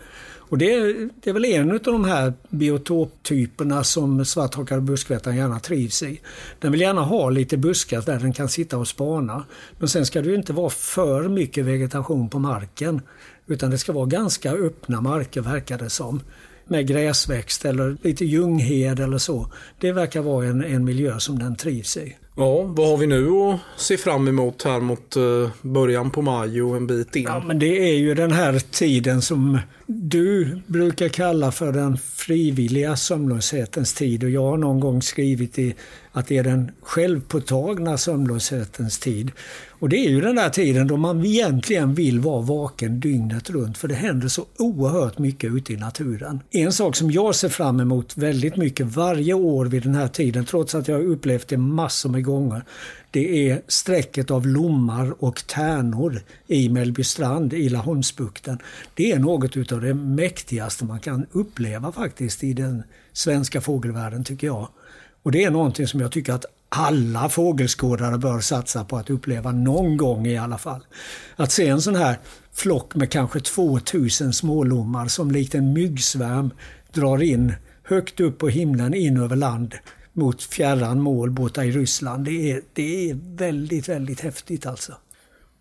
Och 0.54 0.58
det 0.58 0.74
är, 0.74 1.08
det 1.22 1.30
är 1.30 1.34
väl 1.34 1.44
en 1.44 1.70
av 1.70 1.78
de 1.78 2.04
här 2.04 2.32
biotoptyperna 2.48 3.84
som 3.84 4.24
svarthakade 4.24 4.80
buskvättan 4.80 5.36
gärna 5.36 5.60
trivs 5.60 6.02
i. 6.02 6.20
Den 6.58 6.72
vill 6.72 6.80
gärna 6.80 7.02
ha 7.02 7.30
lite 7.30 7.56
buskar 7.56 8.02
där 8.02 8.18
den 8.18 8.32
kan 8.32 8.48
sitta 8.48 8.78
och 8.78 8.88
spana. 8.88 9.44
Men 9.78 9.88
sen 9.88 10.06
ska 10.06 10.22
det 10.22 10.34
inte 10.34 10.52
vara 10.52 10.70
för 10.70 11.28
mycket 11.28 11.64
vegetation 11.64 12.28
på 12.28 12.38
marken. 12.38 13.00
Utan 13.46 13.70
det 13.70 13.78
ska 13.78 13.92
vara 13.92 14.06
ganska 14.06 14.52
öppna 14.52 15.00
marker 15.00 15.40
verkar 15.40 15.78
det 15.78 15.90
som 15.90 16.20
med 16.66 16.86
gräsväxt 16.86 17.64
eller 17.64 17.96
lite 18.02 18.24
ljunghed 18.24 19.00
eller 19.00 19.18
så. 19.18 19.52
Det 19.80 19.92
verkar 19.92 20.22
vara 20.22 20.46
en, 20.46 20.64
en 20.64 20.84
miljö 20.84 21.18
som 21.18 21.38
den 21.38 21.56
trivs 21.56 21.96
i. 21.96 22.16
Ja, 22.36 22.62
vad 22.62 22.88
har 22.88 22.96
vi 22.96 23.06
nu 23.06 23.28
att 23.28 23.60
se 23.76 23.96
fram 23.96 24.28
emot 24.28 24.62
här 24.62 24.80
mot 24.80 25.16
uh, 25.16 25.48
början 25.62 26.10
på 26.10 26.22
maj 26.22 26.62
och 26.62 26.76
en 26.76 26.86
bit 26.86 27.16
in? 27.16 27.22
Ja, 27.22 27.42
men 27.46 27.58
det 27.58 27.90
är 27.90 27.96
ju 27.96 28.14
den 28.14 28.32
här 28.32 28.58
tiden 28.58 29.22
som 29.22 29.58
du 29.86 30.58
brukar 30.66 31.08
kalla 31.08 31.52
för 31.52 31.72
den 31.72 31.98
frivilliga 31.98 32.96
sömnlöshetens 32.96 33.94
tid 33.94 34.24
och 34.24 34.30
jag 34.30 34.42
har 34.42 34.56
någon 34.56 34.80
gång 34.80 35.02
skrivit 35.02 35.58
i 35.58 35.74
att 36.12 36.26
det 36.26 36.38
är 36.38 36.44
den 36.44 36.70
självpåtagna 36.82 37.98
sömnlöshetens 37.98 38.98
tid. 38.98 39.32
Och 39.68 39.88
det 39.88 39.96
är 39.96 40.10
ju 40.10 40.20
den 40.20 40.36
där 40.36 40.48
tiden 40.48 40.86
då 40.86 40.96
man 40.96 41.26
egentligen 41.26 41.94
vill 41.94 42.20
vara 42.20 42.40
vaken 42.40 43.00
dygnet 43.00 43.50
runt 43.50 43.78
för 43.78 43.88
det 43.88 43.94
händer 43.94 44.28
så 44.28 44.44
oerhört 44.58 45.18
mycket 45.18 45.52
ute 45.52 45.72
i 45.72 45.76
naturen. 45.76 46.40
En 46.50 46.72
sak 46.72 46.96
som 46.96 47.10
jag 47.10 47.34
ser 47.34 47.48
fram 47.48 47.80
emot 47.80 48.16
väldigt 48.16 48.56
mycket 48.56 48.86
varje 48.86 49.34
år 49.34 49.66
vid 49.66 49.82
den 49.82 49.94
här 49.94 50.08
tiden, 50.08 50.44
trots 50.44 50.74
att 50.74 50.88
jag 50.88 50.96
har 50.96 51.04
upplevt 51.04 51.48
det 51.48 51.56
massor 51.56 52.10
med 52.10 52.24
gånger, 52.24 52.64
det 53.14 53.50
är 53.50 53.62
sträcket 53.68 54.30
av 54.30 54.46
lommar 54.46 55.24
och 55.24 55.46
tärnor 55.46 56.20
i 56.46 56.68
Mellbystrand 56.68 57.52
i 57.52 57.68
Laholmsbukten. 57.68 58.58
Det 58.94 59.12
är 59.12 59.18
något 59.18 59.56
utav 59.56 59.80
det 59.80 59.94
mäktigaste 59.94 60.84
man 60.84 61.00
kan 61.00 61.26
uppleva 61.32 61.92
faktiskt 61.92 62.44
i 62.44 62.52
den 62.52 62.82
svenska 63.12 63.60
fågelvärlden 63.60 64.24
tycker 64.24 64.46
jag. 64.46 64.68
Och 65.22 65.32
det 65.32 65.44
är 65.44 65.50
någonting 65.50 65.86
som 65.86 66.00
jag 66.00 66.12
tycker 66.12 66.32
att 66.32 66.44
alla 66.68 67.28
fågelskådare 67.28 68.18
bör 68.18 68.40
satsa 68.40 68.84
på 68.84 68.96
att 68.96 69.10
uppleva 69.10 69.52
någon 69.52 69.96
gång 69.96 70.26
i 70.26 70.38
alla 70.38 70.58
fall. 70.58 70.84
Att 71.36 71.52
se 71.52 71.68
en 71.68 71.82
sån 71.82 71.96
här 71.96 72.18
flock 72.52 72.94
med 72.94 73.10
kanske 73.10 73.40
2000 73.40 74.32
smålommar 74.32 75.08
som 75.08 75.30
likt 75.30 75.54
en 75.54 75.72
myggsvärm 75.72 76.50
drar 76.92 77.22
in 77.22 77.52
högt 77.82 78.20
upp 78.20 78.38
på 78.38 78.48
himlen 78.48 78.94
in 78.94 79.16
över 79.16 79.36
land 79.36 79.74
mot 80.14 80.42
fjärran 80.42 81.00
mål 81.00 81.30
borta 81.30 81.64
i 81.64 81.70
Ryssland. 81.70 82.24
Det 82.24 82.52
är, 82.52 82.62
det 82.72 83.10
är 83.10 83.18
väldigt, 83.36 83.88
väldigt 83.88 84.20
häftigt 84.20 84.66
alltså. 84.66 84.92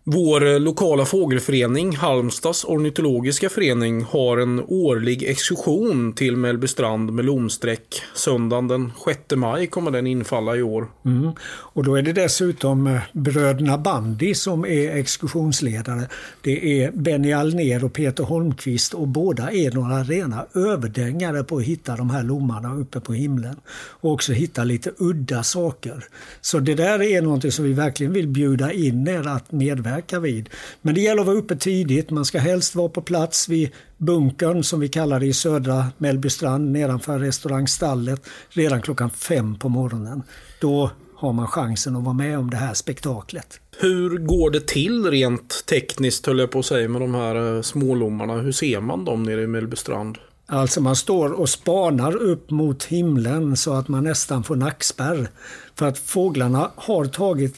Vår 0.06 0.58
lokala 0.58 1.04
fågelförening, 1.04 1.96
Halmstads 1.96 2.64
ornitologiska 2.64 3.48
förening, 3.48 4.02
har 4.02 4.38
en 4.38 4.62
årlig 4.68 5.22
exkursion 5.22 6.12
till 6.12 6.36
Mellbystrand 6.36 7.12
med 7.12 7.24
lomsträck. 7.24 8.02
Söndagen 8.14 8.68
den 8.68 8.92
6 9.04 9.18
maj 9.36 9.66
kommer 9.66 9.90
den 9.90 10.06
infalla 10.06 10.56
i 10.56 10.62
år. 10.62 10.88
Mm. 11.04 11.30
Och 11.46 11.84
då 11.84 11.94
är 11.94 12.02
det 12.02 12.12
dessutom 12.12 12.86
eh, 12.86 13.00
bröderna 13.12 13.78
Bandi 13.78 14.34
som 14.34 14.64
är 14.64 14.96
exkursionsledare. 14.96 16.08
Det 16.42 16.82
är 16.82 16.92
Benny 16.92 17.32
Alner 17.32 17.84
och 17.84 17.92
Peter 17.92 18.24
Holmqvist 18.24 18.94
och 18.94 19.08
båda 19.08 19.50
är 19.50 19.70
några 19.70 20.02
rena 20.02 20.46
överdängare 20.54 21.44
på 21.44 21.56
att 21.56 21.64
hitta 21.64 21.96
de 21.96 22.10
här 22.10 22.22
lommarna 22.22 22.74
uppe 22.74 23.00
på 23.00 23.12
himlen. 23.12 23.56
Och 23.70 24.12
också 24.12 24.32
hitta 24.32 24.64
lite 24.64 24.90
udda 24.98 25.42
saker. 25.42 26.04
Så 26.40 26.58
det 26.58 26.74
där 26.74 27.02
är 27.02 27.22
någonting 27.22 27.52
som 27.52 27.64
vi 27.64 27.72
verkligen 27.72 28.12
vill 28.12 28.28
bjuda 28.28 28.72
in 28.72 29.08
er 29.08 29.28
att 29.28 29.52
medverka 29.52 29.93
medverka 29.94 30.20
vid. 30.20 30.48
Men 30.82 30.94
det 30.94 31.00
gäller 31.00 31.20
att 31.20 31.26
vara 31.26 31.36
uppe 31.36 31.56
tidigt. 31.56 32.10
Man 32.10 32.24
ska 32.24 32.38
helst 32.38 32.74
vara 32.74 32.88
på 32.88 33.02
plats 33.02 33.48
vid 33.48 33.70
bunkern 33.98 34.62
som 34.62 34.80
vi 34.80 34.88
kallar 34.88 35.20
det 35.20 35.26
i 35.26 35.32
södra 35.32 35.86
Mellbystrand 35.98 36.72
nedanför 36.72 37.18
restaurangstallet 37.18 38.22
redan 38.50 38.82
klockan 38.82 39.10
fem 39.10 39.58
på 39.58 39.68
morgonen. 39.68 40.22
Då 40.60 40.90
har 41.16 41.32
man 41.32 41.46
chansen 41.46 41.96
att 41.96 42.04
vara 42.04 42.14
med 42.14 42.38
om 42.38 42.50
det 42.50 42.56
här 42.56 42.74
spektaklet. 42.74 43.60
Hur 43.80 44.18
går 44.18 44.50
det 44.50 44.66
till 44.66 45.10
rent 45.10 45.66
tekniskt 45.66 46.26
höll 46.26 46.38
jag 46.38 46.50
på 46.50 46.58
att 46.58 46.66
säga 46.66 46.88
med 46.88 47.00
de 47.00 47.14
här 47.14 47.56
eh, 47.56 47.62
smålommarna? 47.62 48.34
Hur 48.34 48.52
ser 48.52 48.80
man 48.80 49.04
dem 49.04 49.22
nere 49.22 49.42
i 49.42 49.46
Mellbystrand? 49.46 50.18
Alltså 50.46 50.80
man 50.80 50.96
står 50.96 51.32
och 51.32 51.48
spanar 51.48 52.16
upp 52.16 52.50
mot 52.50 52.84
himlen 52.84 53.56
så 53.56 53.72
att 53.72 53.88
man 53.88 54.04
nästan 54.04 54.44
får 54.44 54.56
nackspärr. 54.56 55.28
För 55.74 55.86
att 55.86 55.98
fåglarna 55.98 56.70
har 56.76 57.04
tagit 57.04 57.54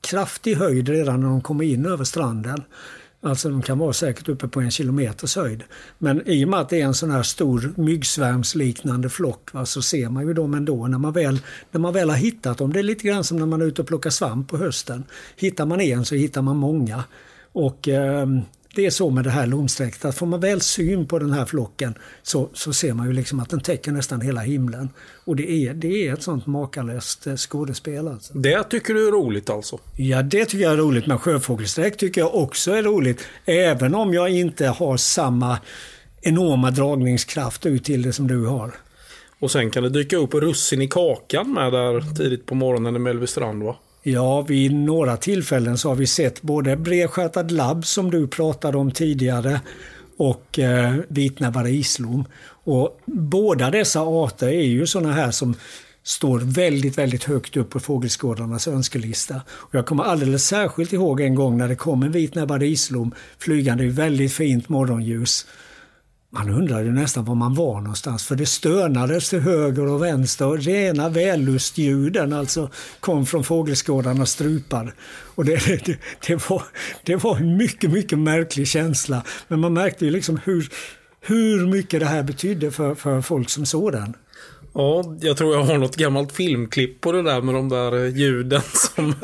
kraftig 0.00 0.54
höjd 0.54 0.88
redan 0.88 1.20
när 1.20 1.28
de 1.28 1.40
kommer 1.40 1.64
in 1.64 1.86
över 1.86 2.04
stranden. 2.04 2.62
Alltså 3.20 3.48
de 3.48 3.62
kan 3.62 3.78
vara 3.78 3.92
säkert 3.92 4.28
uppe 4.28 4.48
på 4.48 4.60
en 4.60 4.70
kilometers 4.70 5.36
höjd. 5.36 5.62
Men 5.98 6.28
i 6.28 6.44
och 6.44 6.48
med 6.48 6.60
att 6.60 6.68
det 6.68 6.80
är 6.80 6.84
en 6.84 6.94
sån 6.94 7.10
här 7.10 7.22
stor 7.22 7.72
myggsvärmsliknande 7.76 9.08
flock 9.08 9.52
va, 9.52 9.66
så 9.66 9.82
ser 9.82 10.08
man 10.08 10.26
ju 10.26 10.34
dem 10.34 10.54
ändå 10.54 10.86
när 10.86 10.98
man, 10.98 11.12
väl, 11.12 11.40
när 11.70 11.80
man 11.80 11.92
väl 11.92 12.10
har 12.10 12.16
hittat 12.16 12.58
dem. 12.58 12.72
Det 12.72 12.78
är 12.78 12.82
lite 12.82 13.08
grann 13.08 13.24
som 13.24 13.36
när 13.38 13.46
man 13.46 13.62
är 13.62 13.66
ute 13.66 13.82
och 13.82 13.88
plockar 13.88 14.10
svamp 14.10 14.48
på 14.48 14.56
hösten. 14.56 15.04
Hittar 15.36 15.66
man 15.66 15.80
en 15.80 16.04
så 16.04 16.14
hittar 16.14 16.42
man 16.42 16.56
många. 16.56 17.04
Och 17.52 17.88
eh, 17.88 18.26
det 18.74 18.86
är 18.86 18.90
så 18.90 19.10
med 19.10 19.24
det 19.24 19.30
här 19.30 19.46
lomsträcket 19.46 20.04
att 20.04 20.14
får 20.14 20.26
man 20.26 20.40
väl 20.40 20.60
syn 20.60 21.06
på 21.06 21.18
den 21.18 21.32
här 21.32 21.44
flocken 21.44 21.94
så, 22.22 22.48
så 22.52 22.72
ser 22.72 22.92
man 22.92 23.06
ju 23.06 23.12
liksom 23.12 23.40
att 23.40 23.50
den 23.50 23.60
täcker 23.60 23.92
nästan 23.92 24.20
hela 24.20 24.40
himlen. 24.40 24.88
Och 25.24 25.36
det 25.36 25.50
är, 25.50 25.74
det 25.74 26.08
är 26.08 26.12
ett 26.12 26.22
sånt 26.22 26.46
makalöst 26.46 27.26
eh, 27.26 27.36
skådespel. 27.36 28.08
Alltså. 28.08 28.38
Det 28.38 28.64
tycker 28.64 28.94
du 28.94 29.08
är 29.08 29.12
roligt 29.12 29.50
alltså? 29.50 29.78
Ja, 29.96 30.22
det 30.22 30.44
tycker 30.44 30.64
jag 30.64 30.72
är 30.72 30.76
roligt. 30.76 31.06
Men 31.06 31.18
sjöfågelsträck 31.18 31.96
tycker 31.96 32.20
jag 32.20 32.34
också 32.34 32.72
är 32.72 32.82
roligt. 32.82 33.24
Även 33.44 33.94
om 33.94 34.14
jag 34.14 34.30
inte 34.30 34.66
har 34.66 34.96
samma 34.96 35.58
enorma 36.22 36.70
dragningskraft 36.70 37.66
ut 37.66 37.84
till 37.84 38.02
det 38.02 38.12
som 38.12 38.26
du 38.26 38.46
har. 38.46 38.74
Och 39.38 39.50
sen 39.50 39.70
kan 39.70 39.82
det 39.82 39.88
dyka 39.88 40.16
upp 40.16 40.34
russin 40.34 40.82
i 40.82 40.88
kakan 40.88 41.52
med 41.52 41.72
där 41.72 42.14
tidigt 42.16 42.46
på 42.46 42.54
morgonen 42.54 42.96
i 42.96 42.98
Mellbystrand 42.98 43.62
va? 43.62 43.76
Ja, 44.12 44.42
vid 44.42 44.74
några 44.74 45.16
tillfällen 45.16 45.78
så 45.78 45.88
har 45.88 45.96
vi 45.96 46.06
sett 46.06 46.42
både 46.42 46.76
bredskötad 46.76 47.50
labb 47.50 47.86
som 47.86 48.10
du 48.10 48.28
pratade 48.28 48.78
om 48.78 48.90
tidigare 48.90 49.60
och 50.16 50.58
eh, 50.58 50.94
vitnäbbade 51.08 51.70
islom. 51.70 52.24
Och 52.64 53.00
båda 53.06 53.70
dessa 53.70 54.00
arter 54.00 54.48
är 54.48 54.66
ju 54.66 54.86
sådana 54.86 55.12
här 55.12 55.30
som 55.30 55.54
står 56.02 56.38
väldigt, 56.38 56.98
väldigt 56.98 57.24
högt 57.24 57.56
upp 57.56 57.70
på 57.70 57.80
fågelskådarnas 57.80 58.68
önskelista. 58.68 59.42
Och 59.48 59.74
jag 59.74 59.86
kommer 59.86 60.04
alldeles 60.04 60.46
särskilt 60.46 60.92
ihåg 60.92 61.20
en 61.20 61.34
gång 61.34 61.58
när 61.58 61.68
det 61.68 61.76
kom 61.76 62.02
en 62.02 62.12
vitnäbbad 62.12 62.62
islom 62.62 63.14
flygande 63.38 63.84
i 63.84 63.88
väldigt 63.88 64.32
fint 64.32 64.68
morgonljus. 64.68 65.46
Man 66.30 66.48
undrade 66.50 66.90
nästan 66.90 67.24
var 67.24 67.34
man 67.34 67.54
var 67.54 67.80
någonstans 67.80 68.26
för 68.26 68.36
det 68.36 68.46
stönades 68.46 69.30
till 69.30 69.40
höger 69.40 69.86
och 69.86 70.02
vänster 70.02 70.46
och 70.46 70.58
rena 70.58 71.08
vällustljuden 71.08 72.32
alltså 72.32 72.70
kom 73.00 73.26
från 73.26 73.44
fågelskådarnas 73.44 74.30
strupar. 74.30 74.94
Och 75.34 75.44
det, 75.44 75.66
det, 75.66 75.98
det, 76.26 76.50
var, 76.50 76.62
det 77.04 77.16
var 77.16 77.36
en 77.36 77.56
mycket, 77.56 77.90
mycket 77.90 78.18
märklig 78.18 78.68
känsla. 78.68 79.22
Men 79.48 79.60
man 79.60 79.72
märkte 79.72 80.04
ju 80.04 80.10
liksom 80.10 80.40
hur, 80.44 80.68
hur 81.20 81.66
mycket 81.66 82.00
det 82.00 82.06
här 82.06 82.22
betydde 82.22 82.70
för, 82.70 82.94
för 82.94 83.20
folk 83.20 83.50
som 83.50 83.66
såg 83.66 83.92
den. 83.92 84.14
Ja, 84.78 85.16
jag 85.20 85.36
tror 85.36 85.54
jag 85.54 85.62
har 85.62 85.78
något 85.78 85.96
gammalt 85.96 86.32
filmklipp 86.32 87.00
på 87.00 87.12
det 87.12 87.22
där 87.22 87.40
med 87.40 87.54
de 87.54 87.68
där 87.68 88.04
eh, 88.04 88.16
ljuden 88.16 88.60
som 88.94 89.14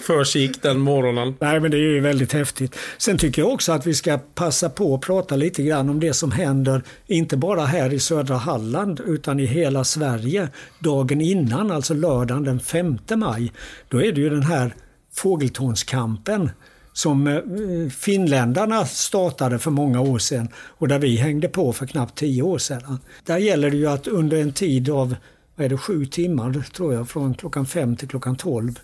försiggick 0.00 0.62
den 0.62 0.80
morgonen. 0.80 1.34
Nej, 1.40 1.60
men 1.60 1.70
det 1.70 1.76
är 1.76 1.80
ju 1.80 2.00
väldigt 2.00 2.32
häftigt. 2.32 2.76
Sen 2.98 3.18
tycker 3.18 3.42
jag 3.42 3.52
också 3.52 3.72
att 3.72 3.86
vi 3.86 3.94
ska 3.94 4.18
passa 4.18 4.70
på 4.70 4.94
att 4.94 5.00
prata 5.00 5.36
lite 5.36 5.62
grann 5.62 5.90
om 5.90 6.00
det 6.00 6.14
som 6.14 6.32
händer, 6.32 6.82
inte 7.06 7.36
bara 7.36 7.64
här 7.64 7.92
i 7.92 8.00
södra 8.00 8.36
Halland, 8.36 9.00
utan 9.06 9.40
i 9.40 9.46
hela 9.46 9.84
Sverige. 9.84 10.48
Dagen 10.78 11.20
innan, 11.20 11.70
alltså 11.70 11.94
lördagen 11.94 12.44
den 12.44 12.60
5 12.60 12.98
maj, 13.16 13.52
då 13.88 14.02
är 14.02 14.12
det 14.12 14.20
ju 14.20 14.30
den 14.30 14.42
här 14.42 14.74
fågeltornskampen 15.14 16.50
som 16.92 17.26
eh, 17.26 17.90
finländarna 17.90 18.84
startade 18.86 19.58
för 19.58 19.70
många 19.70 20.00
år 20.00 20.18
sedan 20.18 20.48
och 20.54 20.88
där 20.88 20.98
vi 20.98 21.16
hängde 21.16 21.48
på 21.48 21.72
för 21.72 21.86
knappt 21.86 22.18
tio 22.18 22.42
år 22.42 22.58
sedan. 22.58 22.98
Där 23.24 23.38
gäller 23.38 23.70
det 23.70 23.76
ju 23.76 23.86
att 23.86 24.06
under 24.06 24.36
en 24.36 24.52
tid 24.52 24.90
av 24.90 25.16
vad 25.56 25.64
är 25.64 25.68
det, 25.68 25.78
sju 25.78 26.06
timmar, 26.06 26.64
tror 26.74 26.94
jag, 26.94 27.08
från 27.08 27.34
klockan 27.34 27.66
fem 27.66 27.96
till 27.96 28.08
klockan 28.08 28.36
tolv 28.36 28.78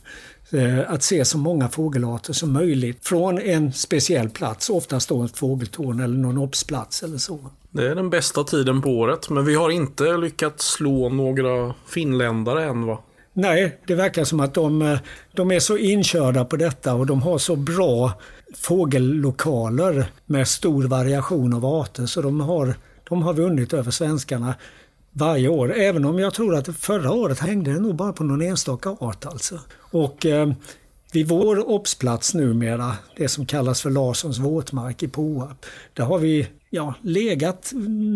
eh, 0.51 0.91
att 0.91 1.03
se 1.03 1.25
så 1.25 1.39
många 1.39 1.69
fågelarter 1.69 2.33
som 2.33 2.53
möjligt 2.53 3.07
från 3.07 3.39
en 3.39 3.73
speciell 3.73 4.29
plats, 4.29 4.71
oftast 4.71 5.09
då 5.09 5.25
ett 5.25 5.39
fågeltorn 5.39 6.01
eller 6.01 6.19
någon 6.19 6.39
obsplats 6.39 7.03
eller 7.03 7.19
så. 7.19 7.39
Det 7.71 7.91
är 7.91 7.95
den 7.95 8.11
bästa 8.11 8.45
tiden 8.45 8.83
på 8.83 8.89
året, 8.89 9.31
men 9.31 9.45
vi 9.45 9.55
har 9.55 9.71
inte 9.71 10.17
lyckats 10.17 10.73
slå 10.73 11.09
några 11.09 11.75
finländare 11.87 12.65
än 12.65 12.87
va? 12.87 12.99
Nej, 13.39 13.79
det 13.87 13.95
verkar 13.95 14.25
som 14.25 14.41
att 14.41 14.55
de, 14.55 14.83
eh, 14.83 14.99
de 15.33 15.51
är 15.51 15.61
så 15.61 15.77
inkörda 15.77 16.45
på 16.45 16.57
detta 16.57 16.95
och 16.95 17.07
de 17.07 17.23
har 17.23 17.39
så 17.39 17.57
bra 17.57 18.13
fågellokaler 18.55 20.07
med 20.27 20.49
stor 20.49 20.85
variation 20.85 21.55
av 21.55 21.67
arter 21.67 22.07
så 22.07 22.23
de 22.23 22.41
har, 22.41 22.75
de 23.09 23.23
har 23.23 23.35
vunnit 23.35 23.73
över 23.73 23.91
svenskarna 23.91 24.55
varje 25.13 25.49
år. 25.49 25.75
Även 25.75 26.05
om 26.05 26.19
jag 26.19 26.35
tror 26.35 26.55
att 26.55 26.77
förra 26.77 27.13
året 27.13 27.39
hängde 27.39 27.73
det 27.73 27.81
nog 27.81 27.97
bara 27.97 28.13
på 28.13 28.25
någon 28.25 28.43
enstaka 28.43 28.91
art 28.91 29.27
alltså. 29.27 29.61
Och 29.79 30.27
eh, 30.27 30.53
vid 31.13 31.29
vår 31.29 31.69
obsplats 31.71 32.35
numera, 32.35 32.93
det 33.17 33.29
som 33.29 33.47
kallas 33.47 33.83
för 33.83 33.91
Larssons 33.91 34.39
våtmark 34.39 35.03
i 35.03 35.09
Påarp, 35.09 35.67
där 35.93 36.05
har 36.05 36.19
vi 36.19 36.49
ja, 36.71 36.95
legat 37.03 37.73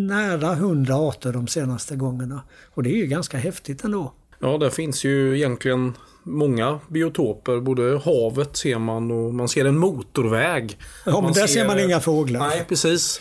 nära 0.09 0.55
hundra 0.55 0.95
arter 0.95 1.33
de 1.33 1.47
senaste 1.47 1.97
gångerna. 1.97 2.43
Och 2.75 2.83
det 2.83 2.91
är 2.91 2.97
ju 2.97 3.07
ganska 3.07 3.39
häftigt 3.39 3.85
ändå. 3.85 4.13
Ja, 4.41 4.59
där 4.59 4.71
finns 4.71 5.05
ju 5.05 5.37
egentligen 5.37 5.97
många 6.23 6.81
biotoper. 6.89 7.61
Både 7.61 8.01
havet 8.05 8.57
ser 8.57 8.79
man 8.79 9.11
och 9.11 9.35
man 9.35 9.49
ser 9.49 9.65
en 9.65 9.79
motorväg. 9.79 10.79
Ja, 11.07 11.13
men 11.13 11.23
man 11.23 11.33
där 11.33 11.47
ser, 11.47 11.67
man 11.67 11.81
inga 11.81 12.01
fåglar. 12.01 12.41
Nej, 12.41 12.65
precis. 12.69 13.21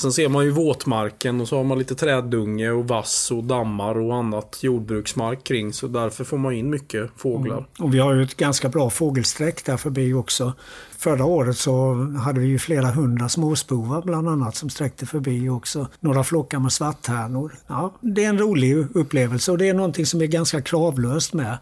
Sen 0.00 0.12
ser 0.12 0.28
man 0.28 0.44
ju 0.44 0.50
våtmarken 0.50 1.40
och 1.40 1.48
så 1.48 1.56
har 1.56 1.64
man 1.64 1.78
lite 1.78 1.94
träddunge 1.94 2.70
och 2.70 2.88
vass 2.88 3.30
och 3.30 3.44
dammar 3.44 3.98
och 3.98 4.16
annat 4.16 4.58
jordbruksmark 4.62 5.44
kring. 5.44 5.72
Så 5.72 5.86
därför 5.86 6.24
får 6.24 6.38
man 6.38 6.52
in 6.52 6.70
mycket 6.70 7.10
fåglar. 7.16 7.56
Mm. 7.56 7.68
Och 7.78 7.94
vi 7.94 7.98
har 7.98 8.14
ju 8.14 8.22
ett 8.22 8.36
ganska 8.36 8.68
bra 8.68 8.90
fågelsträck 8.90 9.64
där 9.64 9.76
förbi 9.76 10.14
också. 10.14 10.52
Förra 10.98 11.24
året 11.24 11.56
så 11.56 11.94
hade 12.24 12.40
vi 12.40 12.46
ju 12.46 12.58
flera 12.58 12.86
hundra 12.86 13.28
småspovar 13.28 14.02
bland 14.02 14.28
annat 14.28 14.56
som 14.56 14.70
sträckte 14.70 15.06
förbi 15.06 15.48
också. 15.48 15.88
Några 16.00 16.24
flockar 16.24 16.58
med 16.58 16.72
svarthärnor. 16.72 17.52
Ja, 17.66 17.94
det 18.00 18.24
är 18.24 18.28
en 18.28 18.38
rolig 18.38 18.86
upplevelse 18.94 19.52
och 19.52 19.58
det 19.58 19.68
är 19.68 19.74
någonting 19.74 20.06
som 20.06 20.20
är 20.20 20.26
ganska 20.26 20.62
kravlöst 20.62 21.32
med 21.32 21.58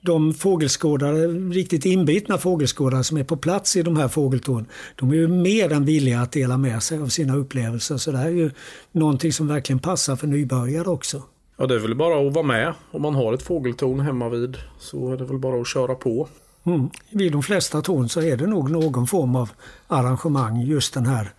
de 0.00 0.34
fågelskådare, 0.34 1.26
riktigt 1.28 1.84
inbitna 1.84 2.38
fågelskådare 2.38 3.04
som 3.04 3.16
är 3.16 3.24
på 3.24 3.36
plats 3.36 3.76
i 3.76 3.82
de 3.82 3.96
här 3.96 4.08
fågeltornen, 4.08 4.66
de 4.96 5.10
är 5.10 5.14
ju 5.14 5.28
mer 5.28 5.72
än 5.72 5.84
villiga 5.84 6.20
att 6.20 6.32
dela 6.32 6.56
med 6.58 6.82
sig 6.82 6.98
av 6.98 7.06
sina 7.06 7.36
upplevelser. 7.36 7.96
Så 7.96 8.12
det 8.12 8.18
här 8.18 8.26
är 8.26 8.30
ju 8.30 8.50
någonting 8.92 9.32
som 9.32 9.48
verkligen 9.48 9.78
passar 9.78 10.16
för 10.16 10.26
nybörjare 10.26 10.88
också. 10.88 11.22
Ja, 11.56 11.66
det 11.66 11.74
är 11.74 11.78
väl 11.78 11.94
bara 11.94 12.28
att 12.28 12.34
vara 12.34 12.46
med. 12.46 12.74
Om 12.90 13.02
man 13.02 13.14
har 13.14 13.32
ett 13.32 13.42
fågeltorn 13.42 14.00
hemma 14.00 14.28
vid 14.28 14.56
så 14.78 15.12
är 15.12 15.16
det 15.16 15.24
väl 15.24 15.38
bara 15.38 15.60
att 15.60 15.68
köra 15.68 15.94
på. 15.94 16.28
Mm. 16.64 16.90
Vid 17.10 17.32
de 17.32 17.42
flesta 17.42 17.82
torn 17.82 18.08
så 18.08 18.20
är 18.20 18.36
det 18.36 18.46
nog 18.46 18.70
någon 18.70 19.06
form 19.06 19.36
av 19.36 19.50
arrangemang 19.86 20.60
just 20.60 20.94
den 20.94 21.06
här 21.06 21.32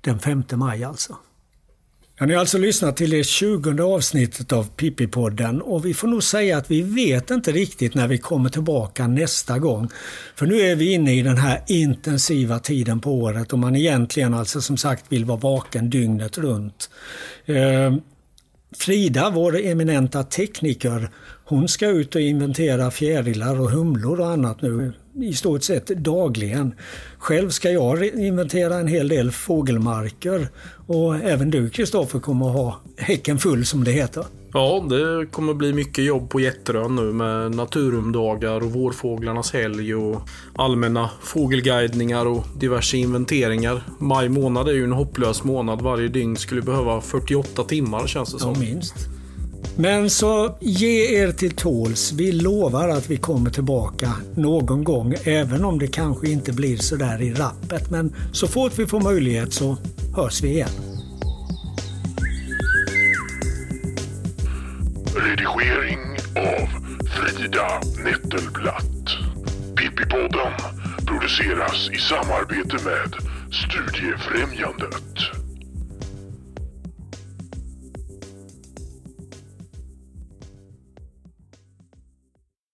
den 0.00 0.18
5 0.18 0.42
maj 0.52 0.84
alltså. 0.84 1.16
Ja, 2.18 2.26
ni 2.26 2.32
har 2.32 2.40
alltså 2.40 2.58
lyssnat 2.58 2.96
till 2.96 3.10
det 3.10 3.24
20 3.24 3.82
avsnittet 3.82 4.52
av 4.52 4.70
Pippi-podden 4.76 5.60
och 5.60 5.86
vi 5.86 5.94
får 5.94 6.08
nog 6.08 6.22
säga 6.22 6.58
att 6.58 6.70
vi 6.70 6.82
vet 6.82 7.30
inte 7.30 7.52
riktigt 7.52 7.94
när 7.94 8.08
vi 8.08 8.18
kommer 8.18 8.50
tillbaka 8.50 9.06
nästa 9.06 9.58
gång. 9.58 9.88
För 10.34 10.46
nu 10.46 10.60
är 10.60 10.76
vi 10.76 10.92
inne 10.92 11.14
i 11.14 11.22
den 11.22 11.36
här 11.36 11.62
intensiva 11.66 12.58
tiden 12.58 13.00
på 13.00 13.12
året 13.12 13.52
och 13.52 13.58
man 13.58 13.76
egentligen 13.76 14.34
alltså 14.34 14.60
som 14.60 14.76
sagt 14.76 15.04
vill 15.08 15.24
vara 15.24 15.38
vaken 15.38 15.90
dygnet 15.90 16.38
runt. 16.38 16.90
Ehm, 17.46 18.00
Frida, 18.76 19.30
vår 19.30 19.56
eminenta 19.66 20.24
tekniker, 20.24 21.10
hon 21.48 21.68
ska 21.68 21.86
ut 21.86 22.14
och 22.14 22.20
inventera 22.20 22.90
fjärilar 22.90 23.60
och 23.60 23.70
humlor 23.70 24.20
och 24.20 24.30
annat 24.30 24.62
nu 24.62 24.92
i 25.14 25.32
stort 25.32 25.62
sett 25.62 25.86
dagligen. 25.86 26.74
Själv 27.18 27.50
ska 27.50 27.70
jag 27.70 28.04
inventera 28.04 28.74
en 28.74 28.86
hel 28.86 29.08
del 29.08 29.30
fågelmarker 29.30 30.48
och 30.86 31.16
även 31.16 31.50
du 31.50 31.70
Kristoffer 31.70 32.18
kommer 32.18 32.46
att 32.48 32.56
ha 32.56 32.80
häcken 32.96 33.38
full 33.38 33.66
som 33.66 33.84
det 33.84 33.90
heter. 33.90 34.24
Ja, 34.52 34.86
det 34.88 35.26
kommer 35.26 35.54
bli 35.54 35.72
mycket 35.72 36.04
jobb 36.04 36.30
på 36.30 36.40
Jätterön 36.40 36.96
nu 36.96 37.12
med 37.12 37.54
naturumdagar 37.54 38.64
och 38.64 38.72
vårfåglarnas 38.72 39.52
helg 39.52 39.94
och 39.94 40.28
allmänna 40.54 41.10
fågelguidningar 41.22 42.26
och 42.26 42.44
diverse 42.60 42.96
inventeringar. 42.96 43.82
Maj 43.98 44.28
månad 44.28 44.68
är 44.68 44.72
ju 44.72 44.84
en 44.84 44.92
hopplös 44.92 45.44
månad. 45.44 45.82
Varje 45.82 46.08
dygn 46.08 46.36
skulle 46.36 46.62
behöva 46.62 47.00
48 47.00 47.64
timmar 47.64 48.06
känns 48.06 48.32
det 48.32 48.38
som. 48.38 48.52
Ja, 48.52 48.60
minst. 48.60 49.15
Men 49.78 50.10
så 50.10 50.56
ge 50.60 51.20
er 51.22 51.32
till 51.32 51.56
tåls. 51.56 52.12
Vi 52.12 52.32
lovar 52.32 52.88
att 52.88 53.10
vi 53.10 53.16
kommer 53.16 53.50
tillbaka 53.50 54.12
någon 54.34 54.84
gång, 54.84 55.14
även 55.24 55.64
om 55.64 55.78
det 55.78 55.86
kanske 55.86 56.28
inte 56.28 56.52
blir 56.52 56.76
så 56.76 56.96
där 56.96 57.22
i 57.22 57.32
rappet. 57.32 57.90
Men 57.90 58.14
så 58.32 58.46
fort 58.46 58.78
vi 58.78 58.86
får 58.86 59.00
möjlighet 59.00 59.52
så 59.52 59.76
hörs 60.16 60.42
vi 60.42 60.48
igen. 60.48 60.68
Redigering 65.16 66.00
av 66.36 66.68
Frida 67.08 67.80
Nettelblatt. 68.04 69.08
Pippipodden 69.76 70.52
produceras 71.06 71.90
i 71.90 71.98
samarbete 71.98 72.84
med 72.84 73.14
Studiefrämjandet. 73.52 75.45